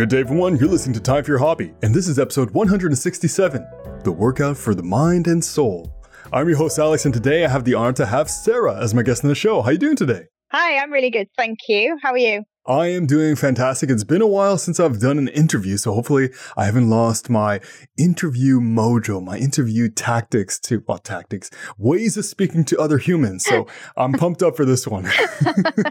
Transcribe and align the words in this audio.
Good 0.00 0.08
day, 0.08 0.20
everyone. 0.20 0.56
You're 0.56 0.70
listening 0.70 0.94
to 0.94 1.00
Time 1.00 1.22
for 1.24 1.32
Your 1.32 1.40
Hobby, 1.40 1.74
and 1.82 1.94
this 1.94 2.08
is 2.08 2.18
episode 2.18 2.52
167 2.52 3.66
The 4.02 4.10
Workout 4.10 4.56
for 4.56 4.74
the 4.74 4.82
Mind 4.82 5.26
and 5.26 5.44
Soul. 5.44 5.94
I'm 6.32 6.48
your 6.48 6.56
host, 6.56 6.78
Alex, 6.78 7.04
and 7.04 7.12
today 7.12 7.44
I 7.44 7.48
have 7.48 7.66
the 7.66 7.74
honor 7.74 7.92
to 7.92 8.06
have 8.06 8.30
Sarah 8.30 8.82
as 8.82 8.94
my 8.94 9.02
guest 9.02 9.24
on 9.24 9.28
the 9.28 9.34
show. 9.34 9.60
How 9.60 9.68
are 9.68 9.72
you 9.72 9.78
doing 9.78 9.96
today? 9.96 10.28
Hi, 10.52 10.78
I'm 10.78 10.90
really 10.90 11.10
good. 11.10 11.28
Thank 11.36 11.58
you. 11.68 11.98
How 12.02 12.12
are 12.12 12.16
you? 12.16 12.44
I 12.66 12.86
am 12.86 13.04
doing 13.04 13.36
fantastic. 13.36 13.90
It's 13.90 14.02
been 14.02 14.22
a 14.22 14.26
while 14.26 14.56
since 14.56 14.80
I've 14.80 15.00
done 15.00 15.18
an 15.18 15.28
interview, 15.28 15.76
so 15.76 15.92
hopefully 15.92 16.30
I 16.56 16.64
haven't 16.64 16.88
lost 16.88 17.28
my 17.28 17.60
interview 17.98 18.58
mojo, 18.58 19.22
my 19.22 19.36
interview 19.36 19.90
tactics 19.90 20.58
to, 20.60 20.82
well, 20.88 20.96
tactics, 20.96 21.50
ways 21.76 22.16
of 22.16 22.24
speaking 22.24 22.64
to 22.64 22.80
other 22.80 22.96
humans. 22.96 23.44
So 23.44 23.66
I'm 23.98 24.14
pumped 24.14 24.42
up 24.42 24.56
for 24.56 24.64
this 24.64 24.86
one. 24.86 25.10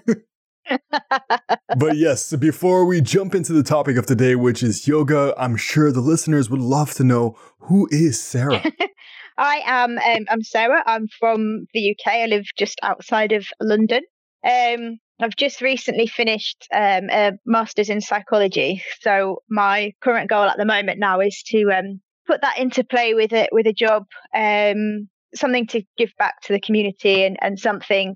but 1.78 1.98
yes, 1.98 2.36
before 2.36 2.86
we 2.86 3.02
jump 3.02 3.36
into 3.36 3.54
the 3.54 3.64
topic 3.64 3.98
of 3.98 4.06
today, 4.06 4.36
which 4.36 4.64
is 4.64 4.88
yoga, 4.88 5.34
I'm 5.38 5.56
sure 5.56 5.92
the 5.92 6.02
listeners 6.02 6.50
would 6.50 6.62
love 6.62 6.94
to 6.96 7.04
know 7.04 7.38
who 7.60 7.88
is 7.92 8.22
Sarah. 8.22 8.64
I 9.38 9.62
am. 9.66 9.98
Um, 9.98 10.26
I'm 10.30 10.44
Sarah. 10.44 10.84
I'm 10.86 11.08
from 11.20 11.66
the 11.74 11.92
UK. 11.92 12.14
I 12.14 12.26
live 12.26 12.46
just 12.58 12.78
outside 12.84 13.32
of 13.32 13.48
London. 13.62 14.02
Um, 14.46 15.00
I've 15.22 15.36
just 15.36 15.62
recently 15.62 16.08
finished 16.08 16.68
um, 16.74 17.10
a 17.10 17.34
master's 17.46 17.90
in 17.90 18.02
psychology. 18.02 18.84
So 19.02 19.42
my 19.50 19.94
current 20.02 20.30
goal 20.30 20.44
at 20.44 20.58
the 20.58 20.66
moment 20.66 21.00
now 21.00 21.20
is 21.20 21.42
to 21.48 21.72
um, 21.72 22.02
put 22.28 22.42
that 22.42 22.58
into 22.58 22.84
play 22.84 23.14
with 23.14 23.34
it 23.34 23.50
with 23.52 23.66
a 23.66 23.74
job, 23.74 24.06
um, 24.36 25.10
something 25.36 25.68
to 25.68 25.84
give 25.98 26.12
back 26.18 26.42
to 26.44 26.54
the 26.54 26.60
community, 26.62 27.24
and, 27.24 27.38
and 27.42 27.60
something 27.60 28.16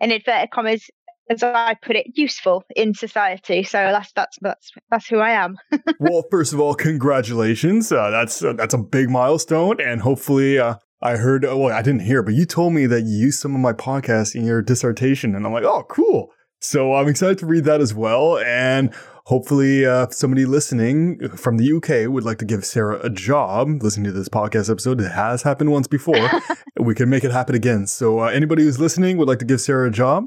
in 0.00 0.12
inverted 0.12 0.50
commas 0.50 0.88
as 1.30 1.42
I 1.42 1.74
put 1.82 1.96
it, 1.96 2.06
useful 2.14 2.64
in 2.76 2.94
society. 2.94 3.62
So 3.62 3.78
that's 3.78 4.12
that's 4.12 4.38
that's 4.40 4.72
that's 4.90 5.06
who 5.06 5.18
I 5.18 5.30
am. 5.30 5.56
well, 5.98 6.24
first 6.30 6.52
of 6.52 6.60
all, 6.60 6.74
congratulations. 6.74 7.90
Uh, 7.90 8.10
that's 8.10 8.42
uh, 8.42 8.52
that's 8.54 8.74
a 8.74 8.78
big 8.78 9.10
milestone, 9.10 9.80
and 9.80 10.00
hopefully, 10.00 10.58
uh, 10.58 10.76
I 11.02 11.16
heard. 11.16 11.44
Uh, 11.44 11.56
well, 11.56 11.74
I 11.74 11.82
didn't 11.82 12.02
hear, 12.02 12.22
but 12.22 12.34
you 12.34 12.46
told 12.46 12.72
me 12.72 12.86
that 12.86 13.02
you 13.02 13.16
used 13.16 13.40
some 13.40 13.54
of 13.54 13.60
my 13.60 13.72
podcasts 13.72 14.34
in 14.34 14.44
your 14.44 14.62
dissertation, 14.62 15.34
and 15.34 15.46
I'm 15.46 15.52
like, 15.52 15.64
oh, 15.64 15.84
cool. 15.88 16.30
So 16.60 16.94
I'm 16.94 17.08
excited 17.08 17.38
to 17.38 17.46
read 17.46 17.64
that 17.64 17.80
as 17.80 17.92
well, 17.92 18.38
and 18.38 18.94
hopefully, 19.26 19.84
uh, 19.84 20.08
somebody 20.10 20.46
listening 20.46 21.28
from 21.36 21.58
the 21.58 21.72
UK 21.72 22.10
would 22.10 22.24
like 22.24 22.38
to 22.38 22.44
give 22.44 22.64
Sarah 22.64 23.00
a 23.02 23.10
job. 23.10 23.82
Listening 23.82 24.04
to 24.04 24.12
this 24.12 24.28
podcast 24.28 24.70
episode, 24.70 25.00
it 25.00 25.10
has 25.10 25.42
happened 25.42 25.72
once 25.72 25.86
before. 25.86 26.30
we 26.78 26.94
can 26.94 27.08
make 27.08 27.24
it 27.24 27.32
happen 27.32 27.54
again. 27.54 27.86
So 27.86 28.20
uh, 28.20 28.26
anybody 28.26 28.64
who's 28.64 28.80
listening 28.80 29.18
would 29.18 29.28
like 29.28 29.40
to 29.40 29.44
give 29.44 29.60
Sarah 29.60 29.88
a 29.88 29.90
job 29.90 30.26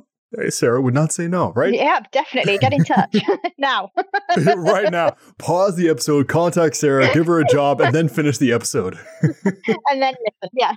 Sarah 0.50 0.81
would 0.81 0.94
not 0.94 1.11
say 1.11 1.28
no, 1.28 1.53
right? 1.53 1.73
Yeah, 1.73 2.02
definitely. 2.11 2.58
Get 2.58 2.73
in 2.73 2.83
touch 2.83 3.16
now. 3.58 3.92
right 4.58 4.92
now. 4.92 5.16
Pause 5.38 5.78
the 5.78 5.89
episode, 5.89 6.28
contact 6.28 6.75
Sarah, 6.75 7.11
give 7.14 7.28
her 7.28 7.39
a 7.39 7.45
job, 7.47 7.81
and 7.81 7.94
then 7.94 8.09
finish 8.09 8.38
the 8.38 8.52
episode. 8.52 8.97
and 9.23 10.02
then 10.02 10.14
listen. 10.42 10.50
Yeah. 10.53 10.73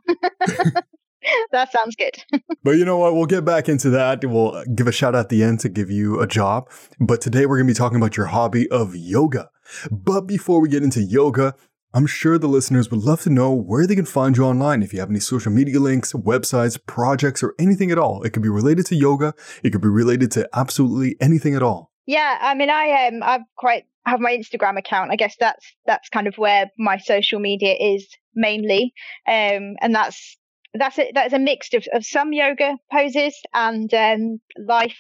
that 1.53 1.73
sounds 1.73 1.97
good. 1.97 2.15
but 2.63 2.73
you 2.73 2.85
know 2.85 2.99
what? 2.99 3.15
We'll 3.15 3.27
get 3.27 3.45
back 3.45 3.69
into 3.69 3.91
that. 3.91 4.25
We'll 4.25 4.65
give 4.75 4.87
a 4.87 4.93
shout 4.93 5.15
out 5.15 5.21
at 5.21 5.29
the 5.29 5.43
end 5.43 5.61
to 5.61 5.69
give 5.69 5.91
you 5.91 6.21
a 6.21 6.27
job. 6.27 6.71
But 6.99 7.21
today 7.21 7.47
we're 7.47 7.57
going 7.59 7.67
to 7.67 7.75
be 7.75 7.77
talking 7.77 7.99
about 7.99 8.17
your 8.17 8.27
hobby 8.27 8.71
of 8.71 8.95
yoga. 8.95 9.51
But 9.91 10.23
before 10.23 10.61
we 10.61 10.69
get 10.69 10.83
into 10.83 11.03
yoga, 11.03 11.55
I'm 11.93 12.07
sure 12.07 12.39
the 12.39 12.47
listeners 12.47 12.89
would 12.91 13.01
love 13.01 13.23
to 13.23 13.31
know 13.31 13.53
where 13.53 13.85
they 13.85 13.97
can 13.97 14.05
find 14.05 14.37
you 14.37 14.45
online 14.45 14.83
if 14.83 14.93
you 14.93 15.01
have 15.01 15.11
any 15.11 15.19
social 15.19 15.51
media 15.51 15.81
links, 15.81 16.13
websites, 16.13 16.79
projects, 16.87 17.43
or 17.43 17.55
anything 17.59 17.91
at 17.91 17.99
all. 17.99 18.23
It 18.23 18.31
could 18.31 18.45
be 18.45 18.49
related 18.49 18.87
to 18.87 18.95
yoga, 18.95 19.35
it 19.65 19.71
could 19.71 19.81
be 19.81 19.89
related 19.89 20.31
to 20.33 20.49
absolutely 20.55 21.17
anything 21.21 21.57
at 21.57 21.65
all. 21.65 21.91
Yeah, 22.07 22.39
I 22.41 22.55
mean, 22.55 22.71
I 22.71 23.09
um, 23.09 23.23
I've 23.25 23.43
quite 23.57 23.87
have 24.07 24.21
my 24.21 24.37
Instagram 24.37 24.79
account. 24.79 25.11
I 25.11 25.17
guess 25.17 25.35
that's 25.41 25.67
that's 25.85 26.09
kind 26.09 26.29
of 26.29 26.39
where 26.39 26.71
my 26.79 26.99
social 26.99 27.41
media 27.41 27.75
is 27.75 28.07
mainly, 28.37 28.95
um, 29.27 29.75
and 29.81 29.93
that's 29.93 30.39
that's 30.75 30.97
a, 30.99 31.11
that's 31.13 31.33
a 31.33 31.41
mix 31.41 31.75
of, 31.75 31.85
of 31.93 32.05
some 32.05 32.33
yoga 32.33 32.77
poses 32.93 33.35
and 33.53 33.93
um, 33.93 34.41
life 34.65 34.97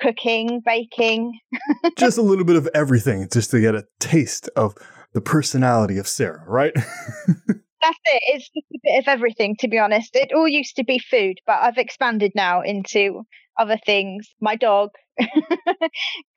cooking, 0.00 0.62
baking. 0.64 1.38
just 1.98 2.18
a 2.18 2.22
little 2.22 2.44
bit 2.44 2.56
of 2.56 2.68
everything, 2.72 3.28
just 3.32 3.50
to 3.50 3.60
get 3.60 3.74
a 3.74 3.84
taste 3.98 4.48
of 4.54 4.76
the 5.12 5.20
personality 5.20 5.98
of 5.98 6.08
Sarah, 6.08 6.44
right? 6.46 6.72
That's 7.82 7.98
it. 8.04 8.22
It's 8.26 8.50
just 8.50 8.66
a 8.74 8.78
bit 8.82 8.98
of 8.98 9.08
everything, 9.08 9.56
to 9.60 9.68
be 9.68 9.78
honest. 9.78 10.14
It 10.14 10.32
all 10.34 10.48
used 10.48 10.76
to 10.76 10.84
be 10.84 10.98
food, 10.98 11.38
but 11.46 11.60
I've 11.60 11.78
expanded 11.78 12.32
now 12.34 12.60
into 12.60 13.22
other 13.58 13.78
things. 13.84 14.28
My 14.40 14.56
dog 14.56 14.90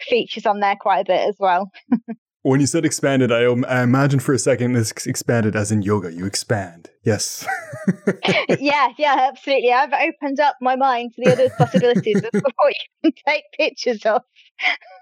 features 0.02 0.46
on 0.46 0.62
there 0.62 0.78
quite 0.80 1.02
a 1.02 1.06
bit 1.06 1.28
as 1.28 1.36
well. 1.40 1.70
when 2.44 2.60
you 2.60 2.68
said 2.68 2.86
expanded, 2.86 3.32
I, 3.32 3.46
um, 3.46 3.66
I 3.68 3.82
imagine 3.82 4.20
for 4.20 4.34
a 4.34 4.40
second 4.40 4.76
it's 4.76 5.08
expanded 5.08 5.56
as 5.56 5.72
in 5.72 5.82
yoga. 5.82 6.14
You 6.14 6.26
expand. 6.26 6.90
Yes. 7.04 7.46
yeah, 8.60 8.90
yeah, 8.98 9.30
absolutely. 9.30 9.72
I've 9.72 9.94
opened 9.94 10.40
up 10.40 10.58
my 10.62 10.76
mind 10.76 11.14
to 11.16 11.24
the 11.24 11.32
other 11.32 11.50
possibilities 11.58 12.22
of 12.22 12.30
what 12.34 12.74
you 13.04 13.12
can 13.12 13.14
take 13.26 13.44
pictures 13.58 14.06
of 14.06 14.22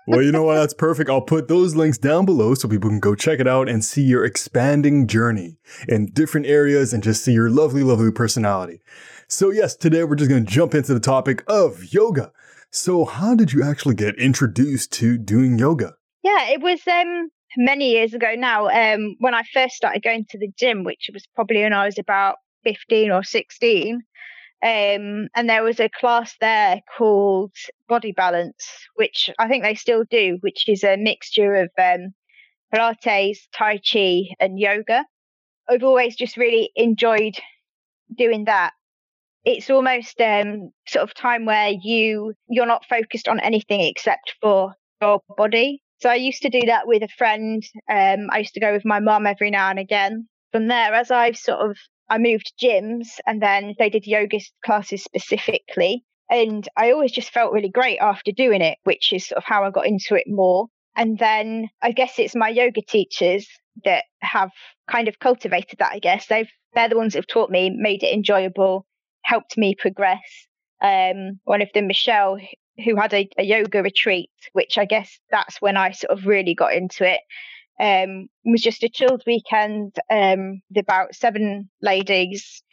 well, 0.07 0.21
you 0.21 0.31
know 0.31 0.43
what? 0.43 0.55
That's 0.55 0.73
perfect. 0.73 1.09
I'll 1.09 1.21
put 1.21 1.47
those 1.47 1.75
links 1.75 1.97
down 1.97 2.25
below 2.25 2.55
so 2.55 2.67
people 2.67 2.89
can 2.89 2.99
go 2.99 3.13
check 3.13 3.39
it 3.39 3.47
out 3.47 3.69
and 3.69 3.85
see 3.85 4.01
your 4.01 4.25
expanding 4.25 5.07
journey 5.07 5.57
in 5.87 6.07
different 6.07 6.47
areas 6.47 6.91
and 6.91 7.03
just 7.03 7.23
see 7.23 7.33
your 7.33 7.49
lovely, 7.49 7.83
lovely 7.83 8.11
personality. 8.11 8.81
So, 9.27 9.51
yes, 9.51 9.75
today 9.75 10.03
we're 10.03 10.15
just 10.15 10.29
going 10.29 10.45
to 10.45 10.51
jump 10.51 10.73
into 10.73 10.93
the 10.93 10.99
topic 10.99 11.43
of 11.47 11.93
yoga. 11.93 12.31
So, 12.71 13.05
how 13.05 13.35
did 13.35 13.53
you 13.53 13.63
actually 13.63 13.95
get 13.95 14.17
introduced 14.17 14.91
to 14.93 15.17
doing 15.17 15.59
yoga? 15.59 15.93
Yeah, 16.23 16.49
it 16.49 16.61
was 16.61 16.81
um, 16.87 17.29
many 17.57 17.91
years 17.91 18.13
ago 18.13 18.33
now 18.37 18.67
um, 18.69 19.15
when 19.19 19.33
I 19.33 19.43
first 19.53 19.75
started 19.75 20.03
going 20.03 20.25
to 20.29 20.37
the 20.37 20.51
gym, 20.57 20.83
which 20.83 21.09
was 21.13 21.27
probably 21.35 21.61
when 21.63 21.73
I 21.73 21.85
was 21.85 21.97
about 21.97 22.35
15 22.63 23.11
or 23.11 23.23
16. 23.23 24.01
Um, 24.63 25.27
and 25.35 25.49
there 25.49 25.63
was 25.63 25.79
a 25.79 25.89
class 25.89 26.35
there 26.39 26.81
called 26.95 27.53
Body 27.89 28.11
Balance, 28.11 28.67
which 28.95 29.31
I 29.39 29.47
think 29.47 29.63
they 29.63 29.73
still 29.73 30.03
do, 30.09 30.37
which 30.41 30.69
is 30.69 30.83
a 30.83 30.97
mixture 30.97 31.55
of 31.55 31.69
um, 31.79 32.13
Pilates, 32.73 33.39
Tai 33.53 33.79
Chi, 33.79 34.35
and 34.39 34.59
yoga. 34.59 35.03
I've 35.67 35.83
always 35.83 36.15
just 36.15 36.37
really 36.37 36.71
enjoyed 36.75 37.35
doing 38.15 38.45
that. 38.45 38.73
It's 39.43 39.71
almost 39.71 40.21
um, 40.21 40.71
sort 40.87 41.03
of 41.03 41.15
time 41.15 41.45
where 41.45 41.69
you 41.69 42.33
you're 42.47 42.67
not 42.67 42.85
focused 42.85 43.27
on 43.27 43.39
anything 43.39 43.81
except 43.81 44.35
for 44.41 44.75
your 45.01 45.21
body. 45.35 45.81
So 46.01 46.09
I 46.09 46.15
used 46.15 46.41
to 46.41 46.49
do 46.49 46.61
that 46.65 46.87
with 46.87 47.03
a 47.03 47.07
friend. 47.07 47.63
Um, 47.89 48.27
I 48.31 48.39
used 48.39 48.55
to 48.55 48.59
go 48.59 48.73
with 48.73 48.83
my 48.85 48.99
mum 48.99 49.27
every 49.27 49.51
now 49.51 49.69
and 49.69 49.79
again. 49.79 50.27
From 50.51 50.67
there, 50.67 50.93
as 50.93 51.11
I've 51.11 51.37
sort 51.37 51.59
of 51.59 51.77
I 52.09 52.17
moved 52.17 52.53
gyms 52.61 53.07
and 53.25 53.41
then 53.41 53.75
they 53.79 53.89
did 53.89 54.07
yoga 54.07 54.39
classes 54.65 55.03
specifically. 55.03 56.03
And 56.29 56.67
I 56.75 56.91
always 56.91 57.11
just 57.11 57.31
felt 57.31 57.53
really 57.53 57.69
great 57.69 57.99
after 57.99 58.31
doing 58.31 58.61
it, 58.61 58.79
which 58.83 59.13
is 59.13 59.27
sort 59.27 59.37
of 59.37 59.43
how 59.45 59.63
I 59.63 59.69
got 59.69 59.85
into 59.85 60.15
it 60.15 60.25
more. 60.27 60.67
And 60.95 61.17
then 61.19 61.69
I 61.81 61.91
guess 61.91 62.17
it's 62.17 62.35
my 62.35 62.49
yoga 62.49 62.81
teachers 62.81 63.47
that 63.85 64.05
have 64.21 64.51
kind 64.89 65.07
of 65.07 65.19
cultivated 65.19 65.79
that, 65.79 65.93
I 65.93 65.99
guess. 65.99 66.25
They've, 66.25 66.49
they're 66.73 66.89
the 66.89 66.97
ones 66.97 67.13
that 67.13 67.19
have 67.19 67.27
taught 67.27 67.49
me, 67.49 67.69
made 67.69 68.03
it 68.03 68.13
enjoyable, 68.13 68.85
helped 69.23 69.57
me 69.57 69.75
progress. 69.77 70.19
Um, 70.81 71.39
one 71.43 71.61
of 71.61 71.69
them, 71.73 71.87
Michelle, 71.87 72.37
who 72.83 72.95
had 72.95 73.13
a, 73.13 73.29
a 73.37 73.43
yoga 73.43 73.81
retreat, 73.81 74.29
which 74.53 74.77
I 74.77 74.85
guess 74.85 75.19
that's 75.29 75.61
when 75.61 75.77
I 75.77 75.91
sort 75.91 76.17
of 76.17 76.25
really 76.25 76.55
got 76.55 76.73
into 76.73 77.09
it 77.09 77.21
um, 77.81 78.27
was 78.45 78.61
just 78.61 78.83
a 78.83 78.89
chilled 78.89 79.23
weekend 79.25 79.95
um, 80.09 80.61
with 80.69 80.83
about 80.83 81.15
seven 81.15 81.69
ladies, 81.81 82.63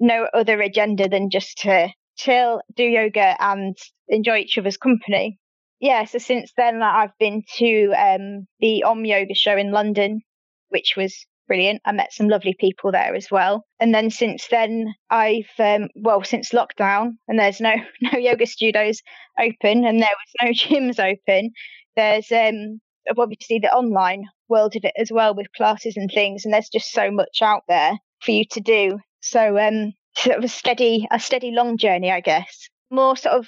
no 0.00 0.26
other 0.34 0.60
agenda 0.60 1.08
than 1.08 1.30
just 1.30 1.58
to 1.58 1.88
chill, 2.16 2.60
do 2.74 2.82
yoga, 2.82 3.36
and 3.40 3.76
enjoy 4.08 4.38
each 4.38 4.58
other's 4.58 4.76
company. 4.76 5.38
Yeah, 5.78 6.04
so 6.04 6.18
since 6.18 6.52
then, 6.56 6.82
I've 6.82 7.16
been 7.18 7.44
to 7.58 7.92
um, 7.92 8.46
the 8.58 8.82
Om 8.82 9.04
Yoga 9.04 9.34
show 9.34 9.56
in 9.56 9.70
London, 9.70 10.22
which 10.68 10.94
was 10.96 11.26
brilliant. 11.46 11.82
I 11.84 11.92
met 11.92 12.12
some 12.12 12.28
lovely 12.28 12.56
people 12.58 12.92
there 12.92 13.14
as 13.14 13.30
well. 13.30 13.64
And 13.80 13.94
then 13.94 14.10
since 14.10 14.46
then, 14.50 14.94
I've 15.10 15.50
um, 15.58 15.88
well 15.94 16.22
since 16.24 16.52
lockdown, 16.52 17.12
and 17.28 17.38
there's 17.38 17.60
no 17.60 17.74
no 18.02 18.18
yoga 18.18 18.46
studios 18.46 19.00
open, 19.38 19.84
and 19.84 20.00
there 20.00 20.10
was 20.10 20.34
no 20.42 20.48
gyms 20.50 20.98
open. 20.98 21.50
There's 21.96 22.30
um, 22.32 22.80
obviously 23.16 23.58
the 23.58 23.72
online 23.72 24.24
world 24.48 24.76
of 24.76 24.84
it 24.84 24.92
as 24.96 25.10
well 25.12 25.34
with 25.34 25.52
classes 25.56 25.96
and 25.96 26.10
things, 26.12 26.44
and 26.44 26.52
there's 26.52 26.68
just 26.68 26.90
so 26.92 27.10
much 27.10 27.42
out 27.42 27.62
there 27.68 27.92
for 28.20 28.30
you 28.30 28.44
to 28.52 28.60
do. 28.60 28.98
So 29.20 29.58
um, 29.58 29.92
sort 30.16 30.38
of 30.38 30.44
a 30.44 30.48
steady, 30.48 31.06
a 31.10 31.20
steady 31.20 31.50
long 31.52 31.78
journey, 31.78 32.10
I 32.10 32.20
guess. 32.20 32.68
More 32.90 33.16
sort 33.16 33.36
of 33.36 33.46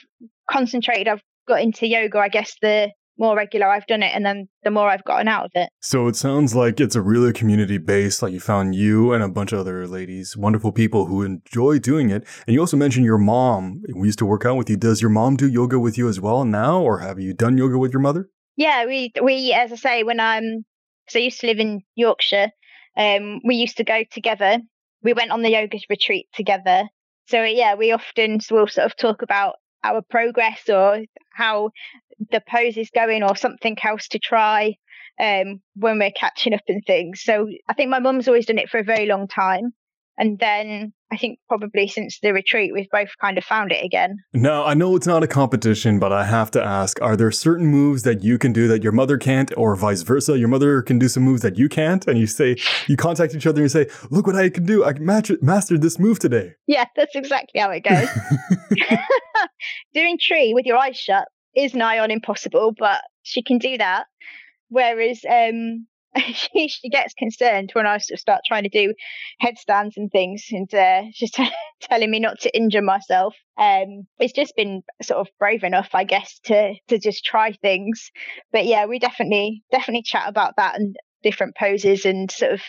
concentrated. 0.51 1.09
I've 1.09 1.23
got 1.47 1.63
into 1.63 1.87
yoga, 1.87 2.19
I 2.19 2.29
guess. 2.29 2.55
The 2.61 2.91
more 3.19 3.37
regular 3.37 3.69
I've 3.69 3.87
done 3.87 4.03
it, 4.03 4.13
and 4.15 4.25
then 4.25 4.49
the 4.63 4.71
more 4.71 4.89
I've 4.89 5.05
gotten 5.05 5.29
out 5.29 5.47
of 5.47 5.51
it. 5.55 5.71
So 5.81 6.07
it 6.09 6.17
sounds 6.17 6.55
like 6.55 6.81
it's 6.81 6.95
a 6.95 7.03
really 7.03 7.33
community 7.33 7.79
based. 7.79 8.23
Like 8.23 8.33
you 8.33 8.41
found 8.41 8.75
you 8.75 9.13
and 9.13 9.23
a 9.23 9.29
bunch 9.29 9.53
of 9.53 9.61
other 9.61 9.87
ladies, 9.87 10.37
wonderful 10.37 10.73
people 10.73 11.07
who 11.07 11.23
enjoy 11.23 11.79
doing 11.79 12.11
it. 12.11 12.27
And 12.47 12.55
you 12.55 12.61
also 12.61 12.77
mentioned 12.77 13.05
your 13.05 13.19
mom. 13.19 13.83
We 13.95 14.09
used 14.09 14.19
to 14.21 14.27
work 14.27 14.45
out 14.45 14.57
with 14.57 14.71
you. 14.71 14.77
Does 14.77 15.01
your 15.01 15.11
mom 15.11 15.37
do 15.37 15.49
yoga 15.49 15.79
with 15.79 15.99
you 15.99 16.09
as 16.09 16.21
well 16.21 16.45
now, 16.45 16.81
or 16.81 16.99
have 17.01 17.19
you 17.19 17.35
done 17.35 17.59
yoga 17.59 17.79
with 17.79 17.93
your 17.93 18.03
mother? 18.03 18.29
Yeah, 18.57 18.87
we 18.87 19.13
we 19.23 19.53
as 19.53 19.73
I 19.73 19.77
say 19.77 20.03
when 20.03 20.21
I'm 20.21 20.65
so 21.09 21.19
I 21.19 21.23
used 21.23 21.41
to 21.41 21.47
live 21.47 21.59
in 21.59 21.83
Yorkshire. 21.95 22.51
Um, 22.97 23.41
we 23.45 23.55
used 23.55 23.77
to 23.77 23.85
go 23.85 24.03
together. 24.11 24.59
We 25.03 25.13
went 25.13 25.31
on 25.31 25.43
the 25.43 25.51
yoga 25.51 25.79
retreat 25.89 26.27
together. 26.35 26.85
So 27.27 27.43
yeah, 27.45 27.75
we 27.75 27.93
often 27.93 28.41
will 28.51 28.67
sort 28.67 28.87
of 28.87 28.97
talk 28.97 29.23
about 29.23 29.57
our 29.85 30.03
progress 30.03 30.69
or 30.69 31.05
how 31.33 31.71
the 32.31 32.43
pose 32.49 32.77
is 32.77 32.91
going 32.91 33.23
or 33.23 33.37
something 33.37 33.77
else 33.83 34.09
to 34.09 34.19
try 34.19 34.77
um, 35.21 35.61
when 35.75 35.99
we're 35.99 36.13
catching 36.13 36.55
up 36.55 36.63
and 36.69 36.83
things. 36.87 37.23
So 37.23 37.49
I 37.69 37.75
think 37.75 37.91
my 37.91 37.99
mum's 37.99 38.29
always 38.29 38.47
done 38.47 38.59
it 38.59 38.71
for 38.71 38.79
a 38.79 38.85
very 38.85 39.07
long 39.07 39.29
time. 39.29 39.73
And 40.19 40.37
then 40.41 40.93
I 41.13 41.17
think 41.17 41.39
probably 41.49 41.87
since 41.87 42.19
the 42.21 42.33
retreat, 42.33 42.73
we've 42.75 42.91
both 42.91 43.11
kind 43.21 43.39
of 43.39 43.45
found 43.45 43.71
it 43.71 43.85
again. 43.85 44.17
Now, 44.35 44.65
I 44.65 44.75
know 44.75 44.97
it's 44.97 45.07
not 45.07 45.23
a 45.23 45.29
competition, 45.29 46.01
but 46.01 46.13
I 46.13 46.25
have 46.25 46.51
to 46.53 46.63
ask 46.63 47.01
are 47.01 47.17
there 47.17 47.31
certain 47.31 47.67
moves 47.67 48.03
that 48.03 48.25
you 48.25 48.37
can 48.37 48.53
do 48.53 48.67
that 48.67 48.83
your 48.83 48.91
mother 48.91 49.17
can't, 49.17 49.57
or 49.57 49.77
vice 49.77 50.03
versa? 50.03 50.37
Your 50.37 50.49
mother 50.49 50.83
can 50.83 50.99
do 50.99 51.09
some 51.09 51.23
moves 51.23 51.43
that 51.43 51.57
you 51.57 51.69
can't, 51.69 52.05
and 52.09 52.19
you 52.19 52.27
say, 52.27 52.57
you 52.89 52.97
contact 52.97 53.35
each 53.35 53.47
other 53.47 53.63
and 53.63 53.67
you 53.67 53.85
say, 53.85 53.89
Look 54.11 54.27
what 54.27 54.35
I 54.35 54.51
can 54.51 54.67
do. 54.67 54.85
I 54.85 54.93
match- 54.95 55.31
mastered 55.41 55.83
this 55.83 56.01
move 56.01 56.19
today. 56.19 56.55
Yeah, 56.67 56.87
that's 56.97 57.15
exactly 57.15 57.61
how 57.61 57.71
it 57.71 57.85
goes. 57.85 58.09
Doing 59.95 60.19
tree 60.21 60.53
with 60.53 60.67
your 60.67 60.77
eyes 60.77 60.97
shut 60.97 61.29
is 61.59 61.75
nigh 61.75 61.99
on 61.99 62.11
impossible, 62.11 62.75
but 62.79 63.03
she 63.23 63.43
can 63.43 63.59
do 63.59 63.79
that. 63.79 64.07
Whereas 64.69 65.21
um, 65.29 65.87
she, 66.33 66.69
she 66.69 66.89
gets 66.89 67.15
concerned 67.15 67.71
when 67.73 67.87
I 67.87 67.99
start 67.99 68.43
trying 68.47 68.65
to 68.65 68.69
do 68.69 68.95
headstands 69.41 69.97
and 69.97 70.11
things, 70.11 70.47
and 70.51 70.73
uh, 70.75 71.03
she's 71.13 71.31
t- 71.31 71.51
telling 71.83 72.11
me 72.11 72.21
not 72.21 72.41
to 72.41 72.57
injure 72.57 72.83
myself. 72.83 73.35
Um, 73.57 74.07
it's 74.19 74.33
just 74.33 74.57
been 74.57 74.83
sort 75.03 75.21
of 75.21 75.29
brave 75.39 75.65
enough, 75.65 75.89
I 75.95 76.05
guess, 76.05 76.39
to 76.45 76.75
to 76.89 76.99
just 76.99 77.25
try 77.25 77.53
things. 77.53 78.11
But 78.53 78.67
yeah, 78.67 78.87
we 78.87 78.99
definitely 78.99 79.63
definitely 79.71 80.03
chat 80.03 80.29
about 80.29 80.55
that 80.57 80.77
and 80.77 80.97
different 81.23 81.57
poses 81.57 82.05
and 82.05 82.31
sort 82.31 82.53
of 82.53 82.61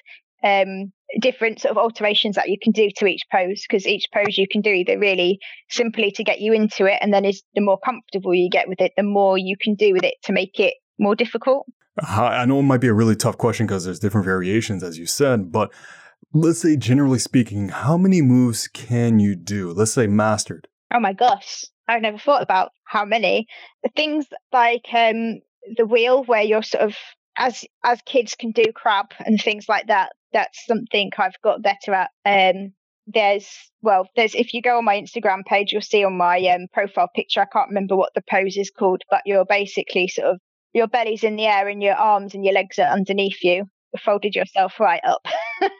um, 0.43 0.91
different 1.21 1.59
sort 1.59 1.71
of 1.71 1.77
alterations 1.77 2.35
that 2.35 2.49
you 2.49 2.57
can 2.61 2.71
do 2.71 2.89
to 2.95 3.07
each 3.07 3.23
pose 3.31 3.63
because 3.67 3.87
each 3.87 4.05
pose 4.13 4.37
you 4.37 4.47
can 4.49 4.61
do 4.61 4.69
either 4.69 4.99
really 4.99 5.39
simply 5.69 6.11
to 6.11 6.23
get 6.23 6.39
you 6.39 6.53
into 6.53 6.85
it 6.85 6.99
and 7.01 7.13
then 7.13 7.25
is 7.25 7.41
the 7.55 7.61
more 7.61 7.79
comfortable 7.83 8.33
you 8.33 8.49
get 8.49 8.69
with 8.69 8.79
it 8.79 8.91
the 8.95 9.03
more 9.03 9.37
you 9.37 9.55
can 9.59 9.73
do 9.73 9.91
with 9.93 10.03
it 10.03 10.13
to 10.23 10.31
make 10.31 10.59
it 10.59 10.75
more 10.99 11.15
difficult 11.15 11.65
I 12.01 12.45
know 12.45 12.59
it 12.59 12.63
might 12.63 12.81
be 12.81 12.87
a 12.87 12.93
really 12.93 13.15
tough 13.15 13.37
question 13.37 13.65
because 13.65 13.85
there's 13.85 13.99
different 13.99 14.25
variations, 14.25 14.83
as 14.83 14.97
you 14.97 15.05
said, 15.05 15.51
but 15.51 15.71
let's 16.33 16.59
say, 16.59 16.75
generally 16.77 17.19
speaking, 17.19 17.69
how 17.69 17.97
many 17.97 18.21
moves 18.21 18.67
can 18.67 19.19
you 19.19 19.35
do? 19.35 19.71
Let's 19.71 19.93
say 19.93 20.07
mastered. 20.07 20.67
Oh 20.93 20.99
my 20.99 21.13
gosh, 21.13 21.65
I've 21.87 22.01
never 22.01 22.17
thought 22.17 22.41
about 22.41 22.71
how 22.85 23.05
many. 23.05 23.47
Things 23.95 24.25
like 24.51 24.85
um, 24.93 25.39
the 25.75 25.85
wheel, 25.85 26.23
where 26.23 26.41
you're 26.41 26.63
sort 26.63 26.83
of 26.83 26.95
as 27.37 27.63
as 27.83 28.01
kids 28.05 28.35
can 28.35 28.51
do 28.51 28.65
crab 28.73 29.07
and 29.25 29.39
things 29.41 29.67
like 29.69 29.87
that. 29.87 30.13
That's 30.33 30.65
something 30.65 31.11
I've 31.17 31.41
got 31.43 31.63
better 31.63 31.93
at. 31.93 32.11
Um, 32.25 32.73
there's 33.07 33.49
well, 33.81 34.07
there's 34.15 34.35
if 34.35 34.53
you 34.53 34.61
go 34.61 34.77
on 34.77 34.85
my 34.85 34.99
Instagram 34.99 35.43
page, 35.45 35.71
you'll 35.71 35.81
see 35.81 36.03
on 36.03 36.17
my 36.17 36.39
um, 36.47 36.67
profile 36.71 37.09
picture. 37.15 37.41
I 37.41 37.45
can't 37.45 37.69
remember 37.69 37.95
what 37.95 38.13
the 38.13 38.23
pose 38.29 38.57
is 38.57 38.71
called, 38.71 39.01
but 39.09 39.21
you're 39.25 39.45
basically 39.45 40.07
sort 40.07 40.27
of 40.27 40.39
your 40.73 40.87
belly's 40.87 41.23
in 41.23 41.35
the 41.35 41.47
air 41.47 41.67
and 41.67 41.81
your 41.81 41.95
arms 41.95 42.33
and 42.33 42.45
your 42.45 42.53
legs 42.53 42.77
are 42.77 42.87
underneath 42.87 43.43
you. 43.43 43.65
You 43.93 43.99
folded 43.99 44.35
yourself 44.35 44.79
right 44.79 45.01
up. 45.03 45.25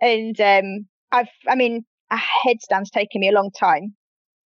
and 0.00 0.40
um, 0.40 0.86
I've, 1.12 1.28
I 1.46 1.54
mean, 1.54 1.84
a 2.10 2.16
headstand's 2.16 2.90
taken 2.90 3.20
me 3.20 3.28
a 3.28 3.34
long 3.34 3.50
time 3.50 3.94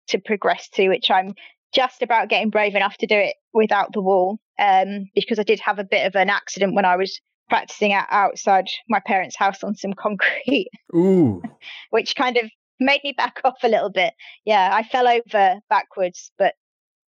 to 0.09 0.19
progress 0.19 0.69
to, 0.71 0.89
which 0.89 1.11
I'm 1.11 1.35
just 1.73 2.03
about 2.03 2.29
getting 2.29 2.51
brave 2.51 2.75
enough 2.75 2.97
to 2.99 3.07
do 3.07 3.17
it 3.17 3.37
without 3.53 3.93
the 3.93 4.03
wall. 4.03 4.39
Um, 4.59 5.07
because 5.15 5.39
I 5.39 5.45
did 5.45 5.61
have 5.61 5.79
a 5.79 5.85
bit 5.85 6.07
of 6.07 6.17
an 6.17 6.29
accident 6.29 6.75
when 6.75 6.85
I 6.85 6.97
was 6.97 7.21
practicing 7.51 7.93
out 7.93 8.07
outside 8.11 8.67
my 8.89 9.01
parents' 9.07 9.37
house 9.37 9.63
on 9.63 9.75
some 9.75 9.93
concrete. 9.99 10.71
Ooh. 10.95 11.43
which 11.91 12.17
kind 12.17 12.39
of 12.39 12.51
made 12.81 13.01
me 13.05 13.13
back 13.13 13.41
off 13.45 13.59
a 13.63 13.69
little 13.69 13.91
bit. 13.91 14.15
Yeah, 14.47 14.71
I 14.73 14.83
fell 14.83 15.07
over 15.07 15.61
backwards, 15.69 16.33
but 16.39 16.55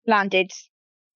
landed 0.07 0.51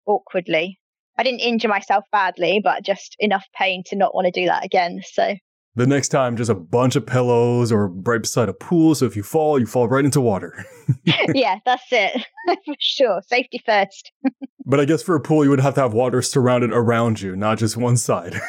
awkwardly. 0.05 0.79
I 1.17 1.23
didn't 1.23 1.39
injure 1.41 1.67
myself 1.67 2.05
badly, 2.11 2.61
but 2.63 2.83
just 2.83 3.15
enough 3.19 3.45
pain 3.55 3.83
to 3.87 3.95
not 3.95 4.13
want 4.13 4.25
to 4.25 4.31
do 4.31 4.45
that 4.47 4.63
again. 4.65 5.01
So 5.03 5.35
the 5.75 5.87
next 5.87 6.09
time, 6.09 6.37
just 6.37 6.51
a 6.51 6.55
bunch 6.55 6.95
of 6.95 7.05
pillows 7.05 7.71
or 7.71 7.87
right 7.87 8.21
beside 8.21 8.49
a 8.49 8.53
pool. 8.53 8.93
So 8.93 9.05
if 9.05 9.15
you 9.15 9.23
fall, 9.23 9.59
you 9.59 9.65
fall 9.65 9.87
right 9.87 10.05
into 10.05 10.21
water. 10.21 10.65
yeah, 11.33 11.59
that's 11.65 11.91
it. 11.91 12.25
for 12.65 12.75
sure. 12.79 13.21
Safety 13.25 13.61
first. 13.65 14.11
but 14.65 14.79
I 14.79 14.85
guess 14.85 15.01
for 15.01 15.15
a 15.15 15.19
pool, 15.19 15.43
you 15.43 15.49
would 15.49 15.59
have 15.59 15.75
to 15.75 15.81
have 15.81 15.93
water 15.93 16.21
surrounded 16.21 16.71
around 16.71 17.21
you, 17.21 17.35
not 17.35 17.57
just 17.57 17.75
one 17.75 17.97
side. 17.97 18.39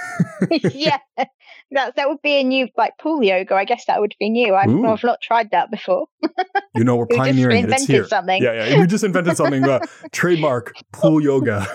yeah. 0.72 0.98
That, 1.70 1.96
that 1.96 2.08
would 2.08 2.22
be 2.22 2.40
a 2.40 2.44
new 2.44 2.68
like 2.76 2.92
pool 2.98 3.22
yoga. 3.22 3.54
I 3.54 3.64
guess 3.64 3.86
that 3.86 4.00
would 4.00 4.14
be 4.20 4.30
new. 4.30 4.54
I've, 4.54 4.70
I've 4.70 5.02
not 5.02 5.20
tried 5.20 5.50
that 5.50 5.70
before. 5.70 6.06
you 6.74 6.84
know, 6.84 6.96
we're 6.96 7.06
pioneering 7.10 7.66
just 7.66 7.72
it. 7.72 7.80
It's 7.80 7.86
here. 7.86 8.06
Something. 8.06 8.42
Yeah, 8.42 8.68
yeah. 8.68 8.80
We 8.80 8.86
just 8.86 9.04
invented 9.04 9.36
something. 9.36 9.64
Uh, 9.64 9.80
trademark 10.12 10.74
pool 10.92 11.20
yoga. 11.20 11.66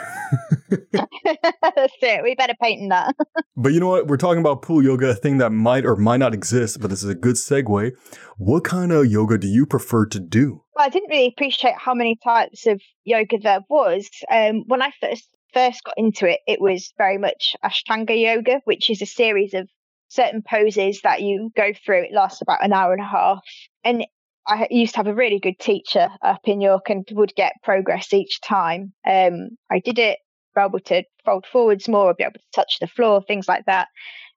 That's 0.70 1.94
it. 2.02 2.24
We 2.24 2.36
better 2.36 2.54
patent 2.62 2.90
that. 2.90 3.16
but 3.58 3.74
you 3.74 3.80
know 3.80 3.88
what? 3.88 4.08
We're 4.08 4.18
talking 4.18 4.40
about 4.40 4.62
pool 4.62 4.84
yoga, 4.84 5.10
a 5.10 5.16
thing 5.16 5.38
that 5.40 5.50
might 5.50 5.86
or 5.86 5.96
might 5.96 6.18
not 6.18 6.34
exist, 6.34 6.80
but 6.80 6.90
this 6.90 7.04
is 7.04 7.10
a 7.10 7.16
good 7.16 7.36
segue. 7.36 7.92
What 8.38 8.64
kind 8.64 8.92
of 8.92 9.08
yoga 9.08 9.38
do 9.38 9.48
you 9.48 9.66
prefer 9.66 10.06
to 10.08 10.20
do? 10.20 10.62
Well, 10.76 10.86
I 10.86 10.90
didn't 10.90 11.10
really 11.10 11.28
appreciate 11.28 11.76
how 11.78 11.94
many 11.94 12.18
types 12.24 12.68
of 12.68 12.82
yoga 13.04 13.38
there 13.40 13.62
was. 13.70 14.10
Um, 14.32 14.64
when 14.68 14.82
I 14.82 14.92
first 15.02 15.28
first 15.54 15.84
got 15.84 15.96
into 15.98 16.28
it, 16.28 16.40
it 16.48 16.62
was 16.62 16.94
very 16.98 17.18
much 17.18 17.56
Ashtanga 17.64 18.20
yoga, 18.20 18.62
which 18.66 18.90
is 18.90 19.02
a 19.02 19.06
series 19.06 19.54
of 19.54 19.68
certain 20.10 20.42
poses 20.42 21.02
that 21.04 21.22
you 21.22 21.52
go 21.56 21.72
through. 21.86 22.04
It 22.04 22.14
lasts 22.14 22.42
about 22.42 22.64
an 22.64 22.74
hour 22.74 22.94
and 22.94 23.02
a 23.02 23.08
half. 23.08 23.40
And 23.84 24.06
I 24.48 24.68
used 24.70 24.94
to 24.94 24.98
have 24.98 25.08
a 25.08 25.14
really 25.14 25.40
good 25.40 25.60
teacher 25.60 26.10
up 26.24 26.42
in 26.46 26.60
York 26.60 26.90
and 26.90 27.08
would 27.12 27.34
get 27.36 27.54
progress 27.64 28.12
each 28.14 28.42
time. 28.42 28.94
Um, 29.08 29.52
I 29.72 29.80
did 29.80 30.00
it, 30.00 30.18
be 30.56 30.62
able 30.62 30.80
to 30.80 31.04
fold 31.24 31.46
forwards 31.52 31.88
more, 31.88 32.14
be 32.14 32.24
able 32.24 32.34
to 32.34 32.40
touch 32.56 32.78
the 32.82 32.88
floor, 32.88 33.22
things 33.22 33.48
like 33.48 33.66
that. 33.66 33.88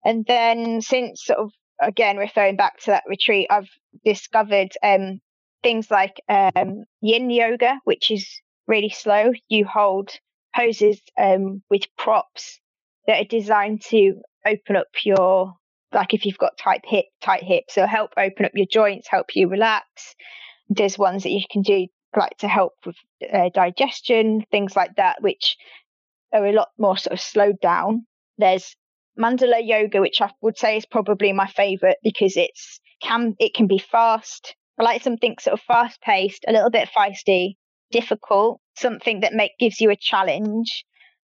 And 0.04 0.24
then 0.26 0.82
since 0.82 1.24
sort 1.24 1.38
of 1.38 1.52
again 1.80 2.16
referring 2.16 2.56
back 2.56 2.78
to 2.80 2.90
that 2.90 3.04
retreat, 3.08 3.46
I've 3.50 3.70
discovered 4.04 4.72
um, 4.82 5.20
things 5.62 5.90
like 5.90 6.20
um, 6.28 6.84
Yin 7.00 7.30
yoga, 7.30 7.80
which 7.84 8.10
is 8.10 8.28
really 8.66 8.90
slow. 8.90 9.32
You 9.48 9.64
hold 9.64 10.10
poses 10.54 11.00
um, 11.18 11.62
with 11.70 11.82
props 11.96 12.60
that 13.06 13.20
are 13.22 13.28
designed 13.28 13.82
to 13.82 14.20
open 14.46 14.76
up 14.76 14.88
your 15.04 15.54
like 15.92 16.14
if 16.14 16.24
you've 16.24 16.38
got 16.38 16.56
tight 16.58 16.82
hip 16.84 17.06
tight 17.20 17.42
hips 17.42 17.74
so 17.74 17.86
help 17.86 18.12
open 18.16 18.44
up 18.44 18.52
your 18.54 18.66
joints 18.66 19.08
help 19.08 19.34
you 19.34 19.48
relax. 19.48 19.86
There's 20.68 20.98
ones 20.98 21.24
that 21.24 21.30
you 21.30 21.42
can 21.50 21.62
do 21.62 21.86
like 22.16 22.36
to 22.38 22.48
help 22.48 22.74
with 22.84 22.96
uh, 23.32 23.50
digestion 23.54 24.44
things 24.50 24.76
like 24.76 24.96
that 24.96 25.22
which 25.22 25.56
are 26.32 26.46
a 26.46 26.52
lot 26.52 26.68
more 26.78 26.96
sort 26.96 27.14
of 27.14 27.20
slowed 27.20 27.60
down. 27.60 28.06
There's 28.38 28.74
mandala 29.18 29.60
yoga 29.62 30.00
which 30.00 30.22
i 30.22 30.30
would 30.40 30.56
say 30.56 30.78
is 30.78 30.86
probably 30.86 31.34
my 31.34 31.46
favorite 31.46 31.98
because 32.02 32.34
it's 32.38 32.80
can 33.02 33.34
it 33.38 33.52
can 33.52 33.66
be 33.66 33.76
fast 33.76 34.56
i 34.80 34.82
like 34.82 35.02
something 35.02 35.36
sort 35.38 35.52
of 35.52 35.60
fast 35.60 36.00
paced 36.00 36.46
a 36.48 36.52
little 36.52 36.70
bit 36.70 36.88
feisty 36.96 37.56
difficult 37.92 38.60
something 38.76 39.20
that 39.20 39.34
make 39.34 39.52
gives 39.60 39.80
you 39.80 39.90
a 39.90 39.96
challenge. 39.96 40.84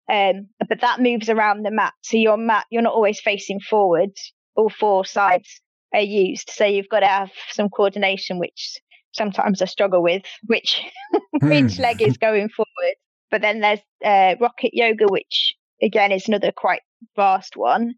Um, 0.09 0.49
but 0.67 0.81
that 0.81 0.99
moves 0.99 1.29
around 1.29 1.63
the 1.63 1.71
mat 1.71 1.93
so 2.01 2.17
your 2.17 2.35
mat 2.35 2.65
you're 2.69 2.81
not 2.81 2.93
always 2.93 3.21
facing 3.21 3.61
forward 3.61 4.11
all 4.55 4.69
four 4.69 5.05
sides 5.05 5.61
are 5.93 6.01
used. 6.01 6.49
So 6.49 6.65
you've 6.65 6.89
got 6.89 7.01
to 7.01 7.07
have 7.07 7.31
some 7.51 7.69
coordination, 7.69 8.39
which 8.39 8.79
sometimes 9.11 9.61
I 9.61 9.65
struggle 9.65 10.01
with, 10.01 10.23
which 10.45 10.81
which 11.41 11.79
leg 11.79 12.01
is 12.01 12.17
going 12.17 12.49
forward. 12.49 12.95
But 13.31 13.41
then 13.41 13.61
there's 13.61 13.79
uh, 14.03 14.35
rocket 14.39 14.71
yoga, 14.73 15.05
which 15.07 15.55
again 15.81 16.11
is 16.11 16.27
another 16.27 16.51
quite 16.51 16.81
vast 17.15 17.55
one. 17.55 17.95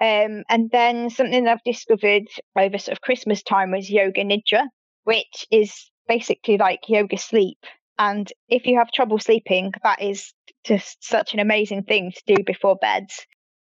Um, 0.00 0.44
and 0.50 0.70
then 0.70 1.08
something 1.08 1.48
I've 1.48 1.64
discovered 1.64 2.24
over 2.58 2.78
sort 2.78 2.96
of 2.96 3.00
Christmas 3.00 3.42
time 3.42 3.70
was 3.70 3.88
yoga 3.88 4.22
nidra, 4.22 4.66
which 5.04 5.46
is 5.50 5.90
basically 6.06 6.58
like 6.58 6.80
yoga 6.88 7.16
sleep. 7.16 7.58
And 7.98 8.30
if 8.48 8.66
you 8.66 8.78
have 8.78 8.92
trouble 8.92 9.18
sleeping, 9.18 9.72
that 9.82 10.02
is 10.02 10.34
just 10.64 11.02
such 11.02 11.32
an 11.32 11.40
amazing 11.40 11.84
thing 11.84 12.12
to 12.12 12.34
do 12.34 12.42
before 12.44 12.76
bed. 12.76 13.06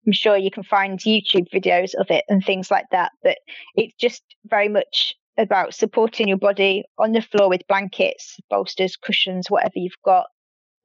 I'm 0.09 0.13
sure 0.13 0.39
you 0.39 0.51
can 0.51 0.63
find 0.63 0.99
YouTube 0.99 1.51
videos 1.53 1.95
of 1.95 2.07
it 2.09 2.25
and 2.31 2.43
things 2.43 2.71
like 2.71 2.87
that. 2.93 3.13
But 3.23 3.37
it's 3.75 3.95
just 4.01 4.23
very 4.47 4.71
much 4.71 5.15
about 5.37 5.75
supporting 5.75 6.29
your 6.29 6.39
body 6.39 6.85
on 6.99 7.13
the 7.13 7.21
floor 7.21 7.51
with 7.51 7.61
blankets, 7.69 8.39
bolsters, 8.49 8.97
cushions, 8.97 9.51
whatever 9.51 9.75
you've 9.77 9.93
got, 10.07 10.29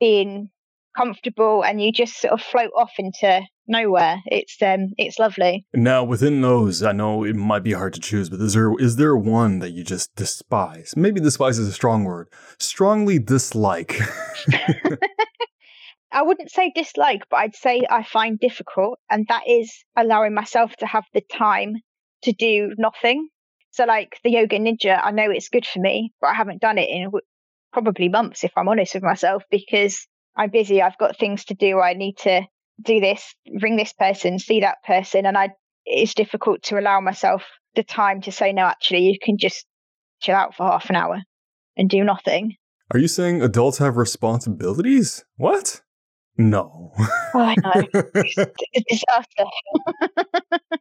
being 0.01 0.49
comfortable, 0.97 1.63
and 1.63 1.81
you 1.81 1.93
just 1.93 2.19
sort 2.19 2.33
of 2.33 2.41
float 2.41 2.71
off 2.75 2.91
into 2.99 3.41
nowhere. 3.65 4.17
It's 4.25 4.61
um, 4.61 4.89
it's 4.97 5.17
lovely. 5.19 5.65
Now, 5.73 6.03
within 6.03 6.41
those, 6.41 6.83
I 6.83 6.91
know 6.91 7.23
it 7.23 7.37
might 7.37 7.63
be 7.63 7.71
hard 7.71 7.93
to 7.93 8.01
choose, 8.01 8.29
but 8.29 8.41
is 8.41 8.55
there 8.55 8.73
is 8.77 8.97
there 8.97 9.15
one 9.15 9.59
that 9.59 9.69
you 9.69 9.85
just 9.85 10.13
despise? 10.17 10.95
Maybe 10.97 11.21
despise 11.21 11.59
is 11.59 11.69
a 11.69 11.73
strong 11.73 12.03
word. 12.03 12.27
Strongly 12.59 13.19
dislike. 13.19 13.97
I 16.13 16.21
wouldn't 16.21 16.51
say 16.51 16.71
dislike, 16.73 17.23
but 17.29 17.37
I'd 17.37 17.55
say 17.55 17.81
I 17.89 18.03
find 18.03 18.39
difficult, 18.39 18.99
and 19.09 19.25
that 19.29 19.47
is 19.47 19.83
allowing 19.97 20.33
myself 20.33 20.75
to 20.77 20.85
have 20.85 21.05
the 21.13 21.21
time 21.21 21.77
to 22.23 22.31
do 22.31 22.73
nothing. 22.77 23.29
So, 23.71 23.85
like 23.85 24.19
the 24.23 24.29
yoga 24.29 24.59
nidra, 24.59 24.99
I 25.03 25.11
know 25.11 25.31
it's 25.31 25.49
good 25.49 25.65
for 25.65 25.79
me, 25.79 26.13
but 26.21 26.27
I 26.27 26.35
haven't 26.35 26.61
done 26.61 26.77
it 26.77 26.89
in 26.89 27.09
probably 27.71 28.09
months, 28.09 28.43
if 28.43 28.51
I'm 28.55 28.69
honest 28.69 28.93
with 28.93 29.03
myself, 29.03 29.43
because 29.49 30.07
I'm 30.35 30.51
busy. 30.51 30.81
I've 30.81 30.97
got 30.99 31.17
things 31.17 31.45
to 31.45 31.55
do. 31.55 31.79
I 31.79 31.93
need 31.93 32.17
to 32.19 32.43
do 32.81 32.99
this, 32.99 33.33
ring 33.61 33.75
this 33.75 33.93
person, 33.93 34.37
see 34.37 34.59
that 34.59 34.83
person, 34.85 35.25
and 35.25 35.37
I 35.37 35.49
it's 35.85 36.13
difficult 36.13 36.63
to 36.63 36.79
allow 36.79 37.01
myself 37.01 37.43
the 37.75 37.83
time 37.83 38.21
to 38.21 38.31
say 38.31 38.53
no. 38.53 38.63
Actually, 38.63 39.01
you 39.01 39.17
can 39.21 39.37
just 39.37 39.65
chill 40.21 40.35
out 40.35 40.55
for 40.55 40.65
half 40.65 40.89
an 40.89 40.95
hour 40.95 41.23
and 41.75 41.89
do 41.89 42.03
nothing. 42.03 42.55
Are 42.91 42.99
you 42.99 43.07
saying 43.07 43.41
adults 43.41 43.79
have 43.79 43.97
responsibilities? 43.97 45.25
What? 45.37 45.81
No. 46.37 46.91
Oh, 47.35 47.39
I 47.39 47.55
know. 47.55 47.83
it's 48.15 48.37
a 48.37 48.83
disaster. 48.89 49.45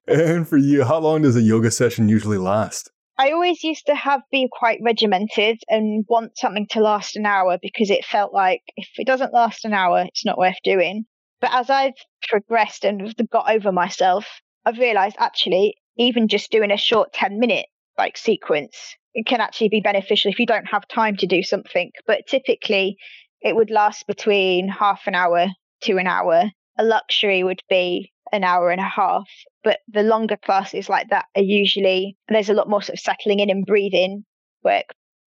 and 0.07 0.49
for 0.49 0.57
you, 0.57 0.85
how 0.85 0.99
long 0.99 1.23
does 1.23 1.37
a 1.37 1.43
yoga 1.43 1.71
session 1.71 2.09
usually 2.09 2.39
last? 2.39 2.91
I 3.19 3.33
always 3.33 3.63
used 3.63 3.87
to 3.87 3.95
have 3.95 4.23
be 4.31 4.49
quite 4.51 4.81
regimented 4.83 5.59
and 5.69 6.05
want 6.09 6.39
something 6.39 6.67
to 6.71 6.81
last 6.81 7.17
an 7.17 7.27
hour 7.27 7.59
because 7.61 7.91
it 7.91 8.05
felt 8.05 8.33
like 8.33 8.63
if 8.77 8.89
it 8.97 9.07
doesn't 9.07 9.35
last 9.35 9.65
an 9.65 9.75
hour, 9.75 10.05
it's 10.07 10.25
not 10.25 10.39
worth 10.39 10.57
doing. 10.65 11.05
But 11.41 11.51
as 11.53 11.69
I've 11.69 11.95
progressed 12.29 12.85
and 12.85 13.15
got 13.31 13.51
over 13.51 13.73
myself, 13.73 14.27
I've 14.65 14.79
realized 14.79 15.17
actually, 15.19 15.75
even 15.99 16.29
just 16.29 16.51
doing 16.51 16.71
a 16.71 16.79
short 16.79 17.13
10 17.13 17.39
minute 17.39 17.67
like 17.99 18.17
sequence 18.17 18.97
it 19.15 19.27
can 19.27 19.41
actually 19.41 19.69
be 19.69 19.81
beneficial 19.81 20.31
if 20.31 20.39
you 20.39 20.47
don't 20.47 20.67
have 20.67 20.89
time 20.89 21.17
to 21.17 21.27
do 21.27 21.43
something. 21.43 21.91
But 22.07 22.27
typically, 22.27 22.97
it 23.43 23.57
would 23.57 23.71
last 23.71 24.07
between 24.07 24.69
half 24.69 25.03
an 25.07 25.15
hour 25.15 25.49
to 25.83 25.97
an 25.99 26.07
hour. 26.07 26.51
A 26.79 26.85
luxury 26.85 27.43
would 27.43 27.63
be 27.69 28.13
an 28.33 28.45
hour 28.45 28.71
and 28.71 28.81
a 28.81 28.85
half. 28.85 29.29
But 29.63 29.81
the 29.89 30.03
longer 30.03 30.37
classes 30.37 30.89
like 30.89 31.11
that 31.11 31.27
are 31.37 31.43
usually, 31.43 32.17
there's 32.29 32.49
a 32.49 32.55
lot 32.55 32.69
more 32.69 32.83
sort 32.83 32.99
of 32.99 33.01
settling 33.01 33.41
in 33.41 33.51
and 33.51 33.67
breathing 33.67 34.25
work 34.65 34.87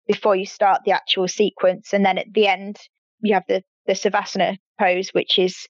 before 0.07 0.35
you 0.35 0.45
start 0.45 0.81
the 0.85 0.91
actual 0.91 1.27
sequence. 1.27 1.93
And 1.93 2.05
then 2.05 2.17
at 2.17 2.33
the 2.33 2.47
end, 2.47 2.77
you 3.21 3.33
have 3.33 3.43
the, 3.47 3.63
the 3.85 3.93
Savasana 3.93 4.57
pose, 4.79 5.09
which 5.09 5.37
is 5.37 5.67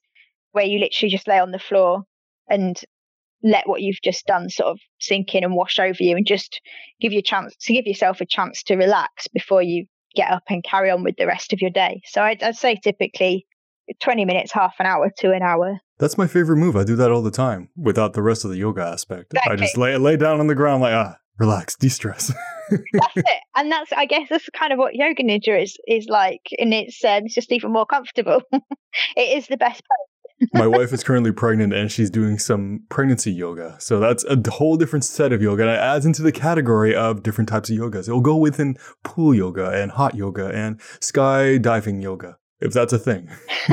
where 0.52 0.64
you 0.64 0.78
literally 0.78 1.10
just 1.10 1.28
lay 1.28 1.38
on 1.38 1.50
the 1.50 1.58
floor 1.58 2.04
and 2.48 2.80
let 3.42 3.68
what 3.68 3.82
you've 3.82 4.00
just 4.02 4.26
done 4.26 4.48
sort 4.48 4.70
of 4.70 4.80
sink 4.98 5.34
in 5.34 5.44
and 5.44 5.54
wash 5.54 5.78
over 5.78 6.02
you 6.02 6.16
and 6.16 6.26
just 6.26 6.60
give 7.00 7.12
you 7.12 7.18
a 7.18 7.22
chance 7.22 7.54
to 7.60 7.72
give 7.72 7.86
yourself 7.86 8.20
a 8.20 8.26
chance 8.26 8.62
to 8.62 8.76
relax 8.76 9.28
before 9.28 9.62
you 9.62 9.86
get 10.16 10.30
up 10.30 10.44
and 10.48 10.64
carry 10.64 10.90
on 10.90 11.04
with 11.04 11.16
the 11.16 11.26
rest 11.26 11.52
of 11.52 11.60
your 11.60 11.70
day. 11.70 12.00
So 12.06 12.22
I'd, 12.22 12.42
I'd 12.42 12.56
say 12.56 12.76
typically 12.76 13.46
20 14.00 14.24
minutes, 14.24 14.52
half 14.52 14.74
an 14.78 14.86
hour 14.86 15.12
to 15.18 15.32
an 15.32 15.42
hour. 15.42 15.78
That's 15.98 16.18
my 16.18 16.26
favorite 16.26 16.56
move. 16.56 16.76
I 16.76 16.84
do 16.84 16.96
that 16.96 17.10
all 17.10 17.22
the 17.22 17.30
time 17.30 17.68
without 17.76 18.12
the 18.12 18.22
rest 18.22 18.44
of 18.44 18.50
the 18.50 18.58
yoga 18.58 18.82
aspect. 18.82 19.32
Exactly. 19.32 19.52
I 19.52 19.56
just 19.56 19.76
lay 19.76 19.96
lay 19.96 20.16
down 20.16 20.40
on 20.40 20.46
the 20.46 20.54
ground 20.54 20.82
like 20.82 20.92
ah, 20.92 21.16
relax, 21.38 21.76
de-stress. 21.76 22.32
that's 22.70 23.16
it, 23.16 23.24
and 23.54 23.70
that's 23.70 23.92
I 23.92 24.04
guess 24.06 24.28
that's 24.28 24.48
kind 24.50 24.72
of 24.72 24.78
what 24.78 24.94
yoga 24.94 25.22
nidra 25.22 25.62
is 25.62 25.78
is 25.86 26.06
like, 26.08 26.42
and 26.58 26.74
it's 26.74 27.02
um, 27.04 27.24
it's 27.24 27.34
just 27.34 27.52
even 27.52 27.72
more 27.72 27.86
comfortable. 27.86 28.42
it 28.52 29.38
is 29.38 29.46
the 29.46 29.56
best 29.56 29.82
my 30.52 30.66
wife 30.66 30.92
is 30.92 31.02
currently 31.02 31.32
pregnant 31.32 31.72
and 31.72 31.90
she's 31.90 32.10
doing 32.10 32.38
some 32.38 32.84
pregnancy 32.88 33.32
yoga. 33.32 33.76
So 33.78 34.00
that's 34.00 34.24
a 34.24 34.40
whole 34.50 34.76
different 34.76 35.04
set 35.04 35.32
of 35.32 35.42
yoga. 35.42 35.62
And 35.62 35.72
it 35.72 35.78
adds 35.78 36.06
into 36.06 36.22
the 36.22 36.32
category 36.32 36.94
of 36.94 37.22
different 37.22 37.48
types 37.48 37.70
of 37.70 37.76
yogas. 37.76 38.08
It'll 38.08 38.20
go 38.20 38.36
within 38.36 38.76
pool 39.04 39.34
yoga 39.34 39.70
and 39.70 39.90
hot 39.90 40.14
yoga 40.14 40.48
and 40.48 40.78
skydiving 41.00 42.02
yoga, 42.02 42.36
if 42.60 42.72
that's 42.72 42.92
a 42.92 42.98
thing. 42.98 43.30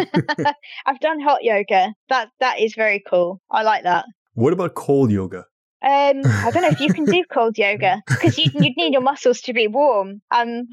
I've 0.86 1.00
done 1.00 1.20
hot 1.20 1.44
yoga. 1.44 1.94
That 2.10 2.30
that 2.40 2.60
is 2.60 2.76
very 2.76 3.04
cool. 3.08 3.42
I 3.52 3.64
like 3.64 3.84
that. 3.84 4.06
What 4.34 4.54
about 4.54 4.76
cold 4.76 5.12
yoga? 5.12 5.46
Um, 5.84 6.22
I 6.26 6.50
don't 6.52 6.62
know 6.62 6.70
if 6.70 6.80
you 6.80 6.94
can 6.94 7.04
do 7.04 7.24
cold 7.32 7.58
yoga 7.58 8.02
because 8.08 8.38
you'd, 8.38 8.54
you'd 8.54 8.78
need 8.78 8.94
your 8.94 9.02
muscles 9.02 9.42
to 9.42 9.54
be 9.54 9.68
warm. 9.68 10.22
Um, 10.32 10.68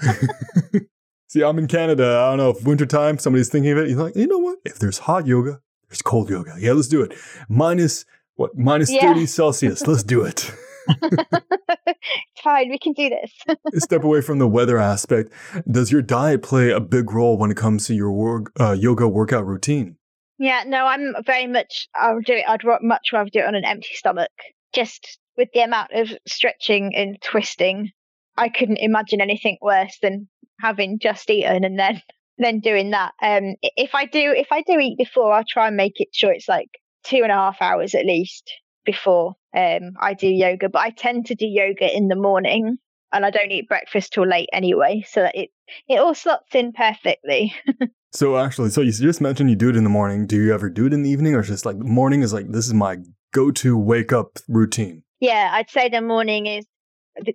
See, 1.36 1.44
I'm 1.44 1.58
in 1.58 1.66
Canada. 1.66 2.02
I 2.18 2.30
don't 2.30 2.38
know 2.38 2.48
if 2.48 2.64
wintertime 2.64 3.18
somebody's 3.18 3.50
thinking 3.50 3.72
of 3.72 3.76
it. 3.76 3.90
You're 3.90 4.02
like, 4.02 4.16
you 4.16 4.26
know 4.26 4.38
what? 4.38 4.58
If 4.64 4.78
there's 4.78 5.00
hot 5.00 5.26
yoga, 5.26 5.60
there's 5.90 6.00
cold 6.00 6.30
yoga. 6.30 6.54
Yeah, 6.58 6.72
let's 6.72 6.88
do 6.88 7.02
it. 7.02 7.12
Minus 7.50 8.06
what? 8.36 8.56
Minus 8.56 8.90
yeah. 8.90 9.12
30 9.12 9.26
Celsius. 9.26 9.86
Let's 9.86 10.02
do 10.02 10.22
it. 10.22 10.50
Fine, 12.42 12.70
we 12.70 12.78
can 12.78 12.94
do 12.94 13.10
this. 13.10 13.58
Step 13.84 14.02
away 14.02 14.22
from 14.22 14.38
the 14.38 14.48
weather 14.48 14.78
aspect. 14.78 15.30
Does 15.70 15.92
your 15.92 16.00
diet 16.00 16.42
play 16.42 16.70
a 16.70 16.80
big 16.80 17.12
role 17.12 17.36
when 17.36 17.50
it 17.50 17.58
comes 17.58 17.86
to 17.88 17.94
your 17.94 18.12
work, 18.12 18.50
uh, 18.58 18.72
yoga 18.72 19.06
workout 19.06 19.46
routine? 19.46 19.98
Yeah, 20.38 20.64
no, 20.66 20.86
I'm 20.86 21.16
very 21.26 21.46
much. 21.46 21.86
I'll 21.94 22.22
do 22.22 22.32
it. 22.32 22.48
I'd 22.48 22.62
much 22.80 23.08
rather 23.12 23.28
do 23.30 23.40
it 23.40 23.46
on 23.46 23.54
an 23.54 23.66
empty 23.66 23.90
stomach. 23.92 24.30
Just 24.72 25.18
with 25.36 25.50
the 25.52 25.60
amount 25.60 25.92
of 25.92 26.08
stretching 26.26 26.96
and 26.96 27.20
twisting, 27.20 27.92
I 28.36 28.48
couldn't 28.48 28.78
imagine 28.78 29.20
anything 29.20 29.58
worse 29.60 29.98
than 30.02 30.28
having 30.60 30.98
just 30.98 31.28
eaten 31.30 31.64
and 31.64 31.78
then 31.78 32.02
then 32.38 32.60
doing 32.60 32.90
that. 32.90 33.12
Um, 33.22 33.56
if 33.62 33.94
I 33.94 34.06
do 34.06 34.32
if 34.36 34.48
I 34.50 34.62
do 34.62 34.78
eat 34.78 34.98
before, 34.98 35.32
I'll 35.32 35.44
try 35.48 35.68
and 35.68 35.76
make 35.76 36.00
it 36.00 36.08
sure 36.12 36.32
it's 36.32 36.48
like 36.48 36.68
two 37.04 37.20
and 37.22 37.32
a 37.32 37.36
half 37.36 37.56
hours 37.60 37.94
at 37.94 38.04
least 38.04 38.50
before 38.84 39.34
um, 39.56 39.92
I 40.00 40.14
do 40.14 40.28
yoga. 40.28 40.68
But 40.68 40.82
I 40.82 40.90
tend 40.90 41.26
to 41.26 41.34
do 41.34 41.46
yoga 41.46 41.94
in 41.94 42.08
the 42.08 42.16
morning, 42.16 42.76
and 43.12 43.26
I 43.26 43.30
don't 43.30 43.50
eat 43.50 43.68
breakfast 43.68 44.12
till 44.12 44.26
late 44.26 44.48
anyway, 44.52 45.04
so 45.08 45.22
that 45.22 45.36
it 45.36 45.50
it 45.88 45.98
all 45.98 46.14
slots 46.14 46.54
in 46.54 46.72
perfectly. 46.72 47.54
so 48.12 48.36
actually, 48.36 48.70
so 48.70 48.82
you 48.82 48.92
just 48.92 49.20
mentioned 49.20 49.50
you 49.50 49.56
do 49.56 49.70
it 49.70 49.76
in 49.76 49.84
the 49.84 49.90
morning. 49.90 50.26
Do 50.26 50.36
you 50.36 50.54
ever 50.54 50.68
do 50.68 50.86
it 50.86 50.92
in 50.92 51.02
the 51.02 51.10
evening, 51.10 51.34
or 51.34 51.42
just 51.42 51.66
like 51.66 51.76
morning 51.76 52.22
is 52.22 52.32
like 52.32 52.50
this 52.50 52.66
is 52.66 52.74
my 52.74 52.98
go-to 53.32 53.76
wake 53.76 54.12
up 54.12 54.38
routine? 54.48 55.02
Yeah, 55.20 55.50
I'd 55.52 55.70
say 55.70 55.88
the 55.88 56.02
morning 56.02 56.46
is. 56.46 56.66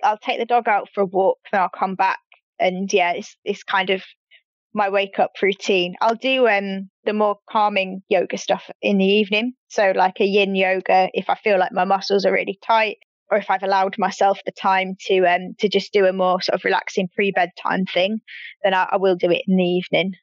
I'll 0.03 0.17
take 0.17 0.39
the 0.39 0.45
dog 0.45 0.67
out 0.67 0.89
for 0.93 1.01
a 1.01 1.05
walk, 1.05 1.39
then 1.51 1.61
I'll 1.61 1.69
come 1.69 1.95
back 1.95 2.19
and 2.61 2.91
yeah, 2.93 3.11
it's 3.13 3.35
it's 3.43 3.63
kind 3.63 3.89
of 3.89 4.03
my 4.73 4.89
wake 4.89 5.19
up 5.19 5.31
routine. 5.41 5.95
I'll 6.00 6.15
do 6.15 6.47
um 6.47 6.89
the 7.03 7.13
more 7.13 7.38
calming 7.50 8.03
yoga 8.07 8.38
stuff 8.38 8.69
in 8.81 9.00
the 9.00 9.05
evening. 9.05 9.53
So 9.67 9.91
like 9.95 10.21
a 10.21 10.25
yin 10.25 10.55
yoga 10.55 11.09
if 11.13 11.29
I 11.29 11.35
feel 11.35 11.59
like 11.59 11.73
my 11.73 11.83
muscles 11.83 12.25
are 12.25 12.31
really 12.31 12.57
tight 12.65 12.97
or 13.29 13.38
if 13.38 13.50
I've 13.50 13.63
allowed 13.63 13.97
myself 13.97 14.39
the 14.45 14.51
time 14.51 14.95
to 15.07 15.25
um 15.25 15.55
to 15.59 15.67
just 15.67 15.91
do 15.91 16.05
a 16.05 16.13
more 16.13 16.41
sort 16.41 16.55
of 16.55 16.63
relaxing 16.63 17.09
pre 17.13 17.31
bedtime 17.31 17.85
thing, 17.85 18.19
then 18.63 18.73
I, 18.73 18.88
I, 18.91 18.97
will 18.97 19.15
do 19.15 19.31
it 19.31 19.43
in 19.47 19.57
the 19.57 19.63
evening 19.63 20.13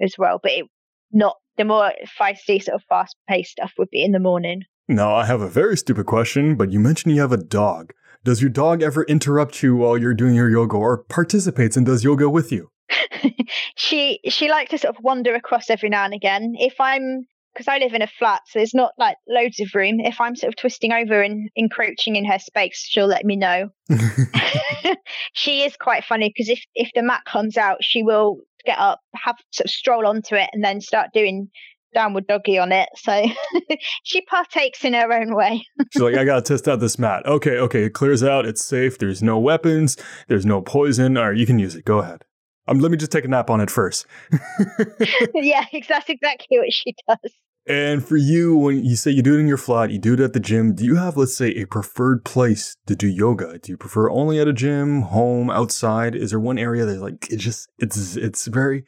as 0.00 0.14
well. 0.18 0.40
But 0.42 0.52
it 0.52 0.66
not 1.12 1.36
the 1.56 1.64
more 1.64 1.92
feisty 2.18 2.62
sort 2.62 2.76
of 2.76 2.82
fast 2.88 3.16
paced 3.28 3.52
stuff 3.52 3.72
would 3.78 3.90
be 3.90 4.02
in 4.02 4.12
the 4.12 4.18
morning. 4.18 4.62
Now 4.88 5.14
I 5.14 5.24
have 5.26 5.40
a 5.40 5.48
very 5.48 5.76
stupid 5.76 6.06
question, 6.06 6.56
but 6.56 6.72
you 6.72 6.80
mentioned 6.80 7.14
you 7.14 7.20
have 7.20 7.32
a 7.32 7.36
dog. 7.36 7.92
Does 8.24 8.40
your 8.40 8.48
dog 8.48 8.82
ever 8.82 9.04
interrupt 9.04 9.62
you 9.62 9.76
while 9.76 9.98
you're 9.98 10.14
doing 10.14 10.34
your 10.34 10.48
yoga 10.48 10.78
or 10.78 11.04
participates 11.04 11.76
and 11.76 11.84
does 11.84 12.02
yoga 12.02 12.30
with 12.30 12.50
you? 12.50 12.70
she 13.76 14.18
she 14.26 14.48
likes 14.48 14.70
to 14.70 14.78
sort 14.78 14.96
of 14.96 15.04
wander 15.04 15.34
across 15.34 15.68
every 15.68 15.90
now 15.90 16.06
and 16.06 16.14
again. 16.14 16.54
If 16.58 16.80
I'm 16.80 17.26
because 17.52 17.68
I 17.68 17.76
live 17.76 17.92
in 17.92 18.00
a 18.00 18.06
flat, 18.06 18.40
so 18.46 18.58
there's 18.58 18.72
not 18.72 18.92
like 18.98 19.16
loads 19.28 19.60
of 19.60 19.74
room. 19.74 20.00
If 20.00 20.22
I'm 20.22 20.36
sort 20.36 20.54
of 20.54 20.56
twisting 20.56 20.90
over 20.90 21.20
and 21.20 21.50
encroaching 21.54 22.16
in 22.16 22.24
her 22.24 22.38
space, 22.38 22.86
she'll 22.88 23.06
let 23.06 23.26
me 23.26 23.36
know. 23.36 23.68
she 25.34 25.62
is 25.62 25.76
quite 25.76 26.04
funny 26.04 26.32
because 26.34 26.48
if 26.48 26.64
if 26.74 26.90
the 26.94 27.02
mat 27.02 27.26
comes 27.26 27.58
out, 27.58 27.84
she 27.84 28.02
will 28.02 28.38
get 28.64 28.78
up, 28.78 29.00
have 29.14 29.36
sort 29.50 29.66
of 29.66 29.70
stroll 29.70 30.06
onto 30.06 30.34
it, 30.34 30.48
and 30.54 30.64
then 30.64 30.80
start 30.80 31.10
doing 31.12 31.50
downward 31.94 32.26
doggy 32.26 32.58
on 32.58 32.72
it. 32.72 32.88
So 32.96 33.24
she 34.02 34.20
partakes 34.22 34.84
in 34.84 34.94
her 34.94 35.12
own 35.12 35.34
way. 35.34 35.64
She's 35.92 36.02
like, 36.02 36.16
I 36.16 36.24
gotta 36.24 36.42
test 36.42 36.68
out 36.68 36.80
this 36.80 36.98
mat. 36.98 37.24
Okay, 37.26 37.58
okay, 37.58 37.84
it 37.84 37.94
clears 37.94 38.22
out, 38.22 38.46
it's 38.46 38.64
safe, 38.64 38.98
there's 38.98 39.22
no 39.22 39.38
weapons, 39.38 39.96
there's 40.28 40.46
no 40.46 40.60
poison. 40.60 41.16
All 41.16 41.30
right, 41.30 41.36
you 41.36 41.46
can 41.46 41.58
use 41.58 41.74
it. 41.74 41.84
Go 41.84 42.00
ahead. 42.00 42.24
Um, 42.66 42.78
let 42.78 42.90
me 42.90 42.96
just 42.96 43.12
take 43.12 43.24
a 43.24 43.28
nap 43.28 43.50
on 43.50 43.60
it 43.60 43.70
first. 43.70 44.06
yeah, 45.34 45.66
that's 45.88 46.08
exactly 46.08 46.58
what 46.58 46.72
she 46.72 46.94
does. 47.06 47.32
And 47.66 48.04
for 48.04 48.16
you, 48.16 48.56
when 48.56 48.84
you 48.84 48.94
say 48.94 49.10
you 49.10 49.22
do 49.22 49.36
it 49.36 49.40
in 49.40 49.48
your 49.48 49.56
flat, 49.56 49.90
you 49.90 49.98
do 49.98 50.14
it 50.14 50.20
at 50.20 50.34
the 50.34 50.40
gym, 50.40 50.74
do 50.74 50.84
you 50.84 50.96
have, 50.96 51.16
let's 51.16 51.34
say, 51.34 51.48
a 51.48 51.66
preferred 51.66 52.24
place 52.24 52.76
to 52.86 52.94
do 52.94 53.06
yoga? 53.06 53.58
Do 53.58 53.72
you 53.72 53.78
prefer 53.78 54.10
only 54.10 54.38
at 54.38 54.48
a 54.48 54.52
gym, 54.52 55.02
home, 55.02 55.48
outside? 55.48 56.14
Is 56.14 56.30
there 56.30 56.40
one 56.40 56.58
area 56.58 56.84
that's 56.84 57.00
like, 57.00 57.30
it 57.30 57.38
just, 57.38 57.70
it's, 57.78 58.16
it's 58.16 58.46
very 58.46 58.84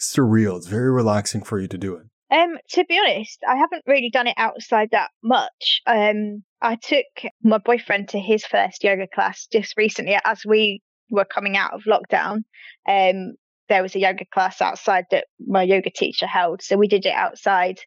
surreal. 0.00 0.56
It's 0.56 0.68
very 0.68 0.90
relaxing 0.90 1.42
for 1.42 1.58
you 1.58 1.66
to 1.66 1.78
do 1.78 1.96
it. 1.96 2.06
Um, 2.30 2.56
to 2.70 2.84
be 2.84 2.98
honest, 2.98 3.38
I 3.48 3.56
haven't 3.56 3.84
really 3.86 4.10
done 4.10 4.26
it 4.26 4.34
outside 4.36 4.88
that 4.92 5.10
much. 5.22 5.82
Um, 5.86 6.42
I 6.60 6.76
took 6.76 7.06
my 7.42 7.58
boyfriend 7.58 8.08
to 8.10 8.18
his 8.18 8.44
first 8.44 8.82
yoga 8.82 9.06
class 9.12 9.46
just 9.52 9.74
recently 9.76 10.18
as 10.24 10.42
we 10.44 10.82
were 11.10 11.24
coming 11.24 11.56
out 11.56 11.72
of 11.72 11.84
lockdown. 11.84 12.42
Um, 12.88 13.34
there 13.68 13.82
was 13.82 13.94
a 13.94 14.00
yoga 14.00 14.24
class 14.32 14.60
outside 14.60 15.04
that 15.10 15.26
my 15.44 15.62
yoga 15.62 15.90
teacher 15.90 16.26
held, 16.26 16.62
so 16.62 16.76
we 16.76 16.88
did 16.88 17.06
it 17.06 17.14
outside. 17.14 17.78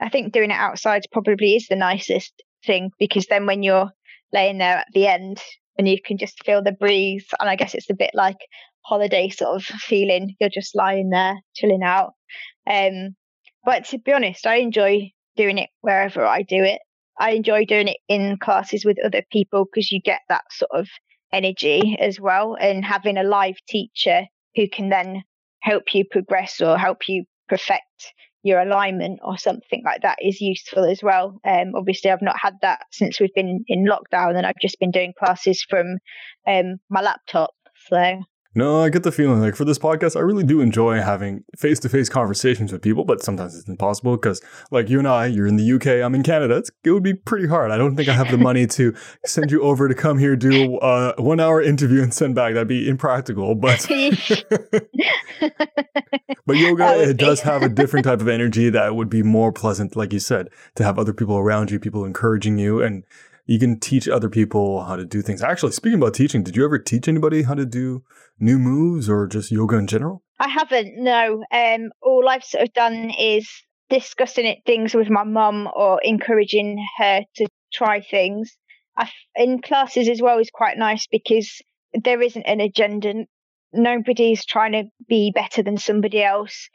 I 0.00 0.08
think 0.08 0.32
doing 0.32 0.50
it 0.50 0.54
outside 0.54 1.02
probably 1.12 1.56
is 1.56 1.66
the 1.68 1.76
nicest 1.76 2.42
thing 2.64 2.90
because 2.98 3.26
then 3.26 3.46
when 3.46 3.62
you're 3.62 3.90
laying 4.32 4.58
there 4.58 4.78
at 4.78 4.86
the 4.92 5.06
end 5.06 5.40
and 5.78 5.88
you 5.88 5.98
can 6.04 6.18
just 6.18 6.44
feel 6.44 6.62
the 6.62 6.72
breeze, 6.72 7.26
and 7.38 7.48
I 7.48 7.56
guess 7.56 7.74
it's 7.74 7.90
a 7.90 7.94
bit 7.94 8.10
like 8.12 8.38
holiday 8.82 9.28
sort 9.30 9.56
of 9.56 9.64
feeling. 9.64 10.34
You're 10.38 10.50
just 10.50 10.74
lying 10.74 11.10
there 11.10 11.36
chilling 11.54 11.82
out. 11.82 12.12
Um, 12.66 13.14
but 13.64 13.84
to 13.86 13.98
be 13.98 14.12
honest, 14.12 14.46
I 14.46 14.56
enjoy 14.56 15.12
doing 15.36 15.58
it 15.58 15.70
wherever 15.80 16.24
I 16.24 16.42
do 16.42 16.62
it. 16.62 16.80
I 17.18 17.32
enjoy 17.32 17.64
doing 17.64 17.88
it 17.88 17.98
in 18.08 18.38
classes 18.38 18.84
with 18.84 18.96
other 19.04 19.22
people 19.30 19.66
because 19.66 19.92
you 19.92 20.00
get 20.00 20.20
that 20.28 20.44
sort 20.50 20.70
of 20.72 20.88
energy 21.32 21.96
as 22.00 22.18
well. 22.18 22.56
And 22.58 22.84
having 22.84 23.18
a 23.18 23.22
live 23.22 23.56
teacher 23.68 24.22
who 24.56 24.68
can 24.68 24.88
then 24.88 25.22
help 25.60 25.94
you 25.94 26.04
progress 26.10 26.60
or 26.60 26.78
help 26.78 27.08
you 27.08 27.24
perfect 27.48 28.14
your 28.42 28.60
alignment 28.60 29.20
or 29.22 29.36
something 29.36 29.82
like 29.84 30.02
that 30.02 30.18
is 30.22 30.40
useful 30.40 30.84
as 30.84 31.02
well. 31.02 31.38
Um, 31.44 31.72
obviously, 31.74 32.10
I've 32.10 32.22
not 32.22 32.38
had 32.40 32.54
that 32.62 32.80
since 32.90 33.20
we've 33.20 33.34
been 33.34 33.64
in 33.68 33.84
lockdown, 33.84 34.36
and 34.36 34.46
I've 34.46 34.60
just 34.60 34.80
been 34.80 34.90
doing 34.90 35.12
classes 35.18 35.64
from 35.68 35.98
um, 36.46 36.76
my 36.88 37.02
laptop. 37.02 37.50
So 37.88 38.22
no, 38.52 38.82
I 38.82 38.88
get 38.88 39.04
the 39.04 39.12
feeling 39.12 39.40
like 39.40 39.54
for 39.54 39.64
this 39.64 39.78
podcast, 39.78 40.16
I 40.16 40.20
really 40.20 40.42
do 40.42 40.60
enjoy 40.60 41.00
having 41.00 41.44
face 41.56 41.78
to 41.80 41.88
face 41.88 42.08
conversations 42.08 42.72
with 42.72 42.82
people, 42.82 43.04
but 43.04 43.22
sometimes 43.22 43.56
it's 43.56 43.68
impossible 43.68 44.16
because, 44.16 44.42
like 44.72 44.88
you 44.88 44.98
and 44.98 45.06
I, 45.06 45.26
you're 45.26 45.46
in 45.46 45.54
the 45.54 45.72
UK, 45.72 46.04
I'm 46.04 46.16
in 46.16 46.24
Canada. 46.24 46.56
It's, 46.56 46.68
it 46.82 46.90
would 46.90 47.04
be 47.04 47.14
pretty 47.14 47.46
hard. 47.46 47.70
I 47.70 47.78
don't 47.78 47.94
think 47.94 48.08
I 48.08 48.12
have 48.12 48.28
the 48.28 48.38
money 48.38 48.66
to 48.66 48.92
send 49.24 49.52
you 49.52 49.62
over 49.62 49.86
to 49.88 49.94
come 49.94 50.18
here, 50.18 50.34
do 50.34 50.78
a 50.80 51.14
one 51.22 51.38
hour 51.38 51.62
interview, 51.62 52.02
and 52.02 52.12
send 52.12 52.34
back. 52.34 52.54
That'd 52.54 52.66
be 52.66 52.88
impractical. 52.88 53.54
But 53.54 53.86
but 56.46 56.56
yoga 56.56 57.08
it 57.08 57.18
does 57.18 57.42
have 57.42 57.62
a 57.62 57.68
different 57.68 58.04
type 58.04 58.20
of 58.20 58.26
energy 58.26 58.68
that 58.70 58.96
would 58.96 59.08
be 59.08 59.22
more 59.22 59.52
pleasant, 59.52 59.94
like 59.94 60.12
you 60.12 60.18
said, 60.18 60.48
to 60.74 60.82
have 60.82 60.98
other 60.98 61.12
people 61.12 61.38
around 61.38 61.70
you, 61.70 61.78
people 61.78 62.04
encouraging 62.04 62.58
you, 62.58 62.82
and 62.82 63.04
you 63.50 63.58
can 63.58 63.80
teach 63.80 64.06
other 64.06 64.28
people 64.28 64.84
how 64.84 64.94
to 64.94 65.04
do 65.04 65.22
things. 65.22 65.42
Actually, 65.42 65.72
speaking 65.72 65.98
about 65.98 66.14
teaching, 66.14 66.44
did 66.44 66.54
you 66.54 66.64
ever 66.64 66.78
teach 66.78 67.08
anybody 67.08 67.42
how 67.42 67.54
to 67.54 67.66
do 67.66 68.04
new 68.38 68.60
moves 68.60 69.10
or 69.10 69.26
just 69.26 69.50
yoga 69.50 69.76
in 69.76 69.88
general? 69.88 70.22
I 70.38 70.46
haven't, 70.46 70.94
no. 70.96 71.42
Um, 71.52 71.90
all 72.00 72.28
I've 72.28 72.44
sort 72.44 72.62
of 72.62 72.72
done 72.74 73.10
is 73.10 73.50
discussing 73.88 74.46
it, 74.46 74.58
things 74.64 74.94
with 74.94 75.10
my 75.10 75.24
mum 75.24 75.68
or 75.74 76.00
encouraging 76.00 76.78
her 76.98 77.22
to 77.34 77.48
try 77.72 78.00
things. 78.00 78.56
In 79.34 79.60
classes 79.60 80.08
as 80.08 80.22
well 80.22 80.38
is 80.38 80.50
quite 80.54 80.78
nice 80.78 81.08
because 81.08 81.60
there 81.92 82.22
isn't 82.22 82.44
an 82.44 82.60
agenda. 82.60 83.24
Nobody's 83.72 84.44
trying 84.44 84.72
to 84.72 84.84
be 85.08 85.32
better 85.34 85.64
than 85.64 85.76
somebody 85.76 86.22
else. 86.22 86.68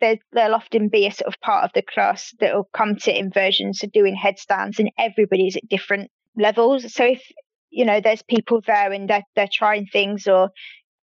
There, 0.00 0.16
there'll 0.32 0.54
often 0.54 0.88
be 0.88 1.06
a 1.06 1.12
sort 1.12 1.32
of 1.32 1.40
part 1.40 1.64
of 1.64 1.70
the 1.74 1.82
class 1.82 2.32
that 2.40 2.54
will 2.54 2.68
come 2.72 2.96
to 2.96 3.16
inversions, 3.16 3.80
so 3.80 3.88
doing 3.92 4.16
headstands, 4.16 4.78
and 4.78 4.90
everybody's 4.98 5.56
at 5.56 5.68
different 5.68 6.10
levels. 6.36 6.92
So 6.92 7.04
if 7.04 7.22
you 7.70 7.84
know 7.84 8.00
there's 8.00 8.22
people 8.22 8.60
there 8.66 8.92
and 8.92 9.08
they're 9.08 9.24
they're 9.34 9.48
trying 9.52 9.86
things, 9.86 10.26
or 10.26 10.50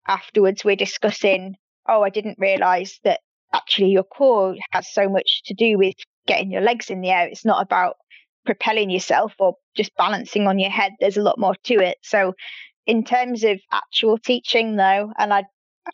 afterwards 0.07 0.63
we're 0.63 0.75
discussing, 0.75 1.55
oh, 1.87 2.01
I 2.01 2.09
didn't 2.09 2.39
realize 2.39 2.99
that 3.03 3.19
actually 3.53 3.89
your 3.89 4.03
core 4.03 4.55
has 4.71 4.91
so 4.91 5.09
much 5.09 5.41
to 5.45 5.53
do 5.53 5.77
with 5.77 5.95
getting 6.27 6.51
your 6.51 6.61
legs 6.61 6.89
in 6.89 7.01
the 7.01 7.09
air. 7.09 7.27
It's 7.27 7.45
not 7.45 7.61
about 7.61 7.95
propelling 8.45 8.89
yourself 8.89 9.33
or 9.39 9.55
just 9.75 9.95
balancing 9.97 10.47
on 10.47 10.59
your 10.59 10.71
head. 10.71 10.93
There's 10.99 11.17
a 11.17 11.23
lot 11.23 11.39
more 11.39 11.55
to 11.65 11.73
it. 11.75 11.97
So, 12.01 12.33
in 12.85 13.03
terms 13.03 13.43
of 13.43 13.59
actual 13.71 14.17
teaching, 14.17 14.75
though, 14.75 15.11
and 15.17 15.33
I 15.33 15.43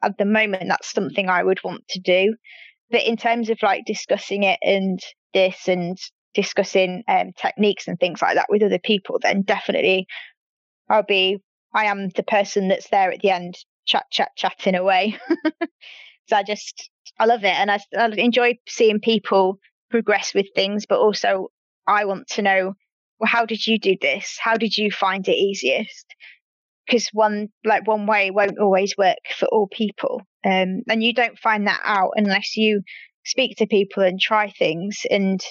at 0.01 0.17
the 0.17 0.25
moment 0.25 0.65
that's 0.67 0.91
something 0.91 1.29
I 1.29 1.43
would 1.43 1.63
want 1.63 1.87
to 1.89 1.99
do. 1.99 2.35
But 2.89 3.03
in 3.03 3.17
terms 3.17 3.49
of 3.49 3.57
like 3.61 3.85
discussing 3.85 4.43
it 4.43 4.59
and 4.61 4.99
this 5.33 5.67
and 5.67 5.97
discussing 6.37 7.03
um, 7.07 7.31
techniques 7.35 7.87
and 7.87 7.99
things 7.99 8.21
like 8.21 8.35
that 8.35 8.45
with 8.47 8.61
other 8.61 8.77
people, 8.77 9.17
then 9.19 9.41
definitely 9.41 10.05
I'll 10.87 11.03
be. 11.03 11.39
I 11.73 11.85
am 11.85 12.09
the 12.09 12.23
person 12.23 12.67
that's 12.67 12.89
there 12.89 13.11
at 13.11 13.21
the 13.21 13.31
end 13.31 13.55
chat, 13.85 14.05
chat, 14.11 14.29
chatting 14.35 14.75
away. 14.75 15.17
so 16.27 16.35
I 16.35 16.43
just, 16.43 16.89
I 17.19 17.25
love 17.25 17.43
it. 17.43 17.53
And 17.53 17.71
I, 17.71 17.79
I 17.97 18.05
enjoy 18.17 18.57
seeing 18.67 18.99
people 18.99 19.57
progress 19.89 20.33
with 20.33 20.45
things, 20.55 20.85
but 20.87 20.99
also 20.99 21.47
I 21.87 22.05
want 22.05 22.27
to 22.29 22.41
know, 22.43 22.73
well, 23.19 23.27
how 23.27 23.45
did 23.45 23.65
you 23.65 23.79
do 23.79 23.95
this? 23.99 24.37
How 24.39 24.57
did 24.57 24.77
you 24.77 24.91
find 24.91 25.27
it 25.27 25.35
easiest? 25.35 26.05
Because 26.85 27.09
one, 27.11 27.47
like 27.65 27.87
one 27.87 28.05
way 28.05 28.29
won't 28.31 28.59
always 28.59 28.95
work 28.97 29.17
for 29.37 29.47
all 29.47 29.67
people. 29.67 30.21
Um, 30.45 30.83
and 30.87 31.03
you 31.03 31.13
don't 31.13 31.39
find 31.39 31.67
that 31.67 31.81
out 31.83 32.11
unless 32.15 32.55
you 32.55 32.81
speak 33.25 33.57
to 33.57 33.67
people 33.67 34.03
and 34.03 34.19
try 34.19 34.51
things 34.51 35.01
and 35.09 35.41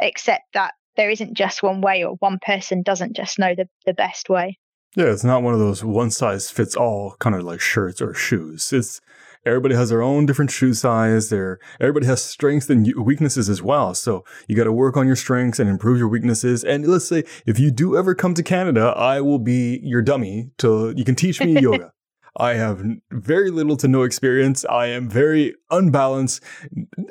accept 0.00 0.44
that 0.54 0.74
there 0.96 1.10
isn't 1.10 1.34
just 1.34 1.62
one 1.62 1.80
way 1.80 2.04
or 2.04 2.16
one 2.16 2.38
person 2.44 2.82
doesn't 2.82 3.16
just 3.16 3.38
know 3.38 3.54
the, 3.54 3.68
the 3.86 3.94
best 3.94 4.28
way. 4.28 4.58
Yeah, 4.96 5.06
it's 5.06 5.24
not 5.24 5.42
one 5.42 5.54
of 5.54 5.60
those 5.60 5.84
one 5.84 6.10
size 6.10 6.50
fits 6.50 6.74
all 6.74 7.14
kind 7.20 7.36
of 7.36 7.44
like 7.44 7.60
shirts 7.60 8.02
or 8.02 8.12
shoes. 8.12 8.72
It's 8.72 9.00
everybody 9.46 9.74
has 9.74 9.90
their 9.90 10.02
own 10.02 10.26
different 10.26 10.50
shoe 10.50 10.74
size. 10.74 11.28
There, 11.28 11.60
everybody 11.80 12.06
has 12.06 12.22
strengths 12.22 12.68
and 12.68 12.92
weaknesses 12.96 13.48
as 13.48 13.62
well. 13.62 13.94
So 13.94 14.24
you 14.48 14.56
got 14.56 14.64
to 14.64 14.72
work 14.72 14.96
on 14.96 15.06
your 15.06 15.16
strengths 15.16 15.60
and 15.60 15.70
improve 15.70 15.98
your 15.98 16.08
weaknesses. 16.08 16.64
And 16.64 16.86
let's 16.86 17.06
say 17.06 17.24
if 17.46 17.58
you 17.58 17.70
do 17.70 17.96
ever 17.96 18.14
come 18.14 18.34
to 18.34 18.42
Canada, 18.42 18.92
I 18.96 19.20
will 19.20 19.38
be 19.38 19.80
your 19.82 20.02
dummy 20.02 20.50
to 20.58 20.92
you 20.96 21.04
can 21.04 21.14
teach 21.14 21.40
me 21.40 21.52
yoga. 21.60 21.92
I 22.40 22.54
have 22.54 22.82
very 23.10 23.50
little 23.50 23.76
to 23.76 23.86
no 23.86 24.02
experience. 24.02 24.64
I 24.64 24.86
am 24.86 25.10
very 25.10 25.54
unbalanced. 25.70 26.42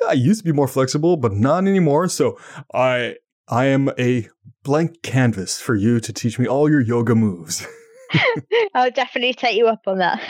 I 0.08 0.14
used 0.14 0.40
to 0.40 0.44
be 0.44 0.52
more 0.52 0.66
flexible, 0.66 1.16
but 1.16 1.32
not 1.32 1.68
anymore. 1.68 2.08
So 2.08 2.36
I 2.74 3.16
I 3.46 3.66
am 3.66 3.90
a 3.96 4.28
blank 4.64 5.02
canvas 5.02 5.60
for 5.60 5.76
you 5.76 6.00
to 6.00 6.12
teach 6.12 6.38
me 6.38 6.48
all 6.48 6.68
your 6.68 6.80
yoga 6.80 7.14
moves. 7.14 7.64
I'll 8.74 8.90
definitely 8.90 9.34
take 9.34 9.56
you 9.56 9.68
up 9.68 9.82
on 9.86 9.98
that. 9.98 10.20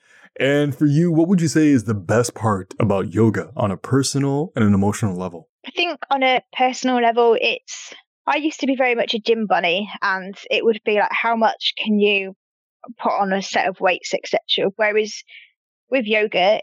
and 0.40 0.74
for 0.74 0.86
you, 0.86 1.12
what 1.12 1.28
would 1.28 1.40
you 1.40 1.48
say 1.48 1.68
is 1.68 1.84
the 1.84 1.94
best 1.94 2.34
part 2.34 2.74
about 2.80 3.14
yoga 3.14 3.52
on 3.56 3.70
a 3.70 3.76
personal 3.76 4.50
and 4.56 4.64
an 4.64 4.74
emotional 4.74 5.16
level? 5.16 5.48
I 5.64 5.70
think 5.70 6.00
on 6.10 6.24
a 6.24 6.42
personal 6.52 7.00
level, 7.00 7.36
it's. 7.40 7.94
I 8.26 8.36
used 8.36 8.60
to 8.60 8.66
be 8.66 8.76
very 8.76 8.94
much 8.94 9.14
a 9.14 9.18
gym 9.18 9.46
bunny, 9.46 9.88
and 10.02 10.36
it 10.50 10.64
would 10.64 10.80
be 10.84 10.96
like, 10.96 11.12
how 11.12 11.34
much 11.34 11.72
can 11.78 11.98
you 11.98 12.34
put 12.96 13.12
on 13.12 13.32
a 13.32 13.42
set 13.42 13.68
of 13.68 13.80
weights, 13.80 14.14
etc. 14.14 14.70
Whereas 14.76 15.22
with 15.90 16.06
yoga, 16.06 16.60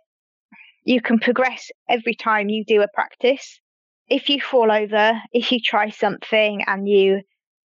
you 0.84 1.02
can 1.02 1.20
progress 1.20 1.72
every 1.90 2.16
time 2.16 2.50
you 2.50 2.64
do 2.66 2.82
a 2.82 2.88
practice 2.94 3.60
if 4.08 4.30
you 4.30 4.40
fall 4.40 4.72
over, 4.72 5.14
if 5.32 5.52
you 5.52 5.60
try 5.60 5.90
something 5.90 6.64
and 6.68 6.88
you 6.88 7.22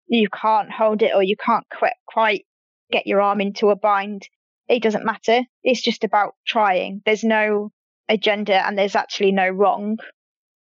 you 0.08 0.28
can't 0.30 0.72
hold 0.72 1.02
it 1.02 1.12
or 1.16 1.24
you 1.24 1.36
can't 1.38 1.66
quite 2.06 2.46
get 2.92 3.08
your 3.08 3.22
arm 3.22 3.40
into 3.40 3.70
a 3.70 3.78
bind, 3.78 4.28
it 4.68 4.84
doesn't 4.84 5.06
matter. 5.06 5.42
It's 5.64 5.82
just 5.82 6.04
about 6.04 6.36
trying. 6.46 7.02
There's 7.06 7.24
no 7.24 7.72
agenda 8.10 8.66
and 8.66 8.78
there's 8.78 8.96
actually 8.96 9.32
no 9.32 9.48
wrong. 9.48 9.98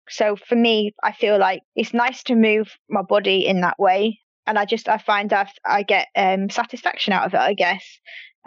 So 0.08 0.36
for 0.36 0.56
me, 0.56 0.94
I 1.04 1.14
feel 1.14 1.40
like 1.40 1.62
it's 1.76 1.94
nice 1.94 2.22
to 2.24 2.36
move 2.36 2.70
my 2.90 3.02
body 3.02 3.46
in 3.48 3.62
that 3.62 3.80
way, 3.80 4.20
and 4.50 4.58
I 4.58 4.66
just 4.66 4.90
I 4.90 4.98
find 4.98 5.32
I 5.32 5.50
I 5.64 5.84
get 5.84 6.08
um, 6.16 6.50
satisfaction 6.50 7.14
out 7.14 7.26
of 7.26 7.34
it. 7.36 7.40
I 7.40 7.54
guess. 7.54 7.86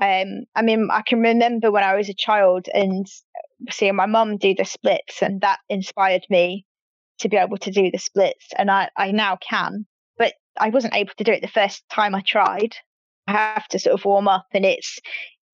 Um, 0.03 0.45
I 0.57 0.63
mean, 0.63 0.89
I 0.91 1.03
can 1.03 1.21
remember 1.21 1.71
when 1.71 1.85
I 1.85 1.95
was 1.95 2.09
a 2.09 2.15
child 2.15 2.67
and 2.75 3.07
seeing 3.71 3.95
my 3.95 4.07
mum 4.07 4.37
do 4.37 4.55
the 4.55 4.65
splits, 4.65 5.23
and 5.23 5.41
that 5.43 5.61
inspired 5.69 6.27
me 6.29 6.67
to 7.21 7.29
be 7.29 7.37
able 7.37 7.59
to 7.59 7.71
do 7.71 7.91
the 7.91 7.99
splits, 7.99 8.49
and 8.59 8.71
I, 8.71 8.91
I 8.97 9.13
now 9.13 9.37
can. 9.37 9.87
But 10.19 10.35
I 10.59 10.71
wasn't 10.71 10.97
able 10.97 11.13
to 11.19 11.25
do 11.25 11.33
it 11.33 11.41
the 11.41 11.49
first 11.49 11.85
time 11.89 12.17
I 12.17 12.23
tried. 12.27 12.75
I 13.29 13.33
have 13.33 13.69
to 13.69 13.79
sort 13.79 13.95
of 13.95 14.05
warm 14.05 14.27
up, 14.27 14.47
and 14.53 14.65
it's 14.65 14.99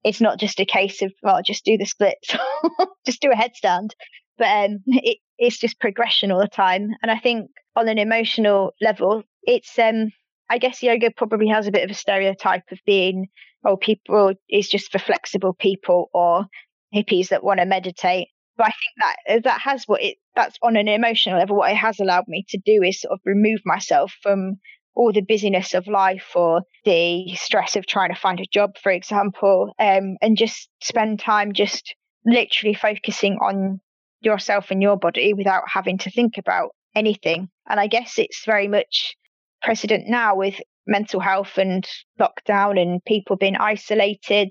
it's 0.03 0.21
not 0.21 0.41
just 0.41 0.61
a 0.61 0.65
case 0.65 1.03
of 1.03 1.13
well, 1.23 1.43
just 1.45 1.67
do 1.67 1.77
the 1.77 1.85
splits, 1.85 2.35
just 3.07 3.21
do 3.21 3.31
a 3.31 3.35
headstand. 3.35 3.91
But 4.39 4.47
um, 4.47 4.79
it, 4.87 5.19
it's 5.37 5.59
just 5.59 5.79
progression 5.79 6.33
all 6.33 6.41
the 6.41 6.49
time, 6.49 6.93
and 7.03 7.11
I 7.11 7.19
think 7.19 7.51
on 7.77 7.87
an 7.89 7.99
emotional 7.99 8.73
level, 8.81 9.25
it's 9.43 9.79
um, 9.79 10.13
I 10.51 10.59
guess 10.59 10.83
yoga 10.83 11.11
probably 11.11 11.49
has 11.49 11.67
a 11.67 11.73
bit 11.73 11.85
of 11.85 11.91
a 11.91 11.95
stereotype 11.95 12.65
of 12.73 12.79
being 12.87 13.29
oh, 13.65 13.77
people 13.77 14.33
is 14.49 14.69
just 14.69 14.91
for 14.91 14.99
flexible 14.99 15.53
people 15.53 16.11
or 16.13 16.47
hippies 16.95 17.29
that 17.29 17.45
want 17.45 17.61
to 17.61 17.67
meditate. 17.67 18.29
But 18.57 18.69
I 18.69 18.71
think 18.71 18.95
that 19.27 19.45
that 19.45 19.61
has 19.61 19.85
what 19.87 20.03
it 20.03 20.17
that's 20.35 20.59
on 20.63 20.77
an 20.77 20.89
emotional 20.89 21.39
level, 21.39 21.57
what 21.57 21.71
it 21.71 21.77
has 21.77 22.01
allowed 22.01 22.25
me 22.29 22.45
to 22.49 22.59
do 22.65 22.83
is 22.83 23.01
sort 23.01 23.13
of 23.13 23.21
remove 23.25 23.61
myself 23.65 24.13
from 24.23 24.57
all 24.95 25.13
the 25.13 25.21
busyness 25.21 25.75
of 25.75 25.87
life 25.87 26.33
or 26.35 26.63
the 26.85 27.35
stress 27.37 27.77
of 27.77 27.87
trying 27.87 28.13
to 28.13 28.21
find 28.21 28.41
a 28.41 28.47
job, 28.53 28.73
for 28.83 28.91
example, 28.91 29.73
um, 29.79 30.17
and 30.21 30.37
just 30.37 30.69
spend 30.83 31.21
time 31.21 31.53
just 31.53 31.95
literally 32.27 32.75
focusing 32.75 33.35
on 33.35 33.81
yourself 34.21 34.73
and 34.73 34.83
your 34.83 34.97
body 34.97 35.35
without 35.35 35.63
having 35.73 35.99
to 35.99 36.11
think 36.11 36.37
about 36.37 36.71
anything. 36.97 37.49
And 37.69 37.79
I 37.79 37.87
guess 37.87 38.19
it's 38.19 38.45
very 38.45 38.67
much 38.67 39.17
precedent 39.63 40.05
now 40.09 40.37
with 40.37 40.61
mental 40.87 41.21
health 41.21 41.59
and 41.59 41.87
lockdown 42.21 42.81
and 42.81 43.05
people 43.05 43.37
being 43.37 43.57
isolated. 43.57 44.49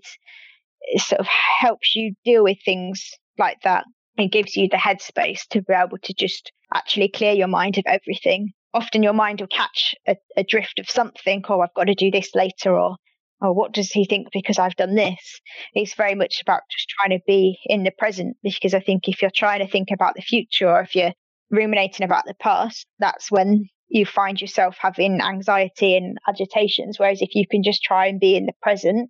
It 0.81 1.01
sort 1.01 1.19
of 1.19 1.27
helps 1.59 1.95
you 1.95 2.13
deal 2.23 2.43
with 2.43 2.57
things 2.63 3.09
like 3.37 3.57
that 3.63 3.85
it 4.17 4.31
gives 4.31 4.55
you 4.55 4.67
the 4.67 4.77
headspace 4.77 5.47
to 5.49 5.61
be 5.61 5.73
able 5.73 5.97
to 6.03 6.13
just 6.13 6.51
actually 6.73 7.09
clear 7.09 7.33
your 7.33 7.47
mind 7.47 7.77
of 7.77 7.83
everything. 7.87 8.51
Often 8.73 9.03
your 9.03 9.13
mind 9.13 9.39
will 9.39 9.47
catch 9.47 9.95
a, 10.07 10.15
a 10.35 10.43
drift 10.43 10.79
of 10.79 10.89
something, 10.89 11.43
or 11.47 11.57
oh, 11.57 11.61
I've 11.61 11.73
got 11.73 11.85
to 11.85 11.95
do 11.95 12.11
this 12.11 12.31
later, 12.35 12.77
or 12.77 12.97
oh, 13.41 13.51
what 13.51 13.73
does 13.73 13.91
he 13.91 14.05
think 14.05 14.27
because 14.33 14.59
I've 14.59 14.75
done 14.75 14.95
this? 14.95 15.39
It's 15.73 15.95
very 15.95 16.15
much 16.15 16.41
about 16.41 16.61
just 16.71 16.89
trying 16.89 17.17
to 17.17 17.23
be 17.27 17.59
in 17.65 17.83
the 17.83 17.91
present 17.91 18.37
because 18.43 18.73
I 18.73 18.79
think 18.79 19.07
if 19.07 19.21
you're 19.21 19.31
trying 19.33 19.59
to 19.59 19.71
think 19.71 19.89
about 19.93 20.15
the 20.15 20.21
future 20.21 20.67
or 20.67 20.81
if 20.81 20.95
you're 20.95 21.13
ruminating 21.51 22.03
about 22.03 22.25
the 22.25 22.35
past, 22.35 22.85
that's 22.99 23.31
when 23.31 23.69
you 23.89 24.05
find 24.05 24.39
yourself 24.39 24.75
having 24.79 25.21
anxiety 25.21 25.95
and 25.95 26.17
agitations. 26.27 26.99
Whereas 26.99 27.21
if 27.21 27.35
you 27.35 27.45
can 27.49 27.63
just 27.63 27.83
try 27.83 28.07
and 28.07 28.19
be 28.19 28.35
in 28.35 28.45
the 28.45 28.53
present 28.61 29.09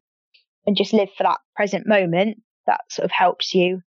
and 0.66 0.78
just 0.78 0.94
live 0.94 1.10
for 1.18 1.24
that 1.24 1.40
present 1.56 1.88
moment, 1.88 2.38
that 2.68 2.82
sort 2.90 3.06
of 3.06 3.12
helps 3.12 3.54
you 3.54 3.82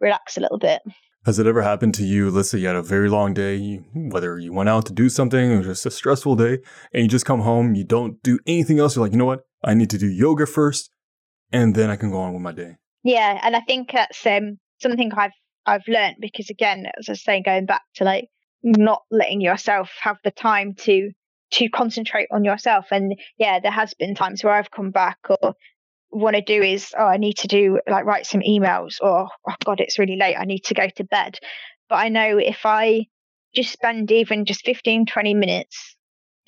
relax 0.00 0.36
a 0.36 0.40
little 0.40 0.58
bit. 0.58 0.82
Has 1.24 1.38
it 1.38 1.46
ever 1.46 1.62
happened 1.62 1.94
to 1.94 2.04
you? 2.04 2.30
Let's 2.30 2.50
say 2.50 2.58
you 2.58 2.66
had 2.66 2.76
a 2.76 2.82
very 2.82 3.08
long 3.08 3.32
day, 3.32 3.76
whether 3.94 4.38
you 4.38 4.52
went 4.52 4.68
out 4.68 4.84
to 4.86 4.92
do 4.92 5.08
something 5.08 5.52
or 5.52 5.62
just 5.62 5.86
a 5.86 5.90
stressful 5.90 6.36
day, 6.36 6.58
and 6.92 7.02
you 7.02 7.08
just 7.08 7.24
come 7.24 7.40
home, 7.40 7.74
you 7.74 7.84
don't 7.84 8.22
do 8.22 8.38
anything 8.46 8.78
else. 8.78 8.94
You're 8.94 9.04
like, 9.04 9.12
you 9.12 9.18
know 9.18 9.24
what? 9.24 9.46
I 9.62 9.72
need 9.72 9.88
to 9.90 9.98
do 9.98 10.06
yoga 10.06 10.46
first, 10.46 10.90
and 11.50 11.74
then 11.74 11.88
I 11.88 11.96
can 11.96 12.10
go 12.10 12.18
on 12.18 12.34
with 12.34 12.42
my 12.42 12.52
day. 12.52 12.76
Yeah, 13.04 13.40
and 13.42 13.56
I 13.56 13.60
think 13.60 13.92
that's 13.92 14.26
um, 14.26 14.58
something 14.82 15.12
I've 15.16 15.32
I've 15.64 15.88
learned 15.88 16.16
because 16.20 16.50
again, 16.50 16.86
as 16.98 17.08
I 17.08 17.12
was 17.12 17.24
saying, 17.24 17.44
going 17.44 17.64
back 17.64 17.82
to 17.94 18.04
like 18.04 18.28
not 18.64 19.02
letting 19.10 19.40
yourself 19.40 19.90
have 20.00 20.16
the 20.24 20.30
time 20.30 20.74
to 20.74 21.10
to 21.52 21.68
concentrate 21.68 22.28
on 22.32 22.44
yourself. 22.44 22.86
And 22.90 23.14
yeah, 23.38 23.60
there 23.60 23.70
has 23.70 23.94
been 23.94 24.14
times 24.14 24.42
where 24.42 24.54
I've 24.54 24.70
come 24.70 24.90
back 24.90 25.18
or 25.28 25.54
want 26.10 26.34
to 26.36 26.42
do 26.42 26.62
is, 26.62 26.92
oh, 26.98 27.04
I 27.04 27.16
need 27.16 27.38
to 27.38 27.48
do 27.48 27.78
like 27.88 28.06
write 28.06 28.26
some 28.26 28.40
emails 28.40 28.96
or, 29.00 29.28
oh 29.48 29.54
God, 29.64 29.80
it's 29.80 29.98
really 29.98 30.16
late. 30.16 30.36
I 30.36 30.44
need 30.44 30.64
to 30.64 30.74
go 30.74 30.88
to 30.96 31.04
bed. 31.04 31.38
But 31.88 31.96
I 31.96 32.08
know 32.08 32.38
if 32.38 32.60
I 32.64 33.06
just 33.54 33.72
spend 33.72 34.10
even 34.10 34.46
just 34.46 34.64
15, 34.64 35.06
20 35.06 35.34
minutes 35.34 35.96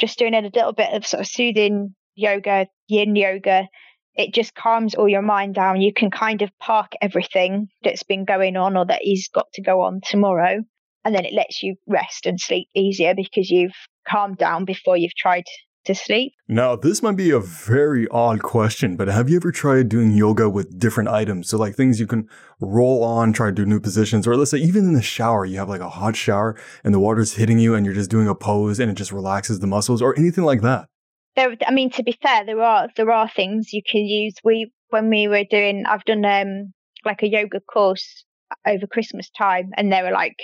just 0.00 0.18
doing 0.18 0.34
a 0.34 0.40
little 0.40 0.72
bit 0.72 0.92
of 0.92 1.06
sort 1.06 1.20
of 1.20 1.26
soothing 1.26 1.94
yoga, 2.14 2.66
yin 2.88 3.14
yoga, 3.14 3.68
it 4.14 4.34
just 4.34 4.54
calms 4.54 4.94
all 4.94 5.08
your 5.08 5.22
mind 5.22 5.54
down. 5.54 5.80
You 5.80 5.92
can 5.92 6.10
kind 6.10 6.42
of 6.42 6.50
park 6.58 6.92
everything 7.00 7.68
that's 7.84 8.02
been 8.02 8.24
going 8.24 8.56
on 8.56 8.76
or 8.76 8.86
that 8.86 9.02
is 9.04 9.28
got 9.32 9.46
to 9.54 9.62
go 9.62 9.82
on 9.82 10.00
tomorrow. 10.02 10.64
And 11.06 11.14
then 11.14 11.24
it 11.24 11.32
lets 11.32 11.62
you 11.62 11.76
rest 11.86 12.26
and 12.26 12.40
sleep 12.40 12.68
easier 12.74 13.14
because 13.14 13.48
you've 13.48 13.76
calmed 14.08 14.38
down 14.38 14.64
before 14.64 14.96
you've 14.96 15.14
tried 15.14 15.44
to 15.84 15.94
sleep. 15.94 16.32
Now, 16.48 16.74
this 16.74 17.00
might 17.00 17.16
be 17.16 17.30
a 17.30 17.38
very 17.38 18.08
odd 18.08 18.42
question, 18.42 18.96
but 18.96 19.06
have 19.06 19.30
you 19.30 19.36
ever 19.36 19.52
tried 19.52 19.88
doing 19.88 20.10
yoga 20.10 20.50
with 20.50 20.80
different 20.80 21.08
items? 21.08 21.48
So, 21.48 21.58
like 21.58 21.76
things 21.76 22.00
you 22.00 22.08
can 22.08 22.28
roll 22.60 23.04
on, 23.04 23.32
try 23.32 23.46
to 23.46 23.52
do 23.52 23.64
new 23.64 23.78
positions, 23.78 24.26
or 24.26 24.36
let's 24.36 24.50
say 24.50 24.58
even 24.58 24.84
in 24.84 24.94
the 24.94 25.02
shower, 25.02 25.44
you 25.44 25.58
have 25.58 25.68
like 25.68 25.80
a 25.80 25.88
hot 25.88 26.16
shower 26.16 26.60
and 26.82 26.92
the 26.92 26.98
water's 26.98 27.34
hitting 27.34 27.60
you 27.60 27.76
and 27.76 27.86
you're 27.86 27.94
just 27.94 28.10
doing 28.10 28.26
a 28.26 28.34
pose 28.34 28.80
and 28.80 28.90
it 28.90 28.94
just 28.94 29.12
relaxes 29.12 29.60
the 29.60 29.68
muscles 29.68 30.02
or 30.02 30.18
anything 30.18 30.42
like 30.42 30.62
that. 30.62 30.88
There, 31.36 31.54
I 31.64 31.70
mean, 31.70 31.90
to 31.90 32.02
be 32.02 32.18
fair, 32.20 32.44
there 32.44 32.60
are 32.60 32.88
there 32.96 33.12
are 33.12 33.28
things 33.28 33.72
you 33.72 33.82
can 33.88 34.02
use. 34.02 34.34
We 34.42 34.72
when 34.88 35.08
we 35.08 35.28
were 35.28 35.44
doing, 35.44 35.84
I've 35.86 36.04
done 36.04 36.24
um 36.24 36.72
like 37.04 37.22
a 37.22 37.28
yoga 37.28 37.60
course 37.60 38.24
over 38.66 38.86
Christmas 38.86 39.30
time, 39.30 39.70
and 39.76 39.92
there 39.92 40.02
were 40.02 40.10
like 40.10 40.36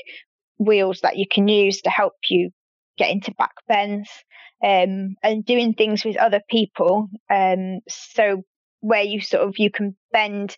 wheels 0.65 1.01
that 1.03 1.17
you 1.17 1.27
can 1.31 1.49
use 1.49 1.81
to 1.83 1.91
help 1.91 2.15
you 2.29 2.51
get 2.99 3.11
into 3.11 3.33
back 3.35 3.55
bends 3.69 4.09
um, 4.65 5.17
and 5.23 5.45
doing 5.45 5.75
things 5.75 6.05
with 6.05 6.17
other 6.17 6.41
people. 6.49 7.09
Um, 7.31 7.81
so 7.89 8.43
where 8.81 9.03
you 9.03 9.21
sort 9.21 9.47
of 9.47 9.55
you 9.59 9.71
can 9.71 9.97
bend 10.13 10.57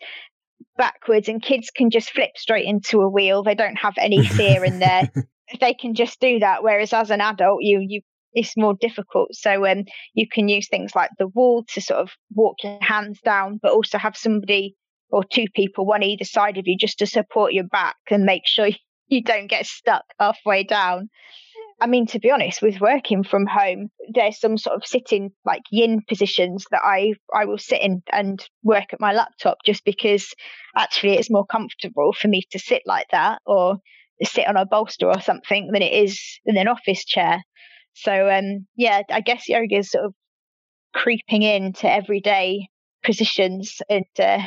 backwards 0.77 1.29
and 1.29 1.43
kids 1.43 1.71
can 1.75 1.91
just 1.91 2.11
flip 2.11 2.31
straight 2.37 2.67
into 2.67 3.01
a 3.01 3.09
wheel. 3.09 3.43
They 3.43 3.55
don't 3.55 3.77
have 3.77 3.95
any 3.99 4.25
fear 4.25 4.65
in 4.65 4.79
there. 4.79 5.11
they 5.61 5.75
can 5.75 5.95
just 5.95 6.21
do 6.21 6.41
that. 6.41 6.63
Whereas 6.63 6.93
as 6.93 7.11
an 7.11 7.21
adult, 7.21 7.63
you 7.63 7.85
you 7.87 8.01
it's 8.35 8.57
more 8.57 8.75
difficult. 8.75 9.29
So 9.33 9.65
um, 9.67 9.85
you 10.13 10.27
can 10.29 10.49
use 10.49 10.69
things 10.69 10.95
like 10.95 11.11
the 11.19 11.29
wall 11.29 11.65
to 11.73 11.81
sort 11.81 12.01
of 12.01 12.11
walk 12.35 12.57
your 12.65 12.79
hands 12.81 13.21
down, 13.25 13.61
but 13.63 13.73
also 13.73 13.97
have 13.97 14.17
somebody 14.17 14.75
or 15.11 15.23
two 15.23 15.45
people, 15.55 15.87
one 15.87 16.03
either 16.03 16.25
side 16.25 16.59
of 16.59 16.65
you, 16.67 16.77
just 16.77 16.99
to 16.99 17.07
support 17.07 17.53
your 17.53 17.65
back 17.65 17.97
and 18.11 18.25
make 18.25 18.43
sure 18.45 18.69
you 19.09 19.23
don't 19.23 19.49
get 19.49 19.67
stuck 19.67 20.05
halfway 20.19 20.65
down. 20.65 21.11
I 21.81 21.87
mean, 21.87 22.07
to 22.09 22.21
be 22.21 22.31
honest, 22.31 22.63
with 22.63 22.81
working 22.81 23.25
from 23.25 23.47
home, 23.47 23.91
there's 24.13 24.39
some 24.39 24.57
sort 24.57 24.77
of 24.77 24.87
sitting 24.87 25.33
like 25.45 25.63
yin 25.71 26.03
positions 26.09 26.67
that 26.71 26.81
I 26.85 27.15
I 27.35 27.45
will 27.47 27.59
sit 27.59 27.83
in 27.83 28.03
and 28.13 28.45
work 28.63 28.93
at 28.93 29.01
my 29.01 29.13
laptop 29.13 29.59
just 29.65 29.85
because 29.85 30.33
actually 30.77 31.15
it's 31.15 31.31
more 31.31 31.47
comfortable 31.47 32.13
for 32.13 32.29
me 32.29 32.43
to 32.53 32.59
sit 32.59 32.83
like 32.87 33.09
that 33.11 33.43
or 33.45 33.79
sit 34.23 34.47
on 34.47 34.57
a 34.57 34.65
bolster 34.65 35.09
or 35.09 35.21
something 35.21 35.71
than 35.73 35.83
it 35.83 35.93
is 35.93 36.41
in 36.47 36.57
an 36.57 36.69
office 36.69 37.05
chair. 37.05 37.43
So 37.95 38.31
um 38.31 38.67
yeah, 38.77 39.03
I 39.11 39.21
guess 39.21 39.49
yoga 39.49 39.79
is 39.79 39.91
sort 39.91 40.07
of 40.07 40.15
creeping 40.95 41.43
into 41.43 41.91
everyday 41.91 42.69
positions 43.05 43.81
and 43.89 44.05
uh, 44.19 44.39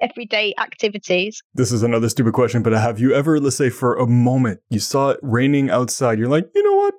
everyday 0.00 0.54
activities. 0.58 1.42
This 1.54 1.72
is 1.72 1.82
another 1.82 2.08
stupid 2.08 2.34
question, 2.34 2.62
but 2.62 2.72
have 2.72 2.98
you 2.98 3.14
ever, 3.14 3.40
let's 3.40 3.56
say, 3.56 3.70
for 3.70 3.96
a 3.96 4.06
moment, 4.06 4.60
you 4.70 4.80
saw 4.80 5.10
it 5.10 5.20
raining 5.22 5.70
outside, 5.70 6.18
you're 6.18 6.28
like, 6.28 6.48
you 6.54 6.62
know 6.62 6.76
what? 6.76 6.94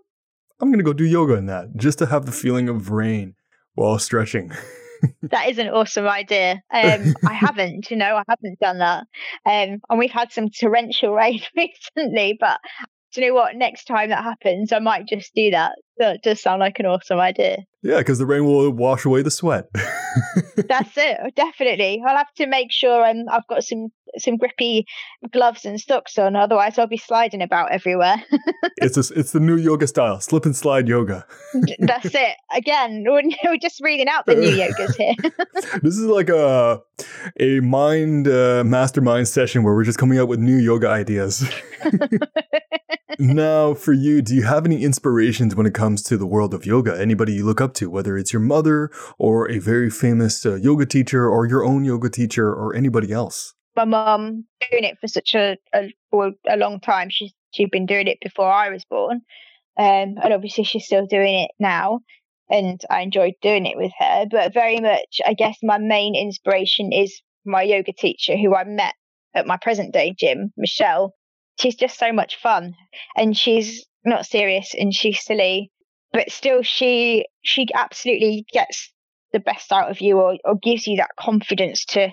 I'm 0.59 0.69
going 0.69 0.79
to 0.79 0.83
go 0.83 0.93
do 0.93 1.05
yoga 1.05 1.33
in 1.33 1.47
that 1.47 1.75
just 1.75 1.99
to 1.99 2.05
have 2.05 2.25
the 2.25 2.31
feeling 2.31 2.69
of 2.69 2.89
rain 2.89 3.35
while 3.75 3.99
stretching. 3.99 4.51
that 5.23 5.49
is 5.49 5.57
an 5.57 5.67
awesome 5.69 6.07
idea. 6.07 6.61
Um, 6.73 7.13
I 7.27 7.33
haven't, 7.33 7.89
you 7.91 7.97
know, 7.97 8.15
I 8.15 8.23
haven't 8.27 8.59
done 8.59 8.79
that. 8.79 9.03
Um, 9.45 9.79
and 9.89 9.99
we've 9.99 10.11
had 10.11 10.31
some 10.31 10.49
torrential 10.49 11.13
rain 11.13 11.41
recently, 11.55 12.37
but 12.39 12.59
do 13.13 13.21
you 13.21 13.27
know 13.27 13.35
what? 13.35 13.55
Next 13.55 13.85
time 13.85 14.09
that 14.09 14.23
happens, 14.23 14.71
I 14.71 14.79
might 14.79 15.07
just 15.07 15.33
do 15.35 15.51
that. 15.51 15.73
That 15.97 16.23
does 16.23 16.41
sound 16.41 16.59
like 16.59 16.79
an 16.79 16.85
awesome 16.85 17.19
idea. 17.19 17.57
Yeah, 17.83 17.99
because 17.99 18.17
the 18.17 18.25
rain 18.25 18.45
will 18.45 18.71
wash 18.71 19.05
away 19.05 19.21
the 19.21 19.31
sweat. 19.31 19.65
That's 20.67 20.97
it, 20.97 21.35
definitely. 21.35 22.01
I'll 22.05 22.17
have 22.17 22.33
to 22.37 22.47
make 22.47 22.71
sure 22.71 23.03
I'm, 23.03 23.25
I've 23.29 23.47
got 23.47 23.63
some 23.63 23.89
some 24.17 24.37
grippy 24.37 24.85
gloves 25.31 25.65
and 25.65 25.79
socks 25.79 26.17
on, 26.17 26.35
otherwise 26.35 26.77
I'll 26.77 26.87
be 26.87 26.97
sliding 26.97 27.41
about 27.41 27.71
everywhere. 27.71 28.23
it's 28.77 28.97
a, 28.97 29.13
it's 29.19 29.31
the 29.31 29.39
new 29.39 29.57
yoga 29.57 29.87
style, 29.87 30.19
slip 30.19 30.45
and 30.45 30.55
slide 30.55 30.87
yoga. 30.87 31.25
That's 31.79 32.05
it. 32.13 32.35
Again, 32.55 33.05
we're, 33.07 33.57
just 33.61 33.81
reading 33.81 34.07
out 34.07 34.25
the 34.25 34.35
new 34.35 34.49
yogas 34.49 34.95
here. 34.95 35.13
this 35.81 35.97
is 35.97 36.05
like 36.05 36.29
a 36.29 36.81
a 37.39 37.59
mind 37.61 38.27
uh, 38.27 38.63
mastermind 38.65 39.27
session 39.27 39.63
where 39.63 39.73
we're 39.73 39.83
just 39.83 39.97
coming 39.97 40.19
up 40.19 40.27
with 40.27 40.39
new 40.39 40.57
yoga 40.57 40.89
ideas. 40.89 41.49
now, 43.19 43.73
for 43.73 43.93
you, 43.93 44.21
do 44.21 44.35
you 44.35 44.43
have 44.43 44.65
any 44.65 44.83
inspirations 44.83 45.55
when 45.55 45.65
it 45.65 45.73
comes 45.73 46.01
to 46.03 46.17
the 46.17 46.25
world 46.25 46.53
of 46.53 46.65
yoga? 46.65 46.99
Anybody 46.99 47.33
you 47.33 47.45
look 47.45 47.61
up 47.61 47.73
to, 47.75 47.89
whether 47.89 48.17
it's 48.17 48.33
your 48.33 48.41
mother 48.41 48.89
or 49.17 49.49
a 49.49 49.59
very 49.59 49.89
famous 49.89 50.45
uh, 50.45 50.55
yoga 50.55 50.85
teacher 50.85 51.29
or 51.29 51.45
your 51.45 51.63
own 51.63 51.83
yoga 51.85 52.09
teacher 52.09 52.53
or 52.53 52.75
anybody 52.75 53.11
else? 53.11 53.53
My 53.75 53.85
mum 53.85 54.45
doing 54.71 54.83
it 54.83 54.97
for 54.99 55.07
such 55.07 55.35
a, 55.35 55.57
a, 55.73 55.89
a 56.47 56.57
long 56.57 56.79
time. 56.79 57.09
She's 57.09 57.33
she'd 57.51 57.71
been 57.71 57.85
doing 57.85 58.07
it 58.07 58.19
before 58.21 58.51
I 58.51 58.69
was 58.69 58.85
born, 58.85 59.21
um, 59.77 60.15
and 60.21 60.33
obviously 60.33 60.63
she's 60.63 60.85
still 60.85 61.05
doing 61.05 61.35
it 61.35 61.51
now. 61.59 61.99
And 62.49 62.79
I 62.89 63.01
enjoyed 63.01 63.33
doing 63.41 63.65
it 63.65 63.77
with 63.77 63.91
her. 63.97 64.25
But 64.29 64.53
very 64.53 64.79
much, 64.79 65.21
I 65.25 65.33
guess 65.33 65.57
my 65.63 65.77
main 65.77 66.15
inspiration 66.15 66.91
is 66.91 67.21
my 67.45 67.63
yoga 67.63 67.93
teacher, 67.93 68.37
who 68.37 68.53
I 68.53 68.63
met 68.63 68.93
at 69.33 69.47
my 69.47 69.57
present 69.57 69.93
day 69.93 70.13
gym, 70.17 70.53
Michelle. 70.57 71.13
She's 71.59 71.75
just 71.75 71.97
so 71.97 72.11
much 72.11 72.35
fun, 72.41 72.73
and 73.15 73.35
she's 73.35 73.85
not 74.05 74.25
serious 74.25 74.73
and 74.77 74.93
she's 74.93 75.23
silly 75.23 75.71
but 76.13 76.31
still 76.31 76.61
she 76.61 77.25
she 77.41 77.67
absolutely 77.73 78.45
gets 78.53 78.93
the 79.33 79.39
best 79.39 79.71
out 79.71 79.89
of 79.89 79.99
you 79.99 80.19
or, 80.19 80.37
or 80.45 80.55
gives 80.61 80.87
you 80.87 80.97
that 80.97 81.09
confidence 81.19 81.83
to 81.85 82.09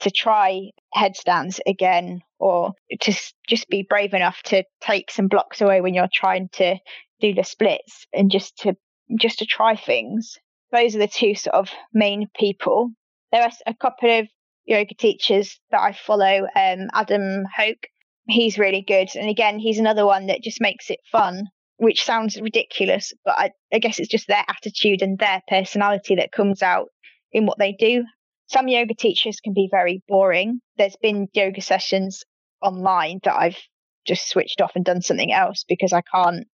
to 0.00 0.10
try 0.10 0.70
headstands 0.92 1.60
again 1.66 2.20
or 2.38 2.72
to 3.00 3.12
just 3.48 3.68
be 3.68 3.86
brave 3.88 4.14
enough 4.14 4.42
to 4.42 4.64
take 4.80 5.10
some 5.10 5.28
blocks 5.28 5.60
away 5.60 5.80
when 5.80 5.94
you're 5.94 6.08
trying 6.12 6.48
to 6.52 6.76
do 7.20 7.34
the 7.34 7.44
splits 7.44 8.06
and 8.12 8.30
just 8.30 8.56
to 8.58 8.76
just 9.18 9.38
to 9.38 9.46
try 9.46 9.76
things. 9.76 10.38
Those 10.70 10.96
are 10.96 11.00
the 11.00 11.08
two 11.08 11.34
sort 11.34 11.54
of 11.54 11.70
main 11.92 12.28
people. 12.34 12.90
There 13.30 13.42
are 13.42 13.50
a 13.66 13.74
couple 13.74 14.18
of 14.18 14.28
yoga 14.64 14.94
teachers 14.94 15.58
that 15.72 15.80
i 15.80 15.92
follow 15.92 16.46
um, 16.54 16.88
adam 16.92 17.44
hoke. 17.56 17.88
He's 18.28 18.58
really 18.58 18.82
good. 18.82 19.08
And 19.14 19.28
again 19.28 19.58
he's 19.58 19.78
another 19.78 20.06
one 20.06 20.26
that 20.26 20.42
just 20.42 20.60
makes 20.60 20.90
it 20.90 21.00
fun 21.10 21.48
which 21.82 22.04
sounds 22.04 22.40
ridiculous, 22.40 23.12
but 23.24 23.34
I, 23.36 23.50
I 23.72 23.80
guess 23.80 23.98
it's 23.98 24.08
just 24.08 24.28
their 24.28 24.44
attitude 24.46 25.02
and 25.02 25.18
their 25.18 25.42
personality 25.48 26.14
that 26.14 26.30
comes 26.30 26.62
out 26.62 26.90
in 27.32 27.44
what 27.44 27.58
they 27.58 27.72
do. 27.72 28.04
Some 28.52 28.68
yoga 28.68 28.94
teachers 28.94 29.40
can 29.42 29.54
be 29.54 29.68
very 29.70 30.02
boring. 30.08 30.60
There's 30.76 30.96
been 31.00 31.28
yoga 31.32 31.62
sessions 31.62 32.22
online 32.60 33.20
that 33.24 33.34
I've 33.34 33.58
just 34.06 34.28
switched 34.28 34.60
off 34.60 34.72
and 34.74 34.84
done 34.84 35.00
something 35.00 35.32
else 35.32 35.64
because 35.66 35.92
I 35.92 36.02
can't 36.02 36.46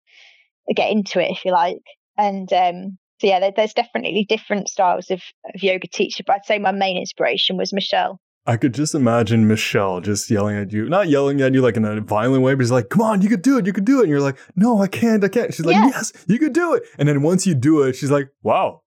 get 0.74 0.90
into 0.90 1.20
it, 1.20 1.30
if 1.30 1.44
you 1.44 1.52
like. 1.52 1.82
And 2.18 2.52
um, 2.52 2.98
so, 3.20 3.28
yeah, 3.28 3.40
there, 3.40 3.52
there's 3.56 3.72
definitely 3.72 4.26
different 4.28 4.68
styles 4.68 5.10
of, 5.10 5.22
of 5.54 5.62
yoga 5.62 5.88
teacher, 5.88 6.22
but 6.26 6.34
I'd 6.34 6.44
say 6.44 6.58
my 6.58 6.72
main 6.72 6.98
inspiration 6.98 7.56
was 7.56 7.72
Michelle. 7.72 8.20
I 8.48 8.56
could 8.56 8.74
just 8.74 8.94
imagine 8.94 9.48
Michelle 9.48 10.00
just 10.00 10.30
yelling 10.30 10.56
at 10.56 10.72
you, 10.72 10.88
not 10.88 11.08
yelling 11.08 11.40
at 11.40 11.52
you 11.52 11.62
like 11.62 11.76
in 11.76 11.84
a 11.84 12.00
violent 12.00 12.42
way, 12.42 12.54
but 12.54 12.62
she's 12.62 12.70
like, 12.70 12.90
come 12.90 13.02
on, 13.02 13.22
you 13.22 13.28
could 13.28 13.42
do 13.42 13.58
it, 13.58 13.66
you 13.66 13.72
could 13.72 13.84
do 13.84 13.98
it. 13.98 14.02
And 14.02 14.10
you're 14.10 14.20
like, 14.20 14.38
no, 14.54 14.80
I 14.80 14.86
can't, 14.86 15.24
I 15.24 15.28
can't. 15.28 15.52
She's 15.52 15.66
like, 15.66 15.74
yes, 15.74 16.12
you 16.28 16.38
could 16.38 16.52
do 16.52 16.74
it. 16.74 16.84
And 16.98 17.08
then 17.08 17.22
once 17.22 17.46
you 17.46 17.54
do 17.54 17.82
it, 17.82 17.96
she's 17.96 18.10
like, 18.10 18.28
wow, 18.42 18.82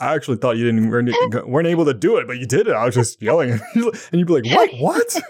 I 0.00 0.14
actually 0.14 0.38
thought 0.38 0.56
you 0.56 0.64
didn't 0.64 0.90
weren't, 0.90 1.10
weren't 1.48 1.68
able 1.68 1.84
to 1.84 1.94
do 1.94 2.16
it, 2.16 2.26
but 2.26 2.38
you 2.38 2.46
did 2.46 2.66
it. 2.66 2.72
I 2.72 2.86
was 2.86 2.94
just 2.94 3.20
yelling, 3.22 3.52
and 3.74 3.94
you'd 4.12 4.26
be 4.26 4.40
like, 4.40 4.46
"What? 4.46 4.70
What?" 4.78 5.22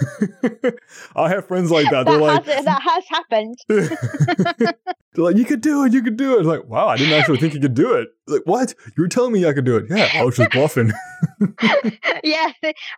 I 1.16 1.28
have 1.28 1.46
friends 1.46 1.70
like 1.70 1.90
that. 1.90 2.06
that, 2.06 2.12
They're 2.12 2.20
like, 2.20 2.44
has, 2.44 2.64
that 2.64 2.82
has 2.82 3.04
happened. 3.08 3.58
They're 3.68 5.24
like, 5.24 5.36
you 5.36 5.44
could 5.44 5.60
do 5.60 5.84
it, 5.84 5.92
you 5.92 6.02
could 6.02 6.16
do 6.16 6.38
it. 6.38 6.46
Like, 6.46 6.64
wow, 6.66 6.86
I 6.86 6.96
didn't 6.96 7.14
actually 7.18 7.38
think 7.38 7.54
you 7.54 7.60
could 7.60 7.74
do 7.74 7.94
it. 7.94 8.08
Like, 8.28 8.42
what? 8.44 8.74
You 8.96 9.02
were 9.02 9.08
telling 9.08 9.32
me 9.32 9.44
I 9.46 9.52
could 9.52 9.64
do 9.64 9.76
it. 9.76 9.86
Yeah, 9.90 10.08
I 10.14 10.24
was 10.24 10.36
just 10.36 10.52
bluffing. 10.52 10.92
yeah. 12.22 12.52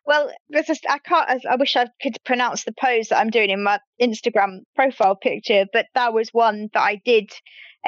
Well, 0.04 0.30
I 0.54 0.98
can't. 0.98 1.46
I 1.46 1.56
wish 1.56 1.76
I 1.76 1.86
could 2.02 2.18
pronounce 2.24 2.64
the 2.64 2.74
pose 2.78 3.08
that 3.08 3.18
I'm 3.18 3.30
doing 3.30 3.50
in 3.50 3.62
my 3.62 3.78
Instagram 4.00 4.60
profile 4.74 5.16
picture, 5.16 5.64
but 5.72 5.86
that 5.94 6.12
was 6.12 6.28
one 6.32 6.68
that 6.74 6.82
I 6.82 7.00
did 7.04 7.30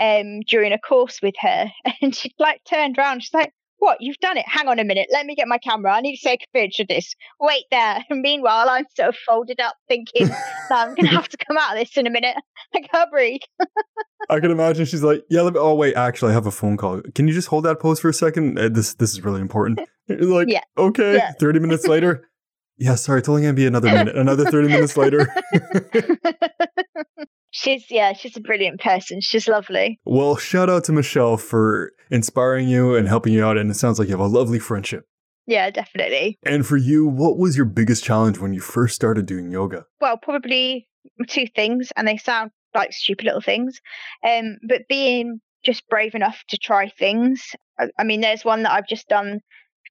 um, 0.01 0.41
during 0.49 0.73
a 0.73 0.79
course 0.79 1.21
with 1.23 1.35
her, 1.41 1.67
and 2.03 2.15
she 2.15 2.33
like 2.39 2.61
turned 2.69 2.99
around. 2.99 3.23
She's 3.23 3.35
like, 3.35 3.53
what? 3.83 3.99
You've 4.01 4.19
done 4.19 4.37
it. 4.37 4.45
Hang 4.47 4.69
on 4.69 4.79
a 4.79 4.85
minute. 4.85 5.09
Let 5.13 5.27
me 5.27 5.35
get 5.35 5.49
my 5.49 5.59
camera. 5.59 5.93
I 5.93 6.01
need 6.01 6.17
to 6.17 6.23
take 6.23 6.45
a 6.45 6.57
picture 6.57 6.83
of 6.85 6.89
this. 6.89 7.17
Wait 7.41 7.65
there. 7.73 8.05
And 8.09 8.21
meanwhile, 8.23 8.69
I'm 8.69 8.85
sort 8.95 9.09
of 9.09 9.17
folded 9.27 9.59
up 9.61 9.75
thinking 9.89 10.29
that 10.69 10.71
I'm 10.71 10.95
to 10.95 11.07
have 11.07 11.29
to 11.29 11.37
come 11.37 11.59
out 11.59 11.73
of 11.73 11.81
this 11.81 11.97
in 11.97 12.07
a 12.07 12.11
minute. 12.11 12.37
I 12.75 12.81
can't 12.81 13.11
breathe. 13.11 13.41
I 14.31 14.39
can 14.39 14.53
imagine 14.53 14.85
she's 14.87 15.03
like, 15.03 15.25
yeah, 15.29 15.43
let 15.43 15.55
me, 15.55 15.59
oh, 15.59 15.75
wait, 15.75 15.97
actually, 15.97 16.31
I 16.31 16.35
have 16.35 16.47
a 16.47 16.53
phone 16.53 16.77
call. 16.77 17.03
Can 17.17 17.27
you 17.27 17.35
just 17.35 17.49
hold 17.49 17.65
that 17.65 17.81
pose 17.81 17.99
for 17.99 18.09
a 18.09 18.15
second? 18.15 18.57
Uh, 18.57 18.69
this, 18.69 18.95
this 18.95 19.11
is 19.11 19.25
really 19.25 19.41
important. 19.41 19.81
You're 20.07 20.21
like, 20.27 20.49
Yeah. 20.49 20.63
okay. 20.79 21.15
Yeah. 21.15 21.33
30 21.41 21.59
minutes 21.59 21.89
later. 21.89 22.29
Yeah, 22.79 22.95
sorry, 22.95 23.19
it's 23.19 23.29
only 23.29 23.43
to 23.43 23.53
be 23.53 23.67
another 23.67 23.89
minute. 23.89 24.17
Another 24.17 24.45
30 24.45 24.69
minutes 24.69 24.97
later. 24.97 25.29
She's, 27.53 27.89
yeah, 27.91 28.13
she's 28.13 28.37
a 28.37 28.41
brilliant 28.41 28.81
person. 28.81 29.21
She's 29.21 29.47
lovely. 29.47 30.01
well, 30.05 30.37
shout 30.37 30.69
out 30.69 30.83
to 30.85 30.93
Michelle 30.93 31.37
for 31.37 31.93
inspiring 32.11 32.69
you 32.69 32.97
and 32.97 33.07
helping 33.07 33.33
you 33.33 33.45
out. 33.45 33.57
And 33.57 33.71
it 33.71 33.75
sounds 33.75 33.99
like 34.01 34.09
you 34.09 34.13
have 34.13 34.21
a 34.21 34.27
lovely 34.27 34.59
friendship. 34.59 35.07
Yeah, 35.47 35.71
definitely. 35.71 36.39
And 36.45 36.67
for 36.67 36.77
you, 36.77 37.07
what 37.07 37.39
was 37.39 37.57
your 37.57 37.67
biggest 37.67 38.05
challenge 38.05 38.39
when 38.39 38.53
you 38.55 38.61
first 38.61 38.95
started 38.95 39.27
doing 39.27 39.51
yoga? 39.51 39.87
Well, 40.01 40.17
probably 40.17 40.89
two 41.29 41.47
things, 41.55 41.91
and 41.97 42.07
they 42.07 42.17
sound 42.17 42.51
like 42.75 42.93
stupid 42.93 43.27
little 43.27 43.41
things. 43.41 43.81
Um, 44.27 44.59
but 44.69 44.83
being 44.89 45.41
just 45.65 45.89
brave 45.89 46.15
enough 46.15 46.43
to 46.49 46.59
try 46.59 46.89
things. 46.89 47.55
I, 47.79 47.89
I 47.99 48.05
mean, 48.05 48.21
there's 48.21 48.45
one 48.45 48.63
that 48.65 48.73
I've 48.73 48.89
just 48.89 49.09
done 49.09 49.41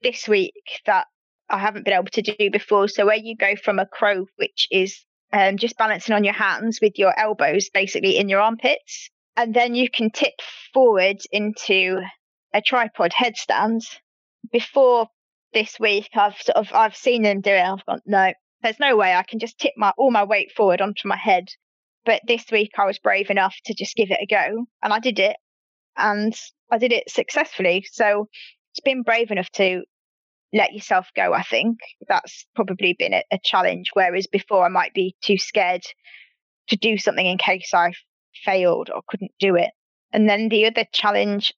this 0.03 0.27
week 0.27 0.53
that 0.85 1.07
I 1.49 1.57
haven't 1.57 1.85
been 1.85 1.93
able 1.93 2.05
to 2.05 2.21
do 2.21 2.49
before. 2.49 2.87
So 2.87 3.05
where 3.05 3.15
you 3.15 3.35
go 3.35 3.55
from 3.55 3.79
a 3.79 3.85
crow, 3.85 4.25
which 4.37 4.67
is 4.71 5.05
um, 5.33 5.57
just 5.57 5.77
balancing 5.77 6.15
on 6.15 6.23
your 6.23 6.33
hands 6.33 6.79
with 6.81 6.97
your 6.97 7.17
elbows 7.17 7.69
basically 7.69 8.17
in 8.17 8.29
your 8.29 8.41
armpits, 8.41 9.09
and 9.37 9.53
then 9.53 9.75
you 9.75 9.89
can 9.89 10.09
tip 10.11 10.33
forward 10.73 11.17
into 11.31 12.01
a 12.53 12.61
tripod 12.61 13.11
headstand. 13.11 13.81
Before 14.51 15.07
this 15.53 15.79
week, 15.79 16.09
I've 16.15 16.37
sort 16.41 16.57
of 16.57 16.73
I've 16.73 16.95
seen 16.95 17.23
them 17.23 17.41
do 17.41 17.51
it. 17.51 17.61
I've 17.61 17.85
gone, 17.85 18.01
no, 18.05 18.33
there's 18.61 18.79
no 18.79 18.95
way 18.95 19.13
I 19.13 19.23
can 19.23 19.39
just 19.39 19.59
tip 19.59 19.73
my 19.77 19.93
all 19.97 20.11
my 20.11 20.23
weight 20.23 20.51
forward 20.51 20.81
onto 20.81 21.07
my 21.07 21.17
head. 21.17 21.49
But 22.05 22.21
this 22.27 22.45
week 22.51 22.71
I 22.77 22.85
was 22.85 22.99
brave 22.99 23.29
enough 23.29 23.55
to 23.65 23.73
just 23.73 23.95
give 23.95 24.11
it 24.11 24.19
a 24.21 24.25
go, 24.25 24.65
and 24.81 24.93
I 24.93 24.99
did 24.99 25.19
it, 25.19 25.37
and 25.97 26.33
I 26.71 26.77
did 26.77 26.91
it 26.91 27.09
successfully. 27.09 27.85
So 27.91 28.27
it's 28.71 28.79
been 28.83 29.03
brave 29.03 29.31
enough 29.31 29.49
to 29.51 29.83
let 30.53 30.73
yourself 30.73 31.07
go. 31.15 31.33
I 31.33 31.43
think 31.43 31.79
that's 32.07 32.45
probably 32.55 32.95
been 32.97 33.13
a, 33.13 33.23
a 33.31 33.39
challenge. 33.43 33.91
Whereas 33.93 34.27
before 34.27 34.65
I 34.65 34.69
might 34.69 34.93
be 34.93 35.15
too 35.23 35.37
scared 35.37 35.83
to 36.69 36.75
do 36.75 36.97
something 36.97 37.25
in 37.25 37.37
case 37.37 37.73
I 37.73 37.93
failed 38.43 38.89
or 38.93 39.01
couldn't 39.07 39.31
do 39.39 39.55
it. 39.55 39.71
And 40.11 40.29
then 40.29 40.49
the 40.49 40.65
other 40.65 40.85
challenge 40.91 41.53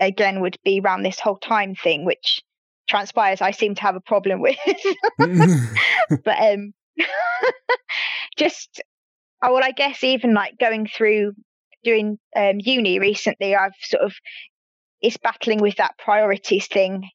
again 0.00 0.40
would 0.40 0.58
be 0.64 0.80
around 0.80 1.02
this 1.02 1.20
whole 1.20 1.38
time 1.38 1.74
thing, 1.74 2.04
which 2.04 2.42
transpires 2.88 3.40
I 3.40 3.52
seem 3.52 3.74
to 3.76 3.82
have 3.82 3.96
a 3.96 4.00
problem 4.00 4.40
with. 4.40 4.56
but 6.24 6.38
um 6.38 6.72
just 8.36 8.82
oh 9.42 9.54
well 9.54 9.64
I 9.64 9.72
guess 9.72 10.02
even 10.04 10.34
like 10.34 10.58
going 10.58 10.86
through 10.86 11.32
doing 11.84 12.18
um 12.34 12.56
uni 12.58 12.98
recently 12.98 13.54
I've 13.54 13.72
sort 13.80 14.02
of 14.02 14.14
it's 15.00 15.16
battling 15.16 15.60
with 15.60 15.76
that 15.76 15.96
priorities 15.96 16.66
thing 16.66 17.08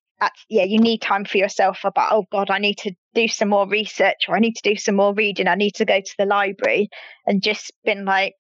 yeah 0.50 0.64
you 0.64 0.80
need 0.80 1.02
time 1.02 1.26
for 1.26 1.38
yourself 1.38 1.80
about 1.84 2.12
oh 2.12 2.26
god 2.32 2.50
I 2.50 2.60
need 2.60 2.78
to 2.80 2.94
do 3.14 3.28
some 3.28 3.50
more 3.50 3.68
research 3.68 4.26
or 4.28 4.36
I 4.36 4.40
need 4.40 4.56
to 4.56 4.70
do 4.70 4.76
some 4.76 4.96
more 4.96 5.14
reading 5.14 5.48
I 5.48 5.56
need 5.56 5.76
to 5.76 5.86
go 5.86 6.00
to 6.00 6.16
the 6.18 6.26
library 6.26 6.90
and 7.26 7.42
just 7.42 7.72
been 7.84 8.06
like 8.06 8.36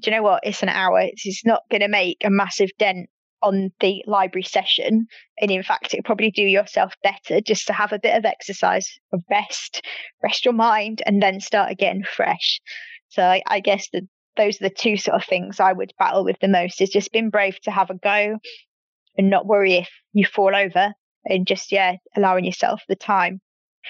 do 0.00 0.10
you 0.10 0.16
know 0.16 0.22
what? 0.22 0.40
It's 0.44 0.62
an 0.62 0.68
hour. 0.68 1.00
It's, 1.00 1.44
not 1.44 1.62
going 1.70 1.80
to 1.80 1.88
make 1.88 2.18
a 2.24 2.30
massive 2.30 2.70
dent 2.78 3.08
on 3.42 3.70
the 3.80 4.02
library 4.06 4.42
session. 4.42 5.06
And 5.38 5.50
in 5.50 5.62
fact 5.62 5.92
it'll 5.92 6.04
probably 6.04 6.30
do 6.30 6.42
yourself 6.42 6.94
better 7.02 7.40
just 7.40 7.66
to 7.66 7.72
have 7.72 7.92
a 7.92 7.98
bit 7.98 8.16
of 8.16 8.24
exercise 8.24 8.88
rest 9.30 9.82
rest 10.22 10.44
your 10.44 10.54
mind 10.54 11.02
and 11.04 11.22
then 11.22 11.40
start 11.40 11.70
again 11.70 12.04
fresh. 12.10 12.60
So 13.08 13.22
I, 13.22 13.42
I 13.46 13.60
guess 13.60 13.88
the, 13.92 14.08
those 14.36 14.60
are 14.60 14.68
the 14.68 14.74
two 14.74 14.96
sort 14.96 15.16
of 15.16 15.24
things 15.26 15.60
I 15.60 15.72
would 15.72 15.92
battle 15.98 16.24
with 16.24 16.38
the 16.40 16.48
most. 16.48 16.80
Is 16.80 16.88
just 16.88 17.12
being 17.12 17.30
brave 17.30 17.60
to 17.62 17.70
have 17.70 17.90
a 17.90 17.94
go 17.94 18.38
and 19.16 19.30
not 19.30 19.46
worry 19.46 19.74
if 19.74 19.90
you 20.12 20.26
fall 20.26 20.56
over 20.56 20.94
and 21.26 21.46
just 21.46 21.72
yeah 21.72 21.96
allowing 22.16 22.44
yourself 22.44 22.82
the 22.88 22.96
time 22.96 23.40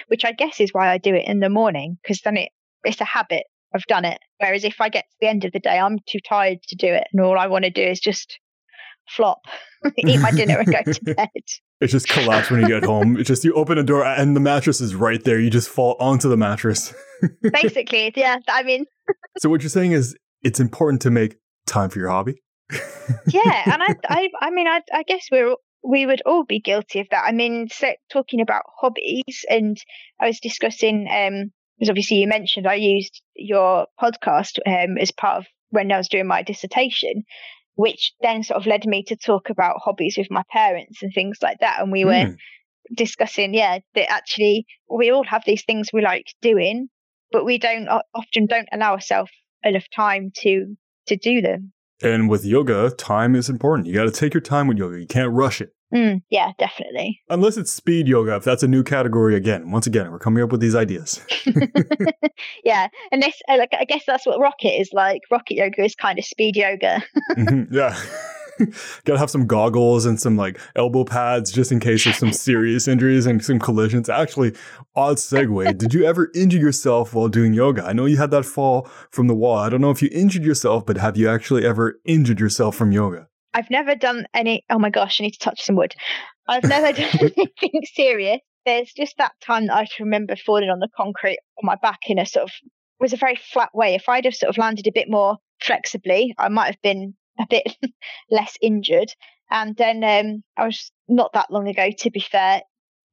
which 0.09 0.25
I 0.25 0.33
guess 0.33 0.61
is 0.61 0.71
why 0.73 0.91
I 0.91 0.99
do 0.99 1.15
it 1.15 1.27
in 1.27 1.41
the 1.41 1.49
morning 1.49 1.99
because 2.03 2.21
then 2.23 2.37
it 2.37 2.51
it's 2.85 3.01
a 3.01 3.05
habit 3.05 3.45
I've 3.75 3.87
done 3.87 4.05
it 4.05 4.19
whereas 4.39 4.65
if 4.65 4.81
I 4.81 4.89
get 4.89 5.03
to 5.05 5.17
the 5.21 5.29
end 5.29 5.45
of 5.45 5.53
the 5.53 5.61
day 5.61 5.79
I'm 5.79 5.99
too 6.09 6.21
tired 6.21 6.59
to 6.69 6.77
do 6.77 6.89
it 6.93 7.07
and 7.13 7.21
all 7.25 7.39
I 7.39 7.47
want 7.47 7.65
to 7.65 7.71
do 7.71 7.83
is 7.83 8.01
just 8.01 8.39
flop 9.09 9.41
eat 9.99 10.21
my 10.21 10.31
dinner 10.31 10.59
and 10.59 10.73
go 10.73 10.83
to 10.93 11.05
bed 11.15 11.29
It 11.81 11.89
just 11.89 12.09
collapse 12.09 12.51
when 12.51 12.61
you 12.61 12.69
get 12.69 12.85
home. 12.85 13.19
It's 13.19 13.29
just 13.29 13.45
you 13.45 13.53
open 13.53 13.77
a 13.77 13.83
door 13.83 14.05
and 14.05 14.35
the 14.35 14.41
mattress 14.41 14.81
is 14.81 14.95
right 14.95 15.23
there. 15.23 15.39
You 15.39 15.51
just 15.51 15.69
fall 15.69 15.97
onto 16.01 16.29
the 16.29 16.37
mattress. 16.39 16.95
basically 17.53 18.13
yeah 18.17 18.39
I 18.49 18.63
mean 18.63 18.87
So 19.39 19.51
what 19.51 19.63
you're 19.63 19.71
saying 19.71 19.93
is 19.93 20.17
it's 20.43 20.61
important 20.61 21.03
to 21.03 21.11
make 21.11 21.37
time 21.67 21.91
for 21.91 21.99
your 21.99 22.09
hobby. 22.09 22.41
yeah 23.31 23.63
and 23.73 23.83
I 23.83 23.95
I, 24.09 24.29
I 24.41 24.51
mean 24.51 24.67
I, 24.67 24.81
I 24.93 25.03
guess 25.03 25.27
we're 25.31 25.55
we 25.85 26.07
would 26.07 26.23
all 26.27 26.45
be 26.45 26.61
guilty 26.61 27.01
of 27.01 27.09
that. 27.11 27.25
I 27.27 27.33
mean 27.33 27.69
talking 28.11 28.41
about 28.41 28.65
hobbies 28.81 29.45
and 29.49 29.77
I 30.21 30.29
was 30.29 30.41
discussing 30.41 31.09
um 31.11 31.53
because 31.79 31.91
obviously 31.91 32.19
you 32.19 32.29
mentioned 32.29 32.67
I 32.67 32.75
used 32.75 33.23
your 33.35 33.87
podcast 34.01 34.59
um 34.67 34.99
as 34.99 35.13
part 35.13 35.39
of 35.39 35.47
when 35.71 35.93
I 35.93 35.99
was 35.99 36.09
doing 36.09 36.27
my 36.27 36.43
dissertation 36.43 37.25
which 37.77 38.13
then 38.23 38.43
sort 38.45 38.61
of 38.61 38.67
led 38.67 38.87
me 38.87 39.03
to 39.05 39.17
talk 39.17 39.51
about 39.51 39.81
hobbies 39.85 40.17
with 40.19 40.31
my 40.31 40.43
parents 40.53 41.03
and 41.03 41.13
things 41.15 41.39
like 41.43 41.59
that. 41.61 41.81
And 41.81 41.93
we 41.93 42.05
were 42.05 42.27
Hmm. 42.27 42.35
discussing 42.95 43.55
yeah 43.55 43.81
that 43.95 44.11
actually 44.13 44.67
we 44.91 45.11
all 45.13 45.25
have 45.25 45.45
these 45.47 45.65
things 45.65 45.91
we 45.93 46.03
like 46.03 46.27
doing 46.43 46.89
but 47.33 47.45
we 47.45 47.59
don't 47.59 47.89
often 48.15 48.47
don't 48.47 48.69
allow 48.73 48.93
ourselves 48.95 49.33
enough 49.65 49.87
time 49.95 50.33
to 50.37 50.77
to 51.09 51.17
do 51.17 51.43
them 51.43 51.74
And 52.03 52.29
with 52.29 52.45
yoga, 52.45 52.91
time 52.91 53.35
is 53.35 53.49
important. 53.49 53.87
You 53.87 53.95
got 53.95 54.05
to 54.05 54.11
take 54.11 54.35
your 54.35 54.41
time 54.41 54.67
with 54.67 54.79
yoga. 54.79 54.99
You 55.01 55.07
can't 55.07 55.33
rush 55.33 55.61
it. 55.61 55.71
Mm, 55.95 56.23
yeah, 56.29 56.53
definitely. 56.59 57.21
Unless 57.29 57.57
it's 57.57 57.71
speed 57.71 58.09
yoga, 58.09 58.35
if 58.35 58.43
that's 58.43 58.65
a 58.65 58.69
new 58.69 58.83
category 58.83 59.37
again. 59.37 59.71
Once 59.71 59.87
again, 59.87 60.11
we're 60.11 60.19
coming 60.19 60.43
up 60.43 60.51
with 60.51 60.61
these 60.61 60.75
ideas. 60.75 61.25
yeah, 62.65 62.89
and 63.13 63.23
this, 63.23 63.41
like, 63.49 63.73
I 63.79 63.85
guess 63.85 64.03
that's 64.05 64.27
what 64.27 64.41
rocket 64.41 64.81
is 64.81 64.91
like. 64.93 65.21
Rocket 65.31 65.55
yoga 65.55 65.85
is 65.85 65.95
kind 65.95 66.19
of 66.19 66.25
speed 66.25 66.57
yoga. 66.57 67.03
Mhm, 67.37 67.69
yeah. 67.71 67.97
Gotta 69.05 69.19
have 69.19 69.31
some 69.31 69.47
goggles 69.47 70.07
and 70.07 70.21
some 70.21 70.37
like 70.37 70.61
elbow 70.77 71.05
pads 71.05 71.51
just 71.51 71.73
in 71.73 71.81
case 71.81 72.07
of 72.07 72.15
some 72.15 72.33
serious 72.33 72.89
injuries 72.89 73.27
and 73.27 73.45
some 73.45 73.59
collisions. 73.59 74.09
Actually, 74.09 74.55
odd 74.95 75.17
segue. 75.17 75.77
Did 75.79 75.95
you 75.95 76.05
ever 76.05 76.31
injure 76.35 76.59
yourself 76.59 77.15
while 77.15 77.29
doing 77.29 77.55
yoga? 77.55 77.85
I 77.85 77.93
know 77.93 78.07
you 78.07 78.17
had 78.17 78.31
that 78.31 78.45
fall 78.45 78.89
from 79.11 79.27
the 79.27 79.35
wall. 79.35 79.59
I 79.59 79.69
don't 79.69 79.81
know 79.81 79.91
if 79.91 80.03
you 80.03 80.09
injured 80.13 80.45
yourself, 80.45 80.87
but 80.87 80.97
have 80.99 81.17
you 81.17 81.29
actually 81.29 81.65
ever 81.65 82.01
injured 82.05 82.41
yourself 82.41 82.77
from 82.77 82.93
yoga? 82.93 83.29
I've 83.55 83.71
never 83.71 83.95
done 83.95 84.27
any. 84.35 84.65
Oh 84.71 84.79
my 84.79 84.91
gosh, 84.91 85.21
I 85.21 85.25
need 85.25 85.33
to 85.33 85.39
touch 85.39 85.63
some 85.63 85.77
wood. 85.77 85.95
I've 86.49 86.65
never 86.65 86.93
done 86.93 87.11
anything 87.21 87.83
serious. 87.95 88.41
There's 88.67 88.93
just 88.93 89.17
that 89.19 89.33
time 89.45 89.67
that 89.67 89.77
I 89.77 89.87
can 89.87 90.07
remember 90.07 90.37
falling 90.37 90.71
on 90.71 90.81
the 90.81 90.89
concrete 90.97 91.39
on 91.59 91.67
my 91.67 91.77
back 91.77 92.01
in 92.09 92.19
a 92.19 92.27
sort 92.27 92.45
of 92.45 92.53
was 93.01 93.13
a 93.13 93.17
very 93.17 93.37
flat 93.37 93.71
way. 93.75 93.95
If 93.95 94.09
I'd 94.09 94.25
have 94.25 94.35
sort 94.35 94.51
of 94.51 94.59
landed 94.59 94.87
a 94.87 94.93
bit 94.93 95.11
more 95.11 95.37
flexibly, 95.61 96.35
I 96.39 96.49
might 96.49 96.67
have 96.67 96.83
been 96.83 97.15
a 97.39 97.47
bit 97.49 97.77
less 98.31 98.57
injured. 98.61 99.13
And 99.51 99.77
then 99.77 100.03
um, 100.05 100.43
I 100.57 100.67
was 100.67 100.91
not 101.09 101.33
that 101.35 101.51
long 101.51 101.69
ago, 101.69 101.91
to 101.99 102.11
be 102.11 102.21
fair, 102.21 102.63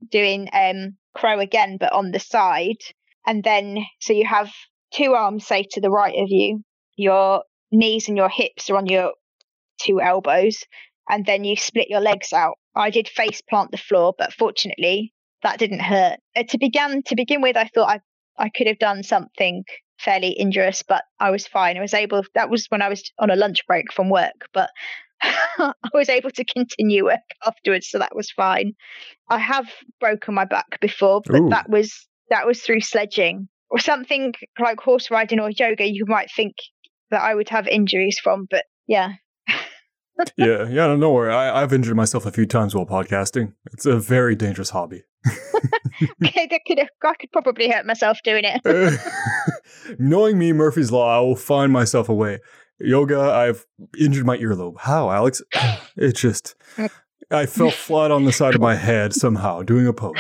doing 0.10 0.50
um, 0.54 0.98
crow 1.14 1.40
again, 1.40 1.78
but 1.80 1.94
on 1.94 2.12
the 2.12 2.20
side. 2.20 2.82
And 3.26 3.44
then 3.44 3.86
so 4.00 4.14
you 4.14 4.26
have 4.26 4.52
two 4.94 5.14
arms, 5.14 5.46
say 5.46 5.66
to 5.72 5.82
the 5.82 5.92
right 5.92 6.16
of 6.18 6.30
you, 6.30 6.64
your 6.96 7.44
knees 7.72 8.08
and 8.08 8.18
your 8.18 8.30
hips 8.30 8.70
are 8.70 8.78
on 8.78 8.88
your 8.88 9.14
two 9.80 10.02
elbows, 10.02 10.64
and 11.10 11.26
then 11.26 11.44
you 11.44 11.56
split 11.56 11.90
your 11.90 12.02
legs 12.02 12.34
out. 12.34 12.58
I 12.76 12.90
did 12.90 13.08
face 13.08 13.42
plant 13.42 13.72
the 13.72 13.78
floor, 13.78 14.14
but 14.18 14.34
fortunately 14.34 15.14
that 15.44 15.60
didn't 15.60 15.80
hurt. 15.80 16.20
Uh, 16.36 16.44
to 16.50 16.58
begin 16.58 17.04
to 17.04 17.16
begin 17.16 17.42
with, 17.42 17.58
I 17.58 17.66
thought 17.68 17.90
I 17.90 18.00
I 18.38 18.50
could 18.50 18.68
have 18.68 18.80
done 18.80 19.04
something 19.04 19.64
fairly 20.04 20.38
injurious, 20.38 20.84
but 20.84 21.04
I 21.20 21.32
was 21.32 21.48
fine. 21.48 21.78
I 21.78 21.82
was 21.82 21.94
able. 21.94 22.24
That 22.36 22.50
was 22.50 22.66
when 22.70 22.82
I 22.82 22.90
was 22.90 23.10
on 23.20 23.30
a 23.30 23.36
lunch 23.36 23.66
break 23.68 23.92
from 23.94 24.10
work, 24.10 24.48
but 24.54 24.70
I 25.22 25.74
was 25.94 26.10
able 26.10 26.32
to 26.32 26.46
continue 26.46 27.06
work 27.06 27.20
afterwards, 27.46 27.90
so 27.90 28.00
that 28.00 28.16
was 28.16 28.32
fine. 28.32 28.74
I 29.30 29.38
have 29.38 29.68
broken 30.00 30.34
my 30.34 30.46
back 30.46 30.80
before, 30.80 31.22
but 31.26 31.40
Ooh. 31.40 31.50
that 31.50 31.70
was 31.70 32.08
that 32.30 32.48
was 32.48 32.62
through 32.62 32.82
sledging 32.82 33.48
or 33.70 33.80
something 33.80 34.34
like 34.60 34.80
horse 34.80 35.12
riding 35.12 35.40
or 35.40 35.50
yoga. 35.50 35.88
You 35.88 36.06
might 36.08 36.32
think 36.36 36.56
that 37.12 37.22
I 37.22 37.36
would 37.36 37.50
have 37.50 37.68
injuries 37.68 38.20
from, 38.20 38.48
but 38.50 38.66
yeah, 38.88 39.14
yeah, 40.38 40.68
yeah, 40.68 40.88
no, 40.88 40.96
no 40.96 41.12
worry. 41.12 41.34
I, 41.34 41.62
I've 41.62 41.74
injured 41.74 41.96
myself 41.96 42.26
a 42.26 42.32
few 42.32 42.46
times 42.46 42.76
while 42.76 42.86
podcasting. 42.86 43.54
It's 43.72 43.86
a 43.86 44.00
very 44.00 44.36
dangerous 44.36 44.72
hobby. 44.72 45.04
Okay, 46.24 46.48
that 46.50 46.62
could 46.66 46.80
I 46.80 47.14
could 47.20 47.32
probably 47.32 47.70
hurt 47.70 47.86
myself 47.86 48.18
doing 48.24 48.44
it. 48.44 49.00
Knowing 50.00 50.40
me, 50.40 50.52
Murphy's 50.52 50.92
Law, 50.92 51.18
I 51.18 51.22
will 51.22 51.36
find 51.36 51.72
myself 51.72 52.10
a 52.10 52.14
way. 52.14 52.40
Yoga, 52.80 53.20
I've 53.20 53.66
injured 54.00 54.26
my 54.26 54.38
earlobe. 54.38 54.80
How, 54.80 55.12
Alex? 55.12 55.42
It 55.98 56.16
just, 56.16 56.56
I 57.30 57.46
fell 57.46 57.70
flat 57.72 58.12
on 58.12 58.24
the 58.24 58.32
side 58.32 58.56
of 58.56 58.62
my 58.62 58.76
head 58.76 59.14
somehow 59.14 59.62
doing 59.62 59.86
a 59.86 59.94
pose. 59.94 60.16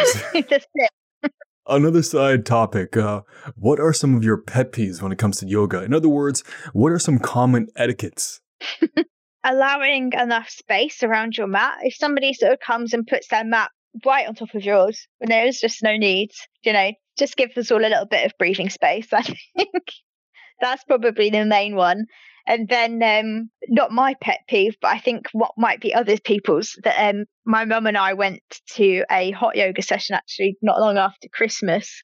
Another 1.65 2.03
side 2.03 2.45
topic. 2.45 2.97
Uh, 2.97 3.21
what 3.55 3.79
are 3.79 3.93
some 3.93 4.15
of 4.15 4.23
your 4.23 4.37
pet 4.37 4.73
peeves 4.73 5.01
when 5.01 5.11
it 5.11 5.17
comes 5.17 5.37
to 5.37 5.47
yoga? 5.47 5.81
In 5.81 5.93
other 5.93 6.09
words, 6.09 6.43
what 6.73 6.91
are 6.91 6.99
some 6.99 7.17
common 7.17 7.67
etiquettes? 7.75 8.41
allowing 9.43 10.11
enough 10.13 10.49
space 10.49 11.03
around 11.03 11.37
your 11.37 11.47
mat. 11.47 11.77
If 11.81 11.95
somebody 11.95 12.33
sort 12.33 12.53
of 12.53 12.59
comes 12.59 12.93
and 12.93 13.07
puts 13.07 13.27
their 13.29 13.45
mat 13.45 13.71
right 14.05 14.27
on 14.27 14.35
top 14.35 14.53
of 14.55 14.63
yours, 14.63 15.07
when 15.19 15.29
there's 15.29 15.59
just 15.59 15.83
no 15.83 15.97
need, 15.97 16.31
you 16.63 16.73
know, 16.73 16.91
just 17.17 17.35
give 17.35 17.51
us 17.57 17.71
all 17.71 17.79
a 17.79 17.87
little 17.87 18.05
bit 18.05 18.25
of 18.25 18.37
breathing 18.37 18.69
space. 18.69 19.07
I 19.13 19.21
think 19.21 19.83
that's 20.59 20.83
probably 20.83 21.29
the 21.29 21.45
main 21.45 21.75
one. 21.75 22.05
And 22.47 22.67
then, 22.67 23.03
um, 23.03 23.49
not 23.69 23.91
my 23.91 24.15
pet 24.19 24.39
peeve, 24.47 24.75
but 24.81 24.89
I 24.89 24.97
think 24.97 25.27
what 25.31 25.51
might 25.57 25.79
be 25.79 25.93
other 25.93 26.17
people's. 26.17 26.75
That 26.83 27.09
um, 27.09 27.25
my 27.45 27.65
mum 27.65 27.85
and 27.85 27.97
I 27.97 28.13
went 28.13 28.41
to 28.73 29.03
a 29.11 29.29
hot 29.31 29.55
yoga 29.55 29.83
session 29.83 30.15
actually 30.15 30.57
not 30.61 30.79
long 30.79 30.97
after 30.97 31.27
Christmas, 31.31 32.01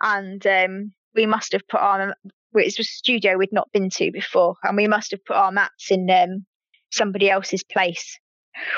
and 0.00 0.46
um, 0.46 0.92
we 1.16 1.26
must 1.26 1.52
have 1.52 1.66
put 1.68 1.80
our 1.80 2.14
it 2.54 2.64
was 2.64 2.78
a 2.78 2.84
studio 2.84 3.36
we'd 3.36 3.52
not 3.52 3.72
been 3.72 3.90
to 3.90 4.12
before, 4.12 4.54
and 4.62 4.76
we 4.76 4.86
must 4.86 5.10
have 5.10 5.24
put 5.24 5.36
our 5.36 5.50
mats 5.52 5.90
in 5.90 6.08
um, 6.10 6.46
somebody 6.90 7.30
else's 7.30 7.64
place, 7.64 8.18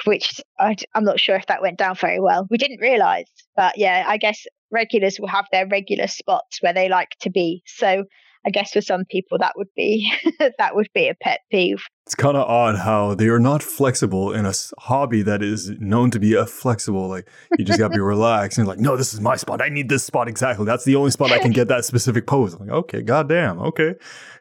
which 0.04 0.40
I, 0.58 0.76
am 0.94 1.04
not 1.04 1.20
sure 1.20 1.36
if 1.36 1.46
that 1.46 1.62
went 1.62 1.78
down 1.78 1.96
very 1.96 2.20
well. 2.20 2.46
We 2.50 2.58
didn't 2.58 2.80
realise, 2.80 3.30
but 3.56 3.76
yeah, 3.76 4.04
I 4.06 4.16
guess 4.16 4.46
regulars 4.70 5.18
will 5.18 5.28
have 5.28 5.46
their 5.52 5.66
regular 5.66 6.06
spots 6.06 6.58
where 6.60 6.72
they 6.72 6.88
like 6.88 7.10
to 7.20 7.30
be. 7.30 7.62
So 7.66 8.04
I 8.46 8.50
guess 8.50 8.72
for 8.72 8.82
some 8.82 9.04
people 9.06 9.38
that 9.38 9.54
would 9.56 9.68
be 9.74 10.12
that 10.58 10.74
would 10.74 10.88
be 10.94 11.08
a 11.08 11.14
pet 11.14 11.40
peeve. 11.50 11.82
It's 12.06 12.14
kind 12.14 12.36
of 12.36 12.46
odd 12.46 12.76
how 12.76 13.14
they 13.14 13.28
are 13.28 13.40
not 13.40 13.62
flexible 13.62 14.32
in 14.32 14.44
a 14.44 14.52
hobby 14.78 15.22
that 15.22 15.42
is 15.42 15.70
known 15.80 16.10
to 16.10 16.20
be 16.20 16.34
a 16.34 16.44
flexible. 16.44 17.08
Like 17.08 17.26
you 17.58 17.64
just 17.64 17.78
gotta 17.78 17.94
be 17.94 18.00
relaxed 18.02 18.58
and 18.58 18.68
like, 18.68 18.78
no, 18.78 18.96
this 18.96 19.14
is 19.14 19.20
my 19.20 19.36
spot. 19.36 19.62
I 19.62 19.70
need 19.70 19.88
this 19.88 20.04
spot 20.04 20.28
exactly. 20.28 20.66
That's 20.66 20.84
the 20.84 20.96
only 20.96 21.10
spot 21.10 21.32
I 21.32 21.38
can 21.38 21.52
get 21.52 21.68
that 21.68 21.86
specific 21.86 22.26
pose. 22.26 22.52
I'm 22.54 22.66
like, 22.66 22.70
okay, 22.70 23.00
goddamn, 23.00 23.58
okay. 23.60 23.94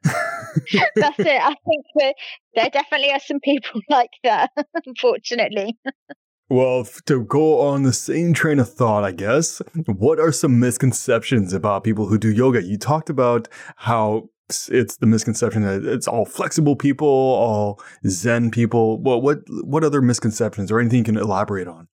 That's 0.96 1.20
it. 1.20 1.42
I 1.42 1.56
think 1.66 1.86
that 1.96 2.16
there 2.56 2.70
definitely 2.70 3.12
are 3.12 3.20
some 3.20 3.40
people 3.40 3.82
like 3.90 4.12
that, 4.24 4.52
unfortunately. 4.86 5.78
Well, 6.50 6.86
to 7.06 7.24
go 7.24 7.62
on 7.62 7.84
the 7.84 7.94
same 7.94 8.34
train 8.34 8.60
of 8.60 8.72
thought, 8.72 9.04
I 9.04 9.12
guess, 9.12 9.62
what 9.86 10.20
are 10.20 10.32
some 10.32 10.60
misconceptions 10.60 11.54
about 11.54 11.84
people 11.84 12.08
who 12.08 12.18
do 12.18 12.32
yoga? 12.32 12.62
You 12.64 12.78
talked 12.78 13.10
about 13.10 13.48
how 13.78 14.30
it's 14.70 14.98
the 14.98 15.06
misconception 15.06 15.64
that 15.64 15.86
it's 15.86 16.08
all 16.08 16.26
flexible 16.26 16.76
people, 16.76 17.08
all 17.08 17.82
Zen 18.08 18.52
people. 18.52 19.02
Well, 19.02 19.22
what 19.22 19.40
what 19.48 19.84
other 19.84 20.02
misconceptions 20.02 20.72
or 20.72 20.80
anything 20.80 21.00
you 21.00 21.06
can 21.06 21.18
elaborate 21.18 21.68
on? 21.68 21.88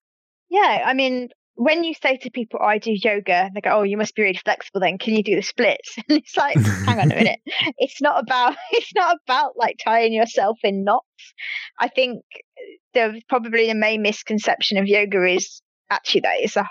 Yeah, 0.50 0.82
I 0.84 0.94
mean, 0.94 1.28
when 1.60 1.84
you 1.84 1.92
say 1.92 2.16
to 2.16 2.30
people, 2.30 2.58
oh, 2.62 2.64
I 2.64 2.78
do 2.78 2.90
yoga, 2.90 3.50
they 3.54 3.60
go, 3.60 3.70
oh, 3.70 3.82
you 3.82 3.98
must 3.98 4.14
be 4.14 4.22
really 4.22 4.40
flexible 4.42 4.80
then. 4.80 4.96
Can 4.96 5.14
you 5.14 5.22
do 5.22 5.36
the 5.36 5.42
splits? 5.42 5.94
And 6.08 6.18
it's 6.18 6.34
like, 6.34 6.56
hang 6.86 6.98
on 6.98 7.12
a 7.12 7.14
minute. 7.14 7.40
It's 7.76 8.00
not 8.00 8.18
about, 8.18 8.56
it's 8.70 8.94
not 8.94 9.18
about 9.26 9.58
like 9.58 9.76
tying 9.84 10.14
yourself 10.14 10.58
in 10.62 10.84
knots. 10.84 11.04
I 11.78 11.88
think 11.88 12.22
the 12.94 13.20
probably 13.28 13.66
the 13.66 13.74
main 13.74 14.00
misconception 14.00 14.78
of 14.78 14.86
yoga 14.86 15.22
is 15.26 15.60
actually 15.90 16.22
that 16.22 16.36
it's 16.38 16.56
a 16.56 16.66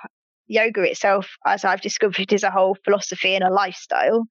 yoga 0.48 0.82
itself, 0.82 1.28
as 1.46 1.64
I've 1.64 1.82
discovered, 1.82 2.34
is 2.34 2.44
a 2.44 2.50
whole 2.50 2.76
philosophy 2.84 3.36
and 3.36 3.44
a 3.44 3.54
lifestyle. 3.54 4.26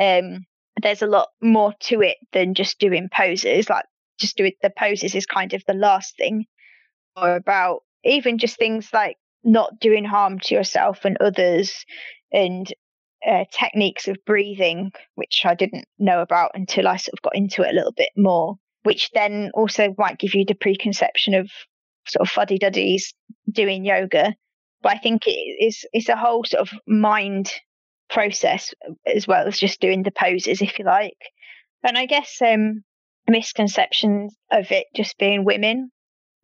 Um, 0.00 0.46
there's 0.80 1.02
a 1.02 1.06
lot 1.06 1.28
more 1.42 1.74
to 1.80 2.00
it 2.00 2.16
than 2.32 2.54
just 2.54 2.78
doing 2.78 3.10
poses. 3.14 3.68
Like 3.68 3.84
just 4.18 4.38
doing 4.38 4.52
the 4.62 4.70
poses 4.70 5.14
is 5.14 5.26
kind 5.26 5.52
of 5.52 5.62
the 5.66 5.74
last 5.74 6.16
thing, 6.16 6.46
or 7.14 7.36
about 7.36 7.80
even 8.04 8.38
just 8.38 8.56
things 8.56 8.88
like 8.94 9.18
not 9.44 9.80
doing 9.80 10.04
harm 10.04 10.38
to 10.40 10.54
yourself 10.54 11.04
and 11.04 11.16
others, 11.20 11.84
and 12.32 12.72
uh, 13.26 13.44
techniques 13.52 14.08
of 14.08 14.16
breathing, 14.26 14.92
which 15.14 15.42
I 15.44 15.54
didn't 15.54 15.86
know 15.98 16.20
about 16.20 16.52
until 16.54 16.86
I 16.86 16.96
sort 16.96 17.14
of 17.14 17.22
got 17.22 17.36
into 17.36 17.62
it 17.62 17.72
a 17.72 17.74
little 17.74 17.94
bit 17.96 18.10
more. 18.16 18.56
Which 18.84 19.10
then 19.10 19.50
also 19.54 19.94
might 19.98 20.18
give 20.18 20.34
you 20.34 20.44
the 20.46 20.54
preconception 20.54 21.34
of 21.34 21.50
sort 22.06 22.26
of 22.26 22.32
fuddy 22.32 22.58
duddies 22.58 23.12
doing 23.50 23.84
yoga. 23.84 24.34
But 24.82 24.92
I 24.92 24.98
think 24.98 25.26
it 25.26 25.30
is 25.30 25.84
it's 25.92 26.08
a 26.08 26.16
whole 26.16 26.44
sort 26.44 26.60
of 26.60 26.78
mind 26.86 27.50
process 28.08 28.72
as 29.04 29.26
well 29.26 29.46
as 29.46 29.58
just 29.58 29.80
doing 29.80 30.04
the 30.04 30.12
poses, 30.12 30.62
if 30.62 30.78
you 30.78 30.84
like. 30.84 31.18
And 31.82 31.98
I 31.98 32.06
guess 32.06 32.38
um, 32.40 32.82
misconceptions 33.28 34.34
of 34.50 34.70
it 34.70 34.86
just 34.94 35.18
being 35.18 35.44
women, 35.44 35.90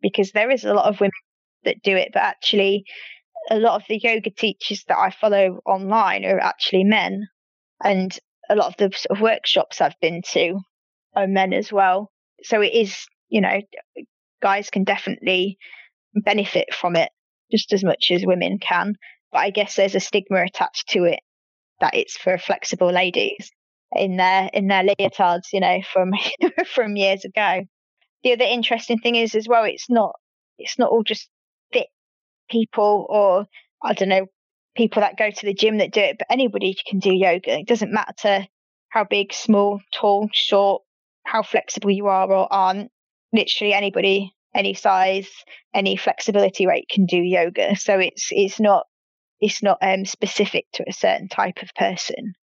because 0.01 0.31
there 0.31 0.51
is 0.51 0.65
a 0.65 0.73
lot 0.73 0.87
of 0.87 0.99
women 0.99 1.11
that 1.65 1.83
do 1.83 1.95
it, 1.95 2.09
but 2.13 2.23
actually, 2.23 2.85
a 3.49 3.57
lot 3.57 3.79
of 3.79 3.87
the 3.87 3.99
yoga 4.01 4.29
teachers 4.29 4.83
that 4.87 4.97
I 4.97 5.11
follow 5.11 5.59
online 5.65 6.25
are 6.25 6.39
actually 6.39 6.83
men, 6.83 7.27
and 7.83 8.17
a 8.49 8.55
lot 8.55 8.67
of 8.67 8.77
the 8.77 8.95
sort 8.95 9.17
of 9.17 9.21
workshops 9.21 9.81
I've 9.81 9.99
been 10.01 10.21
to 10.33 10.59
are 11.15 11.27
men 11.27 11.53
as 11.53 11.71
well. 11.71 12.11
So 12.43 12.61
it 12.61 12.73
is, 12.73 13.05
you 13.29 13.41
know, 13.41 13.61
guys 14.41 14.69
can 14.69 14.83
definitely 14.83 15.57
benefit 16.13 16.73
from 16.73 16.95
it 16.95 17.09
just 17.51 17.73
as 17.73 17.83
much 17.83 18.11
as 18.11 18.25
women 18.25 18.59
can. 18.59 18.95
But 19.31 19.39
I 19.39 19.49
guess 19.49 19.75
there's 19.75 19.95
a 19.95 19.99
stigma 19.99 20.43
attached 20.43 20.89
to 20.89 21.03
it 21.03 21.19
that 21.81 21.95
it's 21.95 22.17
for 22.17 22.37
flexible 22.37 22.91
ladies 22.91 23.51
in 23.93 24.17
their 24.17 24.49
in 24.53 24.67
their 24.67 24.83
leotards, 24.83 25.51
you 25.53 25.59
know, 25.59 25.81
from 25.91 26.11
from 26.73 26.95
years 26.95 27.25
ago. 27.25 27.61
The 28.23 28.33
other 28.33 28.45
interesting 28.45 28.99
thing 28.99 29.15
is 29.15 29.35
as 29.35 29.47
well, 29.47 29.63
it's 29.63 29.89
not 29.89 30.13
it's 30.57 30.79
not 30.79 30.89
all 30.89 31.03
just 31.03 31.29
people 32.49 33.05
or 33.09 33.45
I 33.83 33.93
don't 33.93 34.09
know 34.09 34.27
people 34.75 35.01
that 35.01 35.17
go 35.17 35.29
to 35.29 35.45
the 35.45 35.53
gym 35.53 35.77
that 35.77 35.91
do 35.91 36.01
it, 36.01 36.17
but 36.17 36.27
anybody 36.29 36.75
can 36.87 36.99
do 36.99 37.13
yoga. 37.13 37.59
It 37.59 37.67
doesn't 37.67 37.93
matter 37.93 38.45
how 38.89 39.03
big, 39.03 39.33
small, 39.33 39.79
tall, 39.93 40.29
short, 40.33 40.83
how 41.23 41.43
flexible 41.43 41.91
you 41.91 42.07
are 42.07 42.31
or 42.31 42.51
aren't. 42.51 42.91
Literally 43.33 43.73
anybody, 43.73 44.33
any 44.53 44.73
size, 44.73 45.29
any 45.73 45.97
flexibility 45.97 46.67
rate 46.67 46.87
can 46.89 47.05
do 47.05 47.17
yoga. 47.17 47.75
So 47.75 47.99
it's 47.99 48.27
it's 48.31 48.59
not 48.59 48.85
it's 49.39 49.61
not 49.61 49.77
um, 49.81 50.05
specific 50.05 50.65
to 50.73 50.85
a 50.87 50.93
certain 50.93 51.27
type 51.27 51.61
of 51.61 51.69
person. 51.75 52.33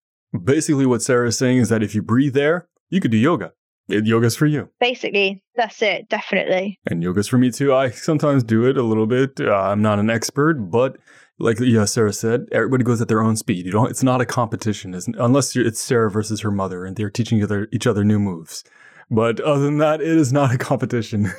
Basically, 0.45 0.87
what 0.87 1.03
Sarah 1.03 1.29
is 1.29 1.38
saying 1.38 1.59
is 1.59 1.69
that 1.69 1.83
if 1.83 1.94
you 1.94 2.03
breathe 2.03 2.35
there, 2.35 2.69
you 2.90 3.00
could 3.00 3.11
do 3.11 3.17
yoga. 3.17 3.53
Yoga's 3.88 4.37
for 4.37 4.46
you. 4.46 4.68
Basically, 4.80 5.42
that's 5.56 5.83
it. 5.83 6.08
Definitely. 6.08 6.78
And 6.87 7.02
yoga's 7.02 7.28
for 7.28 7.37
me 7.37 7.50
too. 7.50 7.74
I 7.74 7.90
sometimes 7.90 8.44
do 8.44 8.64
it 8.64 8.76
a 8.76 8.83
little 8.83 9.06
bit. 9.06 9.40
Uh, 9.40 9.52
I'm 9.52 9.83
not 9.83 9.98
an 9.98 10.08
expert, 10.08 10.54
but 10.54 10.96
like 11.38 11.58
yeah, 11.60 11.85
Sarah 11.85 12.12
said, 12.12 12.46
everybody 12.52 12.85
goes 12.85 13.00
at 13.00 13.08
their 13.08 13.22
own 13.22 13.37
speed. 13.37 13.66
You 13.66 13.72
don't. 13.72 13.90
It's 13.90 14.02
not 14.02 14.20
a 14.20 14.26
competition, 14.26 14.94
isn't, 14.94 15.16
unless 15.18 15.54
you're, 15.54 15.66
it's 15.66 15.80
Sarah 15.80 16.10
versus 16.10 16.40
her 16.40 16.50
mother, 16.50 16.85
and 16.85 16.96
they're 16.96 17.10
teaching 17.10 17.38
each 17.38 17.44
other, 17.44 17.68
each 17.72 17.87
other 17.87 18.04
new 18.04 18.18
moves. 18.18 18.64
But 19.10 19.40
other 19.40 19.64
than 19.64 19.78
that, 19.78 20.00
it 20.00 20.06
is 20.06 20.33
not 20.33 20.54
a 20.54 20.58
competition. 20.58 21.24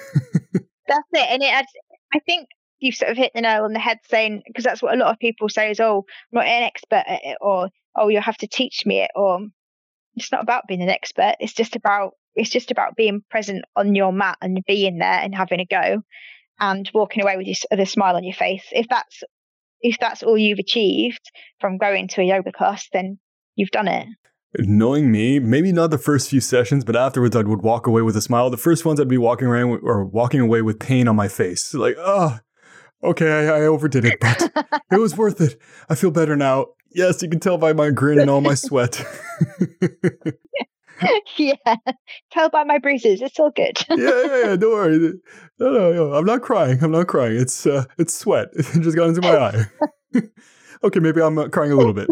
That's 0.87 1.09
it. 1.13 1.27
And 1.31 1.41
it, 1.41 1.51
adds- 1.51 1.67
I 2.13 2.19
think 2.19 2.49
you've 2.79 2.95
sort 2.95 3.11
of 3.11 3.17
hit 3.17 3.31
the 3.33 3.41
nail 3.41 3.63
on 3.63 3.73
the 3.73 3.79
head 3.79 3.99
saying, 4.09 4.43
because 4.45 4.65
that's 4.65 4.81
what 4.81 4.93
a 4.93 4.97
lot 4.97 5.11
of 5.11 5.17
people 5.17 5.47
say 5.49 5.71
is, 5.71 5.79
oh, 5.79 6.05
I'm 6.31 6.37
not 6.39 6.45
an 6.45 6.63
expert 6.63 7.03
at 7.07 7.21
it, 7.23 7.37
or, 7.39 7.69
oh, 7.95 8.09
you'll 8.09 8.21
have 8.21 8.37
to 8.37 8.47
teach 8.47 8.85
me 8.85 9.01
it, 9.01 9.11
or 9.15 9.39
it's 10.15 10.31
not 10.31 10.43
about 10.43 10.67
being 10.67 10.81
an 10.81 10.89
expert. 10.89 11.35
It's 11.39 11.53
just 11.53 11.75
about, 11.75 12.11
it's 12.36 12.49
just 12.49 12.71
about 12.71 12.95
being 12.95 13.23
present 13.29 13.65
on 13.75 13.95
your 13.95 14.11
mat 14.11 14.38
and 14.41 14.63
being 14.65 14.99
there 14.99 15.19
and 15.19 15.36
having 15.36 15.59
a 15.59 15.65
go 15.65 16.01
and 16.59 16.89
walking 16.93 17.23
away 17.23 17.38
with 17.38 17.47
your, 17.47 17.55
a 17.71 17.86
smile 17.86 18.15
on 18.15 18.23
your 18.23 18.34
face. 18.34 18.63
If 18.71 18.88
that's, 18.89 19.23
if 19.81 19.97
that's 19.99 20.23
all 20.23 20.38
you've 20.38 20.59
achieved 20.59 21.31
from 21.59 21.77
going 21.77 22.07
to 22.09 22.21
a 22.21 22.25
yoga 22.25 22.51
class, 22.51 22.88
then 22.93 23.19
you've 23.55 23.71
done 23.71 23.88
it. 23.88 24.07
Knowing 24.59 25.11
me, 25.11 25.39
maybe 25.39 25.71
not 25.71 25.89
the 25.89 25.97
first 25.97 26.29
few 26.29 26.39
sessions, 26.39 26.86
but 26.86 26.95
afterwards 26.95 27.36
I 27.36 27.41
would 27.41 27.63
walk 27.63 27.88
away 27.88 28.03
with 28.03 28.15
a 28.15 28.21
smile. 28.21 28.49
The 28.49 28.57
first 28.57 28.86
ones 28.86 28.99
I'd 28.99 29.07
be 29.07 29.17
walking 29.17 29.47
around 29.47 29.71
with, 29.71 29.81
or 29.84 30.05
walking 30.05 30.41
away 30.41 30.61
with 30.61 30.79
pain 30.79 31.07
on 31.07 31.15
my 31.15 31.27
face, 31.27 31.73
like, 31.73 31.95
oh, 31.97 32.38
okay, 33.03 33.31
I, 33.31 33.57
I 33.57 33.61
overdid 33.61 34.05
it, 34.05 34.19
but 34.19 34.51
it 34.91 34.99
was 34.99 35.17
worth 35.17 35.41
it. 35.41 35.59
I 35.89 35.95
feel 35.95 36.11
better 36.11 36.36
now. 36.36 36.67
Yes, 36.91 37.23
you 37.23 37.29
can 37.29 37.39
tell 37.39 37.57
by 37.57 37.73
my 37.73 37.89
grin 37.89 38.19
and 38.19 38.29
all 38.29 38.41
my 38.41 38.53
sweat. 38.53 39.03
yeah. 41.37 41.75
Tell 42.31 42.49
by 42.49 42.63
my 42.63 42.79
bruises. 42.79 43.21
It's 43.21 43.39
all 43.39 43.51
good. 43.51 43.77
yeah, 43.89 43.97
yeah, 43.97 44.43
yeah. 44.45 44.55
Don't 44.55 44.71
worry. 44.71 44.97
No, 45.59 45.71
no, 45.71 45.93
no. 45.93 46.13
I'm 46.13 46.25
not 46.25 46.41
crying. 46.41 46.83
I'm 46.83 46.91
not 46.91 47.07
crying. 47.07 47.37
It's 47.37 47.65
uh, 47.65 47.85
it's 47.97 48.13
sweat. 48.13 48.49
It 48.55 48.81
just 48.81 48.95
got 48.95 49.09
into 49.09 49.21
my 49.21 49.37
eye. 49.37 49.65
okay, 50.83 50.99
maybe 50.99 51.21
I'm 51.21 51.37
uh, 51.37 51.49
crying 51.49 51.71
a 51.71 51.75
little 51.75 51.93
bit. 51.93 52.07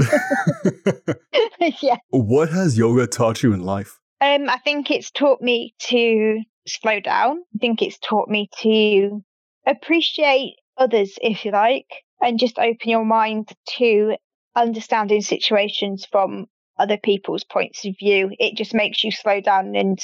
yeah. 1.81 1.97
What 2.09 2.49
has 2.49 2.77
yoga 2.77 3.07
taught 3.07 3.43
you 3.43 3.53
in 3.53 3.61
life? 3.61 3.99
Um, 4.21 4.49
I 4.49 4.59
think 4.59 4.91
it's 4.91 5.11
taught 5.11 5.41
me 5.41 5.73
to 5.89 6.41
slow 6.67 6.99
down. 6.99 7.39
I 7.55 7.57
think 7.59 7.81
it's 7.81 7.97
taught 7.97 8.29
me 8.29 8.49
to 8.61 9.23
appreciate 9.65 10.55
others, 10.77 11.13
if 11.21 11.43
you 11.43 11.51
like, 11.51 11.87
and 12.21 12.39
just 12.39 12.59
open 12.59 12.89
your 12.89 13.05
mind 13.05 13.49
to 13.77 14.15
understanding 14.55 15.21
situations 15.21 16.05
from 16.11 16.45
other 16.81 16.97
people's 16.97 17.43
points 17.43 17.85
of 17.85 17.95
view. 17.99 18.31
It 18.39 18.57
just 18.57 18.73
makes 18.73 19.03
you 19.03 19.11
slow 19.11 19.39
down 19.39 19.75
and, 19.75 19.99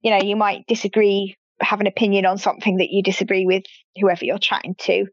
you 0.00 0.10
know, 0.10 0.22
you 0.22 0.36
might 0.36 0.66
disagree, 0.66 1.36
have 1.60 1.80
an 1.80 1.86
opinion 1.86 2.26
on 2.26 2.38
something 2.38 2.78
that 2.78 2.90
you 2.90 3.02
disagree 3.02 3.46
with 3.46 3.64
whoever 4.00 4.24
you're 4.24 4.38
chatting 4.38 4.74
to. 4.80 5.06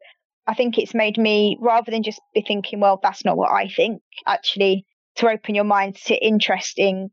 I 0.47 0.53
think 0.53 0.77
it's 0.77 0.93
made 0.93 1.17
me, 1.17 1.57
rather 1.61 1.91
than 1.91 2.03
just 2.03 2.19
be 2.33 2.41
thinking, 2.41 2.79
well, 2.79 2.99
that's 3.01 3.23
not 3.23 3.37
what 3.37 3.51
I 3.51 3.67
think, 3.67 4.01
actually 4.25 4.85
to 5.15 5.29
open 5.29 5.55
your 5.55 5.63
mind 5.63 5.95
to 6.05 6.15
interesting 6.15 7.09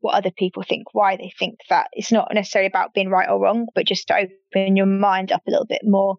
what 0.00 0.14
other 0.14 0.30
people 0.30 0.62
think, 0.62 0.94
why 0.94 1.16
they 1.16 1.32
think 1.38 1.58
that. 1.68 1.88
It's 1.92 2.10
not 2.10 2.32
necessarily 2.32 2.68
about 2.68 2.94
being 2.94 3.10
right 3.10 3.28
or 3.28 3.38
wrong, 3.38 3.66
but 3.74 3.86
just 3.86 4.08
to 4.08 4.26
open 4.54 4.74
your 4.74 4.86
mind 4.86 5.30
up 5.30 5.42
a 5.46 5.50
little 5.50 5.66
bit 5.66 5.82
more. 5.84 6.16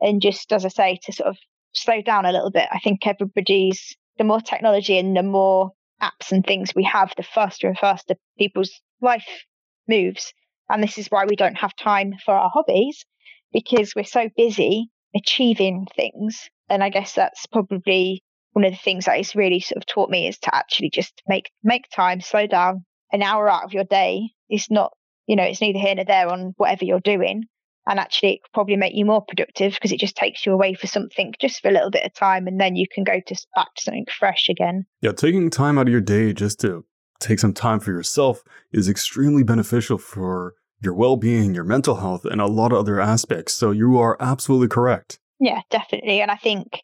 And 0.00 0.22
just, 0.22 0.52
as 0.52 0.64
I 0.64 0.68
say, 0.68 0.98
to 1.04 1.12
sort 1.12 1.28
of 1.28 1.36
slow 1.72 2.02
down 2.02 2.24
a 2.24 2.32
little 2.32 2.50
bit. 2.50 2.68
I 2.70 2.78
think 2.78 3.06
everybody's, 3.06 3.96
the 4.16 4.24
more 4.24 4.40
technology 4.40 4.96
and 4.96 5.16
the 5.16 5.22
more 5.22 5.72
apps 6.02 6.32
and 6.32 6.44
things 6.44 6.74
we 6.74 6.84
have, 6.84 7.12
the 7.16 7.22
faster 7.22 7.66
and 7.68 7.78
faster 7.78 8.14
people's 8.38 8.80
life 9.00 9.44
moves. 9.88 10.32
And 10.68 10.82
this 10.82 10.98
is 10.98 11.08
why 11.08 11.24
we 11.26 11.36
don't 11.36 11.58
have 11.58 11.74
time 11.76 12.14
for 12.24 12.34
our 12.34 12.50
hobbies 12.52 13.04
because 13.52 13.94
we're 13.94 14.04
so 14.04 14.28
busy 14.36 14.88
achieving 15.14 15.86
things. 15.96 16.48
And 16.68 16.84
I 16.84 16.90
guess 16.90 17.14
that's 17.14 17.46
probably 17.46 18.22
one 18.52 18.64
of 18.64 18.72
the 18.72 18.78
things 18.78 19.04
that 19.04 19.18
it's 19.18 19.34
really 19.34 19.60
sort 19.60 19.78
of 19.78 19.86
taught 19.86 20.10
me 20.10 20.26
is 20.26 20.38
to 20.40 20.54
actually 20.54 20.90
just 20.90 21.22
make 21.28 21.50
make 21.62 21.84
time, 21.94 22.20
slow 22.20 22.46
down. 22.46 22.84
An 23.12 23.22
hour 23.22 23.48
out 23.50 23.64
of 23.64 23.72
your 23.72 23.84
day 23.84 24.30
is 24.48 24.68
not, 24.70 24.92
you 25.26 25.34
know, 25.34 25.42
it's 25.42 25.60
neither 25.60 25.78
here 25.78 25.96
nor 25.96 26.04
there 26.04 26.28
on 26.28 26.54
whatever 26.56 26.84
you're 26.84 27.00
doing. 27.00 27.44
And 27.86 27.98
actually, 27.98 28.34
it 28.34 28.42
could 28.42 28.52
probably 28.52 28.76
make 28.76 28.94
you 28.94 29.04
more 29.04 29.24
productive 29.24 29.72
because 29.74 29.90
it 29.90 30.00
just 30.00 30.16
takes 30.16 30.44
you 30.44 30.52
away 30.52 30.74
for 30.74 30.86
something 30.86 31.34
just 31.40 31.60
for 31.60 31.68
a 31.68 31.72
little 31.72 31.90
bit 31.90 32.04
of 32.04 32.12
time, 32.14 32.46
and 32.46 32.60
then 32.60 32.76
you 32.76 32.86
can 32.92 33.04
go 33.04 33.20
to 33.26 33.46
back 33.56 33.74
to 33.76 33.82
something 33.82 34.06
fresh 34.18 34.48
again. 34.48 34.86
Yeah, 35.00 35.12
taking 35.12 35.50
time 35.50 35.78
out 35.78 35.88
of 35.88 35.92
your 35.92 36.00
day 36.00 36.32
just 36.32 36.60
to 36.60 36.84
take 37.20 37.38
some 37.38 37.52
time 37.52 37.80
for 37.80 37.90
yourself 37.92 38.42
is 38.72 38.88
extremely 38.88 39.42
beneficial 39.42 39.98
for 39.98 40.54
your 40.82 40.94
well-being, 40.94 41.54
your 41.54 41.64
mental 41.64 41.96
health, 41.96 42.24
and 42.24 42.40
a 42.40 42.46
lot 42.46 42.72
of 42.72 42.78
other 42.78 43.00
aspects. 43.00 43.52
So 43.52 43.70
you 43.70 43.98
are 43.98 44.16
absolutely 44.20 44.68
correct. 44.68 45.18
Yeah, 45.38 45.60
definitely. 45.70 46.20
And 46.20 46.30
I 46.30 46.36
think 46.36 46.82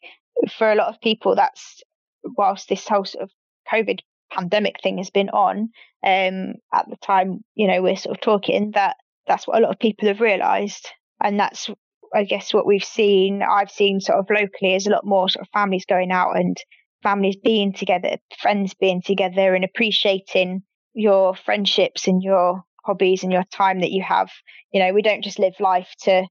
for 0.57 0.71
a 0.71 0.75
lot 0.75 0.89
of 0.89 1.01
people, 1.01 1.35
that's 1.35 1.81
whilst 2.23 2.69
this 2.69 2.87
whole 2.87 3.05
sort 3.05 3.23
of 3.23 3.31
COVID 3.71 3.99
pandemic 4.31 4.81
thing 4.81 4.97
has 4.97 5.09
been 5.09 5.29
on, 5.29 5.69
um, 6.03 6.53
at 6.73 6.87
the 6.89 6.97
time, 7.01 7.43
you 7.55 7.67
know, 7.67 7.81
we're 7.81 7.95
sort 7.95 8.15
of 8.15 8.21
talking 8.21 8.71
that 8.71 8.97
that's 9.27 9.47
what 9.47 9.57
a 9.57 9.61
lot 9.61 9.71
of 9.71 9.79
people 9.79 10.07
have 10.07 10.21
realised, 10.21 10.87
and 11.23 11.39
that's 11.39 11.69
I 12.13 12.23
guess 12.23 12.53
what 12.53 12.65
we've 12.65 12.83
seen. 12.83 13.43
I've 13.43 13.71
seen 13.71 13.99
sort 13.99 14.19
of 14.19 14.27
locally 14.29 14.75
is 14.75 14.87
a 14.87 14.91
lot 14.91 15.05
more 15.05 15.29
sort 15.29 15.45
of 15.45 15.51
families 15.51 15.85
going 15.85 16.11
out 16.11 16.37
and 16.37 16.57
families 17.03 17.35
being 17.35 17.73
together, 17.73 18.17
friends 18.39 18.73
being 18.73 19.01
together, 19.01 19.53
and 19.55 19.63
appreciating 19.63 20.63
your 20.93 21.35
friendships 21.35 22.07
and 22.07 22.23
your 22.23 22.63
hobbies 22.85 23.23
and 23.23 23.31
your 23.31 23.43
time 23.51 23.81
that 23.81 23.91
you 23.91 24.03
have. 24.03 24.29
You 24.71 24.79
know, 24.79 24.93
we 24.93 25.01
don't 25.01 25.23
just 25.23 25.39
live 25.39 25.55
life 25.59 25.89
to 26.03 26.27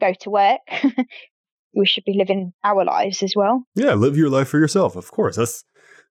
go 0.00 0.12
to 0.20 0.30
work. 0.30 0.60
we 1.74 1.86
should 1.86 2.04
be 2.04 2.14
living 2.16 2.52
our 2.64 2.84
lives 2.84 3.22
as 3.22 3.34
well. 3.34 3.64
Yeah, 3.74 3.94
live 3.94 4.16
your 4.16 4.30
life 4.30 4.48
for 4.48 4.58
yourself. 4.58 4.96
Of 4.96 5.10
course, 5.10 5.36
that 5.36 5.52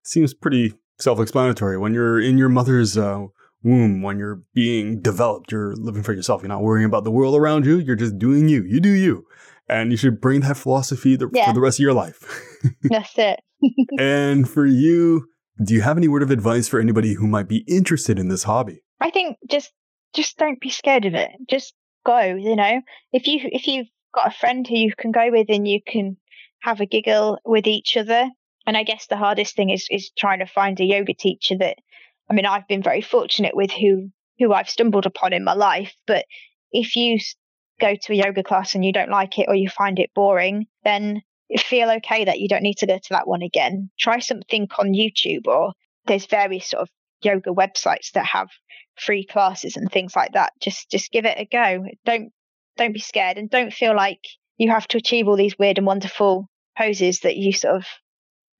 seems 0.02 0.34
pretty 0.34 0.74
self-explanatory. 0.98 1.78
When 1.78 1.94
you're 1.94 2.20
in 2.20 2.38
your 2.38 2.48
mother's 2.48 2.96
uh, 2.96 3.26
womb, 3.66 4.02
when 4.02 4.18
you're 4.18 4.42
being 4.54 5.00
developed, 5.00 5.52
you're 5.52 5.74
living 5.74 6.02
for 6.02 6.12
yourself. 6.12 6.42
You're 6.42 6.48
not 6.48 6.62
worrying 6.62 6.86
about 6.86 7.04
the 7.04 7.10
world 7.10 7.34
around 7.34 7.66
you. 7.66 7.78
You're 7.78 7.96
just 7.96 8.18
doing 8.18 8.48
you. 8.48 8.64
You 8.64 8.80
do 8.80 8.90
you, 8.90 9.26
and 9.68 9.90
you 9.90 9.96
should 9.96 10.20
bring 10.20 10.40
that 10.40 10.56
philosophy 10.56 11.16
the, 11.16 11.28
yeah. 11.32 11.46
for 11.46 11.52
the 11.52 11.60
rest 11.60 11.78
of 11.78 11.82
your 11.82 11.92
life. 11.92 12.20
That's 12.82 13.18
it. 13.18 13.40
and 13.98 14.48
for 14.48 14.64
you, 14.64 15.26
do 15.62 15.74
you 15.74 15.82
have 15.82 15.96
any 15.96 16.08
word 16.08 16.22
of 16.22 16.30
advice 16.30 16.68
for 16.68 16.80
anybody 16.80 17.14
who 17.14 17.26
might 17.26 17.48
be 17.48 17.64
interested 17.66 18.18
in 18.18 18.28
this 18.28 18.44
hobby? 18.44 18.82
I 19.00 19.10
think 19.10 19.36
just 19.50 19.72
just 20.14 20.38
don't 20.38 20.60
be 20.60 20.70
scared 20.70 21.04
of 21.04 21.14
it. 21.14 21.30
Just 21.50 21.74
go. 22.04 22.20
You 22.20 22.56
know, 22.56 22.80
if 23.12 23.26
you 23.26 23.40
if 23.44 23.66
you've 23.66 23.88
got 24.14 24.28
a 24.28 24.38
friend 24.38 24.66
who 24.66 24.76
you 24.76 24.92
can 24.96 25.12
go 25.12 25.30
with 25.30 25.48
and 25.50 25.66
you 25.66 25.80
can 25.86 26.16
have 26.62 26.80
a 26.80 26.86
giggle 26.86 27.38
with 27.44 27.66
each 27.66 27.96
other. 27.96 28.28
And 28.66 28.76
I 28.76 28.82
guess 28.82 29.06
the 29.06 29.16
hardest 29.16 29.54
thing 29.54 29.70
is 29.70 29.86
is 29.90 30.10
trying 30.18 30.40
to 30.40 30.46
find 30.46 30.78
a 30.80 30.84
yoga 30.84 31.14
teacher 31.14 31.56
that 31.58 31.78
I 32.28 32.34
mean 32.34 32.46
I've 32.46 32.68
been 32.68 32.82
very 32.82 33.02
fortunate 33.02 33.56
with 33.56 33.70
who 33.70 34.10
who 34.38 34.52
I've 34.52 34.68
stumbled 34.68 35.06
upon 35.06 35.32
in 35.32 35.44
my 35.44 35.54
life, 35.54 35.94
but 36.06 36.24
if 36.72 36.96
you 36.96 37.18
go 37.80 37.94
to 37.94 38.12
a 38.12 38.16
yoga 38.16 38.42
class 38.42 38.74
and 38.74 38.84
you 38.84 38.92
don't 38.92 39.10
like 39.10 39.38
it 39.38 39.46
or 39.48 39.54
you 39.54 39.68
find 39.68 39.98
it 39.98 40.10
boring, 40.14 40.66
then 40.84 41.22
feel 41.58 41.90
okay 41.90 42.24
that 42.24 42.40
you 42.40 42.48
don't 42.48 42.62
need 42.62 42.78
to 42.78 42.86
go 42.86 42.96
to 42.96 43.08
that 43.10 43.28
one 43.28 43.42
again. 43.42 43.90
Try 43.98 44.18
something 44.18 44.66
on 44.78 44.92
YouTube 44.92 45.46
or 45.46 45.72
there's 46.06 46.26
various 46.26 46.70
sort 46.70 46.82
of 46.82 46.88
yoga 47.22 47.50
websites 47.50 48.12
that 48.12 48.26
have 48.26 48.48
free 48.96 49.24
classes 49.24 49.76
and 49.76 49.90
things 49.90 50.16
like 50.16 50.32
that. 50.32 50.52
Just 50.60 50.90
just 50.90 51.12
give 51.12 51.24
it 51.24 51.38
a 51.38 51.44
go. 51.44 51.84
Don't 52.04 52.32
don't 52.76 52.92
be 52.92 53.00
scared 53.00 53.38
and 53.38 53.50
don't 53.50 53.72
feel 53.72 53.94
like 53.94 54.20
you 54.58 54.70
have 54.70 54.88
to 54.88 54.98
achieve 54.98 55.28
all 55.28 55.36
these 55.36 55.58
weird 55.58 55.78
and 55.78 55.86
wonderful 55.86 56.48
poses 56.76 57.20
that 57.20 57.36
you 57.36 57.52
sort 57.52 57.76
of 57.76 57.86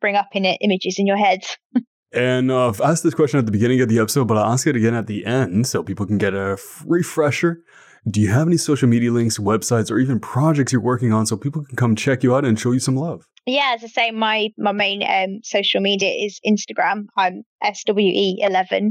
bring 0.01 0.15
up 0.15 0.29
in 0.33 0.45
it, 0.45 0.59
images 0.61 0.99
in 0.99 1.07
your 1.07 1.17
head. 1.17 1.41
and 2.13 2.51
uh, 2.51 2.69
I've 2.69 2.81
asked 2.81 3.03
this 3.03 3.15
question 3.15 3.39
at 3.39 3.47
the 3.47 3.53
beginning 3.53 3.81
of 3.81 3.89
the 3.89 3.99
episode, 3.99 4.27
but 4.27 4.37
I'll 4.37 4.53
ask 4.53 4.67
it 4.67 4.77
again 4.77 4.95
at 4.95 5.07
the 5.07 5.27
end 5.27 5.67
so 5.67 5.83
people 5.83 6.07
can 6.07 6.19
get 6.19 6.35
a 6.35 6.59
refresher. 6.85 7.63
Do 8.09 8.21
you 8.21 8.29
have 8.29 8.47
any 8.47 8.57
social 8.57 8.89
media 8.89 9.11
links, 9.11 9.39
websites, 9.39 9.91
or 9.91 9.99
even 9.99 10.21
projects 10.21 10.73
you're 10.73 10.81
working 10.81 11.13
on 11.13 11.27
so 11.27 11.37
people 11.37 11.65
can 11.65 11.77
come 11.77 11.97
check 11.97 12.23
you 12.23 12.37
out 12.37 12.45
and 12.45 12.59
show 12.59 12.73
you 12.73 12.79
some 12.79 12.97
love? 12.97 13.27
Yeah, 13.47 13.75
as 13.75 13.85
I 13.85 13.89
say, 13.89 14.11
my 14.13 14.51
my 14.57 14.73
main 14.73 15.03
um, 15.03 15.41
social 15.43 15.81
media 15.81 16.11
is 16.11 16.41
Instagram. 16.47 17.07
I'm 17.17 17.43
SWE11 17.65 18.91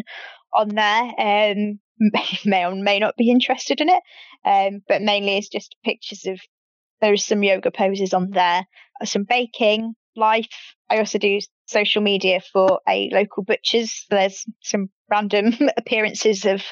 on 0.53 0.70
there. 0.70 1.03
Um, 1.18 1.80
may 2.45 2.66
or 2.66 2.76
may 2.76 2.99
not 2.99 3.16
be 3.18 3.32
interested 3.32 3.82
in 3.82 3.89
it. 3.89 4.03
Um, 4.45 4.82
but 4.88 5.01
mainly 5.01 5.38
it's 5.38 5.49
just 5.49 5.76
pictures 5.84 6.26
of 6.26 6.39
there's 7.01 7.26
some 7.26 7.43
yoga 7.43 7.72
poses 7.72 8.13
on 8.13 8.30
there, 8.32 8.66
some 9.03 9.26
baking, 9.28 9.95
life. 10.16 10.76
I 10.89 10.99
also 10.99 11.18
do 11.18 11.39
social 11.66 12.01
media 12.01 12.41
for 12.53 12.80
a 12.88 13.09
local 13.11 13.43
butcher's. 13.43 14.05
There's 14.09 14.45
some 14.61 14.89
random 15.09 15.53
appearances 15.78 16.45
of 16.45 16.63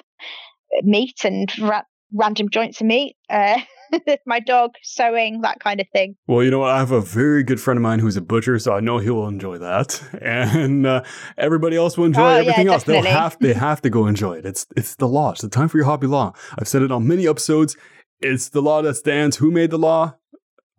meat 0.82 1.24
and 1.24 1.52
ra- 1.60 1.84
random 2.14 2.50
joints 2.50 2.82
of 2.82 2.88
meat. 2.88 3.16
Uh, 3.30 3.60
my 4.26 4.40
dog 4.40 4.72
sewing, 4.82 5.42
that 5.42 5.60
kind 5.60 5.80
of 5.80 5.88
thing. 5.94 6.16
Well, 6.28 6.44
you 6.44 6.52
know 6.52 6.60
what? 6.60 6.72
I 6.72 6.80
have 6.80 6.92
a 6.92 7.02
very 7.02 7.44
good 7.44 7.60
friend 7.60 7.78
of 7.78 7.82
mine 7.82 8.00
who's 8.00 8.18
a 8.18 8.22
butcher, 8.22 8.58
so 8.60 8.74
I 8.74 8.80
know 8.80 8.98
he 8.98 9.10
will 9.10 9.28
enjoy 9.28 9.58
that, 9.60 10.02
and 10.22 10.86
uh, 10.86 11.04
everybody 11.38 11.76
else 11.76 11.98
will 11.98 12.06
enjoy 12.06 12.22
oh, 12.22 12.40
everything 12.40 12.68
yeah, 12.68 12.74
else. 12.74 12.84
They'll 12.84 13.04
have 13.04 13.38
they 13.40 13.54
have 13.54 13.82
to 13.84 13.90
go 13.90 14.08
enjoy 14.08 14.34
it. 14.34 14.46
It's 14.46 14.66
it's 14.76 14.96
the 14.96 15.08
law. 15.08 15.32
It's 15.32 15.42
the 15.42 15.50
time 15.50 15.68
for 15.68 15.78
your 15.78 15.86
hobby 15.86 16.08
law. 16.08 16.34
I've 16.58 16.68
said 16.68 16.82
it 16.82 16.92
on 16.92 17.08
many 17.08 17.28
episodes. 17.28 17.78
It's 18.20 18.50
the 18.50 18.62
law 18.62 18.82
that 18.82 18.96
stands. 18.96 19.38
Who 19.38 19.52
made 19.52 19.70
the 19.70 19.78
law? 19.78 20.16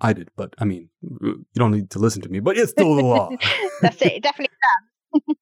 I 0.00 0.12
did, 0.12 0.28
but 0.36 0.54
I 0.58 0.64
mean, 0.64 0.90
you 1.02 1.44
don't 1.54 1.72
need 1.72 1.90
to 1.90 1.98
listen 1.98 2.22
to 2.22 2.28
me. 2.28 2.40
But 2.40 2.56
it's 2.56 2.72
still 2.72 2.96
the 2.96 3.02
law. 3.02 3.30
That's 3.80 4.00
it. 4.02 4.14
it 4.14 4.22
definitely 4.22 4.56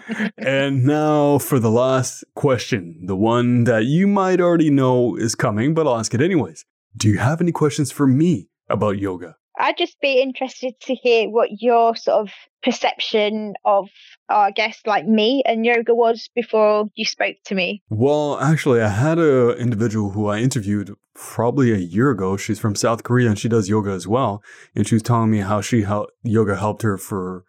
and 0.38 0.84
now 0.84 1.38
for 1.38 1.58
the 1.58 1.70
last 1.70 2.24
question, 2.34 3.06
the 3.06 3.16
one 3.16 3.64
that 3.64 3.84
you 3.84 4.06
might 4.06 4.40
already 4.40 4.70
know 4.70 5.16
is 5.16 5.34
coming, 5.34 5.74
but 5.74 5.86
I'll 5.86 5.98
ask 5.98 6.14
it 6.14 6.22
anyways. 6.22 6.64
Do 6.96 7.08
you 7.08 7.18
have 7.18 7.40
any 7.40 7.52
questions 7.52 7.90
for 7.90 8.06
me 8.06 8.48
about 8.68 8.98
yoga? 8.98 9.36
I'd 9.58 9.76
just 9.76 10.00
be 10.00 10.20
interested 10.20 10.74
to 10.82 10.94
hear 10.94 11.28
what 11.28 11.60
your 11.60 11.94
sort 11.94 12.20
of 12.20 12.30
perception 12.62 13.54
of, 13.64 13.88
I 14.34 14.50
guess, 14.50 14.80
like 14.86 15.06
me 15.06 15.42
and 15.46 15.64
yoga 15.64 15.94
was 15.94 16.28
before 16.34 16.88
you 16.94 17.04
spoke 17.04 17.36
to 17.46 17.54
me. 17.54 17.82
Well, 17.88 18.38
actually, 18.40 18.80
I 18.80 18.88
had 18.88 19.18
an 19.18 19.50
individual 19.52 20.10
who 20.10 20.26
I 20.26 20.38
interviewed 20.38 20.94
probably 21.14 21.72
a 21.72 21.76
year 21.76 22.10
ago. 22.10 22.36
She's 22.36 22.58
from 22.58 22.74
South 22.74 23.02
Korea 23.02 23.28
and 23.28 23.38
she 23.38 23.48
does 23.48 23.68
yoga 23.68 23.90
as 23.90 24.06
well. 24.06 24.42
And 24.74 24.86
she 24.86 24.94
was 24.94 25.02
telling 25.02 25.30
me 25.30 25.38
how 25.38 25.60
she 25.60 25.82
helped 25.82 26.12
yoga 26.22 26.56
helped 26.56 26.82
her 26.82 26.96
for 26.98 27.44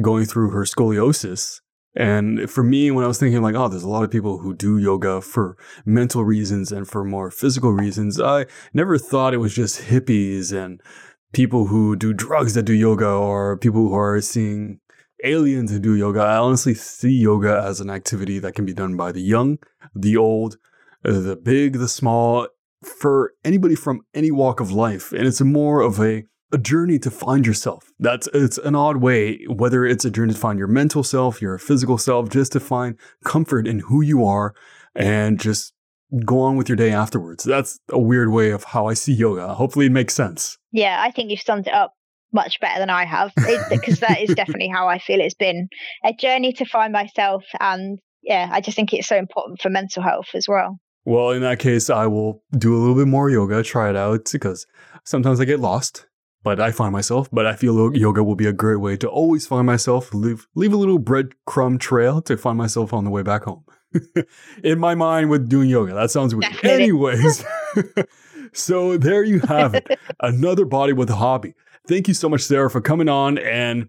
going 0.00 0.24
through 0.24 0.50
her 0.50 0.64
scoliosis. 0.64 1.60
And 1.96 2.48
for 2.48 2.62
me, 2.62 2.90
when 2.90 3.04
I 3.04 3.08
was 3.08 3.18
thinking 3.18 3.42
like, 3.42 3.56
oh, 3.56 3.66
there's 3.66 3.82
a 3.82 3.88
lot 3.88 4.04
of 4.04 4.12
people 4.12 4.38
who 4.38 4.54
do 4.54 4.78
yoga 4.78 5.20
for 5.20 5.56
mental 5.84 6.24
reasons 6.24 6.70
and 6.70 6.86
for 6.86 7.04
more 7.04 7.32
physical 7.32 7.72
reasons, 7.72 8.20
I 8.20 8.46
never 8.72 8.96
thought 8.96 9.34
it 9.34 9.38
was 9.38 9.54
just 9.54 9.82
hippies 9.82 10.52
and 10.52 10.80
people 11.32 11.66
who 11.66 11.96
do 11.96 12.12
drugs 12.12 12.54
that 12.54 12.62
do 12.62 12.72
yoga 12.72 13.08
or 13.08 13.56
people 13.56 13.88
who 13.88 13.94
are 13.94 14.20
seeing 14.20 14.78
aliens 15.24 15.70
who 15.70 15.78
do 15.78 15.94
yoga. 15.94 16.20
I 16.20 16.36
honestly 16.36 16.74
see 16.74 17.12
yoga 17.12 17.62
as 17.64 17.80
an 17.80 17.90
activity 17.90 18.38
that 18.38 18.54
can 18.54 18.64
be 18.64 18.74
done 18.74 18.96
by 18.96 19.12
the 19.12 19.22
young, 19.22 19.58
the 19.94 20.16
old, 20.16 20.56
the 21.02 21.36
big, 21.36 21.74
the 21.74 21.88
small, 21.88 22.48
for 22.82 23.32
anybody 23.44 23.74
from 23.74 24.02
any 24.14 24.30
walk 24.30 24.60
of 24.60 24.72
life. 24.72 25.12
And 25.12 25.26
it's 25.26 25.40
more 25.40 25.80
of 25.80 26.00
a 26.00 26.24
a 26.52 26.58
journey 26.58 26.98
to 26.98 27.10
find 27.10 27.46
yourself. 27.46 27.92
That's 27.98 28.28
it's 28.34 28.58
an 28.58 28.74
odd 28.74 28.96
way, 28.96 29.44
whether 29.48 29.84
it's 29.84 30.04
a 30.04 30.10
journey 30.10 30.32
to 30.32 30.38
find 30.38 30.58
your 30.58 30.68
mental 30.68 31.02
self, 31.02 31.40
your 31.40 31.58
physical 31.58 31.98
self, 31.98 32.28
just 32.28 32.52
to 32.52 32.60
find 32.60 32.96
comfort 33.24 33.66
in 33.66 33.80
who 33.80 34.02
you 34.02 34.24
are 34.24 34.54
and 34.94 35.38
just 35.38 35.72
go 36.24 36.40
on 36.40 36.56
with 36.56 36.68
your 36.68 36.76
day 36.76 36.90
afterwards. 36.90 37.44
That's 37.44 37.78
a 37.88 37.98
weird 37.98 38.30
way 38.30 38.50
of 38.50 38.64
how 38.64 38.86
I 38.86 38.94
see 38.94 39.12
yoga. 39.12 39.54
Hopefully 39.54 39.86
it 39.86 39.92
makes 39.92 40.14
sense. 40.14 40.58
Yeah, 40.72 41.00
I 41.00 41.10
think 41.12 41.30
you've 41.30 41.40
summed 41.40 41.68
it 41.68 41.74
up 41.74 41.94
much 42.32 42.60
better 42.60 42.78
than 42.78 42.90
I 42.90 43.04
have 43.04 43.32
because 43.70 44.00
that 44.00 44.20
is 44.20 44.34
definitely 44.34 44.68
how 44.68 44.88
I 44.88 44.98
feel 44.98 45.20
it's 45.20 45.34
been 45.34 45.68
a 46.04 46.12
journey 46.12 46.52
to 46.54 46.64
find 46.64 46.92
myself 46.92 47.44
and 47.58 47.98
yeah, 48.22 48.48
I 48.52 48.60
just 48.60 48.76
think 48.76 48.92
it's 48.92 49.08
so 49.08 49.16
important 49.16 49.60
for 49.62 49.70
mental 49.70 50.02
health 50.02 50.28
as 50.34 50.46
well. 50.46 50.78
Well, 51.06 51.30
in 51.30 51.40
that 51.40 51.58
case, 51.58 51.88
I 51.88 52.06
will 52.06 52.42
do 52.56 52.76
a 52.76 52.78
little 52.78 52.94
bit 52.94 53.08
more 53.08 53.30
yoga, 53.30 53.62
try 53.62 53.88
it 53.88 53.96
out 53.96 54.28
because 54.30 54.66
sometimes 55.04 55.40
I 55.40 55.46
get 55.46 55.58
lost 55.58 56.06
but 56.42 56.60
I 56.60 56.70
find 56.70 56.92
myself. 56.92 57.28
But 57.32 57.46
I 57.46 57.54
feel 57.54 57.94
yoga 57.94 58.22
will 58.24 58.36
be 58.36 58.46
a 58.46 58.52
great 58.52 58.80
way 58.80 58.96
to 58.98 59.08
always 59.08 59.46
find 59.46 59.66
myself, 59.66 60.12
leave, 60.14 60.46
leave 60.54 60.72
a 60.72 60.76
little 60.76 60.98
breadcrumb 60.98 61.78
trail 61.78 62.22
to 62.22 62.36
find 62.36 62.58
myself 62.58 62.92
on 62.92 63.04
the 63.04 63.10
way 63.10 63.22
back 63.22 63.44
home. 63.44 63.64
In 64.64 64.78
my 64.78 64.94
mind, 64.94 65.30
with 65.30 65.48
doing 65.48 65.68
yoga, 65.68 65.94
that 65.94 66.10
sounds 66.10 66.34
weird. 66.34 66.52
Definitely. 66.52 66.84
Anyways, 66.84 67.44
so 68.52 68.96
there 68.96 69.24
you 69.24 69.40
have 69.40 69.74
it. 69.74 69.98
Another 70.20 70.64
body 70.64 70.92
with 70.92 71.10
a 71.10 71.16
hobby. 71.16 71.54
Thank 71.90 72.06
you 72.06 72.14
so 72.14 72.28
much, 72.28 72.42
Sarah, 72.42 72.70
for 72.70 72.80
coming 72.80 73.08
on 73.08 73.36
and 73.36 73.88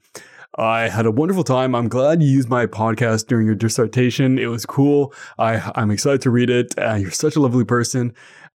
I 0.56 0.89
had 0.89 1.06
a 1.06 1.12
wonderful 1.12 1.43
time. 1.43 1.76
I'm 1.76 1.88
glad 1.88 2.24
you 2.24 2.28
used 2.28 2.49
my 2.49 2.66
podcast 2.66 3.28
during 3.28 3.45
your 3.45 3.54
dissertation. 3.54 4.39
It 4.39 4.47
was 4.47 4.66
cool. 4.66 5.14
I, 5.38 5.72
I'm 5.76 5.91
excited 5.91 6.20
to 6.22 6.32
read 6.32 6.49
it. 6.49 6.74
Uh, 6.80 6.95
you're 6.95 7.12
such 7.12 7.36
a 7.36 7.39
lovely 7.39 7.64
person. 7.64 8.16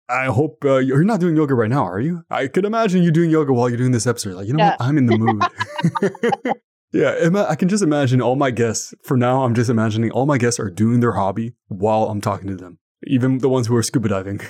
I 0.10 0.26
hope 0.26 0.66
uh, 0.66 0.78
you're 0.78 1.04
not 1.04 1.20
doing 1.20 1.38
yoga 1.38 1.54
right 1.54 1.70
now, 1.70 1.86
are 1.86 2.00
you? 2.00 2.24
I 2.32 2.48
could 2.48 2.66
imagine 2.66 3.04
you 3.04 3.12
doing 3.12 3.30
yoga 3.30 3.54
while 3.54 3.70
you're 3.70 3.78
doing 3.78 3.92
this 3.92 4.08
episode. 4.08 4.34
Like, 4.34 4.48
you 4.48 4.54
know 4.54 4.64
yeah. 4.64 4.78
what? 4.80 4.82
I'm 4.82 4.98
in 4.98 5.06
the 5.06 5.16
mood. 5.16 6.56
yeah, 6.92 7.46
I 7.48 7.56
can 7.56 7.70
just 7.70 7.84
imagine 7.84 8.24
all 8.24 8.36
my 8.36 8.50
guests. 8.50 8.96
For 9.04 9.16
now, 9.16 9.44
I'm 9.44 9.54
just 9.54 9.70
imagining 9.70 10.10
all 10.10 10.26
my 10.26 10.40
guests 10.40 10.60
are 10.60 10.72
doing 10.72 11.02
their 11.02 11.12
hobby 11.12 11.54
while 11.68 12.06
I'm 12.06 12.20
talking 12.20 12.48
to 12.48 12.56
them, 12.56 12.80
even 13.08 13.40
the 13.40 13.50
ones 13.50 13.68
who 13.68 13.76
are 13.76 13.84
scuba 13.84 14.10
diving. 14.10 14.40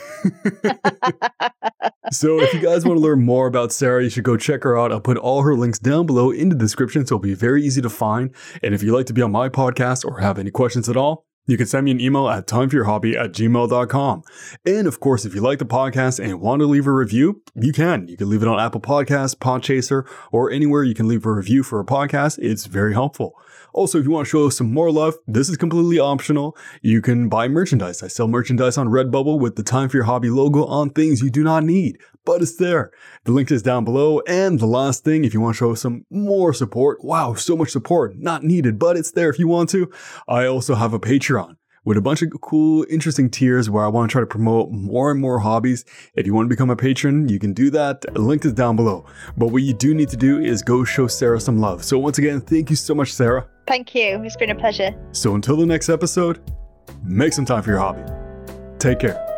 so, 2.12 2.40
if 2.40 2.54
you 2.54 2.60
guys 2.60 2.86
want 2.86 2.98
to 2.98 3.02
learn 3.02 3.24
more 3.24 3.48
about 3.48 3.72
Sarah, 3.72 4.04
you 4.04 4.10
should 4.10 4.24
go 4.24 4.38
check 4.38 4.64
her 4.64 4.78
out. 4.78 4.92
I'll 4.92 5.02
put 5.02 5.18
all 5.18 5.44
her 5.44 5.56
links 5.56 5.80
down 5.80 6.06
below 6.06 6.32
in 6.32 6.50
the 6.50 6.56
description, 6.56 7.06
so 7.06 7.16
it'll 7.16 7.24
be 7.24 7.34
very 7.34 7.64
easy 7.64 7.82
to 7.82 7.90
find. 7.90 8.34
And 8.64 8.74
if 8.74 8.84
you'd 8.84 8.94
like 8.94 9.08
to 9.08 9.14
be 9.14 9.22
on 9.22 9.32
my 9.32 9.50
podcast 9.50 10.06
or 10.06 10.20
have 10.20 10.40
any 10.40 10.52
questions 10.52 10.90
at 10.90 10.98
all, 10.98 11.26
you 11.48 11.58
can 11.58 11.68
send 11.68 11.86
me 11.86 11.92
an 11.92 12.02
email 12.02 12.28
at 12.28 12.48
timeforyourhobby 12.48 13.16
at 13.16 13.32
gmail.com. 13.32 14.24
And 14.66 14.88
of 14.88 15.00
course, 15.00 15.26
if 15.26 15.36
you 15.36 15.42
like 15.42 15.60
the 15.60 15.66
podcast 15.66 16.24
and 16.24 16.42
want 16.42 16.62
to 16.62 16.66
leave 16.66 16.88
a 16.88 16.92
review, 16.92 17.44
you 17.54 17.72
can. 17.72 18.08
You 18.08 18.18
can 18.18 18.30
leave 18.30 18.42
it 18.42 18.48
on 18.48 18.60
Apple 18.60 18.82
Podcasts, 18.82 19.36
Podchaser, 19.36 20.08
or 20.32 20.50
anywhere 20.50 20.84
you 20.84 20.96
can 20.96 21.08
leave 21.08 21.26
a 21.26 21.32
review 21.32 21.62
for 21.62 21.80
a 21.80 21.86
podcast. 21.86 22.40
It's 22.42 22.66
very 22.66 22.94
helpful. 22.94 23.36
Also, 23.76 24.00
if 24.00 24.06
you 24.06 24.12
want 24.12 24.26
to 24.26 24.30
show 24.30 24.48
us 24.48 24.56
some 24.56 24.72
more 24.72 24.90
love, 24.90 25.16
this 25.28 25.50
is 25.50 25.58
completely 25.58 26.00
optional. 26.00 26.56
You 26.82 27.02
can 27.02 27.28
buy 27.28 27.50
merchandise. 27.50 28.02
I 28.02 28.08
sell 28.08 28.26
merchandise 28.26 28.78
on 28.78 28.88
Redbubble 28.88 29.38
with 29.38 29.58
the 29.58 29.64
Time 29.64 29.90
for 29.90 29.98
Your 29.98 30.06
Hobby 30.06 30.30
logo 30.30 30.64
on 30.64 30.92
things 30.92 31.22
you 31.22 31.30
do 31.30 31.44
not 31.44 31.66
need, 31.66 31.98
but 32.24 32.42
it's 32.42 32.56
there. 32.56 32.94
The 33.26 33.34
link 33.34 33.52
is 33.52 33.62
down 33.62 33.84
below. 33.84 34.22
And 34.30 34.62
the 34.62 34.66
last 34.66 35.04
thing, 35.04 35.26
if 35.26 35.34
you 35.34 35.42
want 35.42 35.56
to 35.56 35.60
show 35.60 35.76
some 35.76 36.06
more 36.10 36.54
support, 36.54 37.04
wow, 37.04 37.34
so 37.34 37.58
much 37.58 37.70
support, 37.70 38.18
not 38.18 38.44
needed, 38.44 38.80
but 38.80 38.96
it's 38.96 39.12
there 39.12 39.30
if 39.30 39.38
you 39.38 39.50
want 39.50 39.70
to. 39.72 39.92
I 40.26 40.46
also 40.46 40.76
have 40.76 40.94
a 40.94 41.00
Patreon 41.00 41.58
with 41.84 41.98
a 41.98 42.02
bunch 42.02 42.22
of 42.22 42.30
cool, 42.42 42.86
interesting 42.90 43.30
tiers 43.30 43.70
where 43.70 43.84
I 43.84 43.90
want 43.90 44.10
to 44.10 44.14
try 44.14 44.22
to 44.22 44.26
promote 44.26 44.72
more 44.72 45.12
and 45.12 45.20
more 45.20 45.40
hobbies. 45.40 45.84
If 46.14 46.26
you 46.26 46.34
want 46.34 46.46
to 46.46 46.50
become 46.50 46.70
a 46.70 46.78
patron, 46.78 47.28
you 47.28 47.40
can 47.40 47.52
do 47.52 47.70
that. 47.72 48.04
The 48.04 48.22
link 48.22 48.46
is 48.46 48.54
down 48.54 48.78
below. 48.78 49.06
But 49.36 49.48
what 49.48 49.64
you 49.64 49.74
do 49.74 49.94
need 49.94 50.08
to 50.10 50.18
do 50.18 50.40
is 50.40 50.62
go 50.62 50.86
show 50.86 51.08
Sarah 51.08 51.42
some 51.42 51.60
love. 51.60 51.84
So 51.84 52.00
once 52.00 52.18
again, 52.20 52.40
thank 52.40 52.70
you 52.70 52.78
so 52.78 52.96
much, 52.96 53.14
Sarah. 53.14 53.50
Thank 53.68 53.96
you. 53.96 54.22
It's 54.24 54.36
been 54.36 54.52
a 54.52 54.56
pleasure. 54.56 54.96
So 55.12 55.36
until 55.36 55.58
the 55.58 55.66
next 55.66 55.90
episode, 55.90 56.40
make 57.04 57.34
some 57.34 57.46
time 57.46 57.64
for 57.64 57.72
your 57.72 57.80
hobby. 57.80 58.04
Take 58.80 59.00
care. 59.00 59.35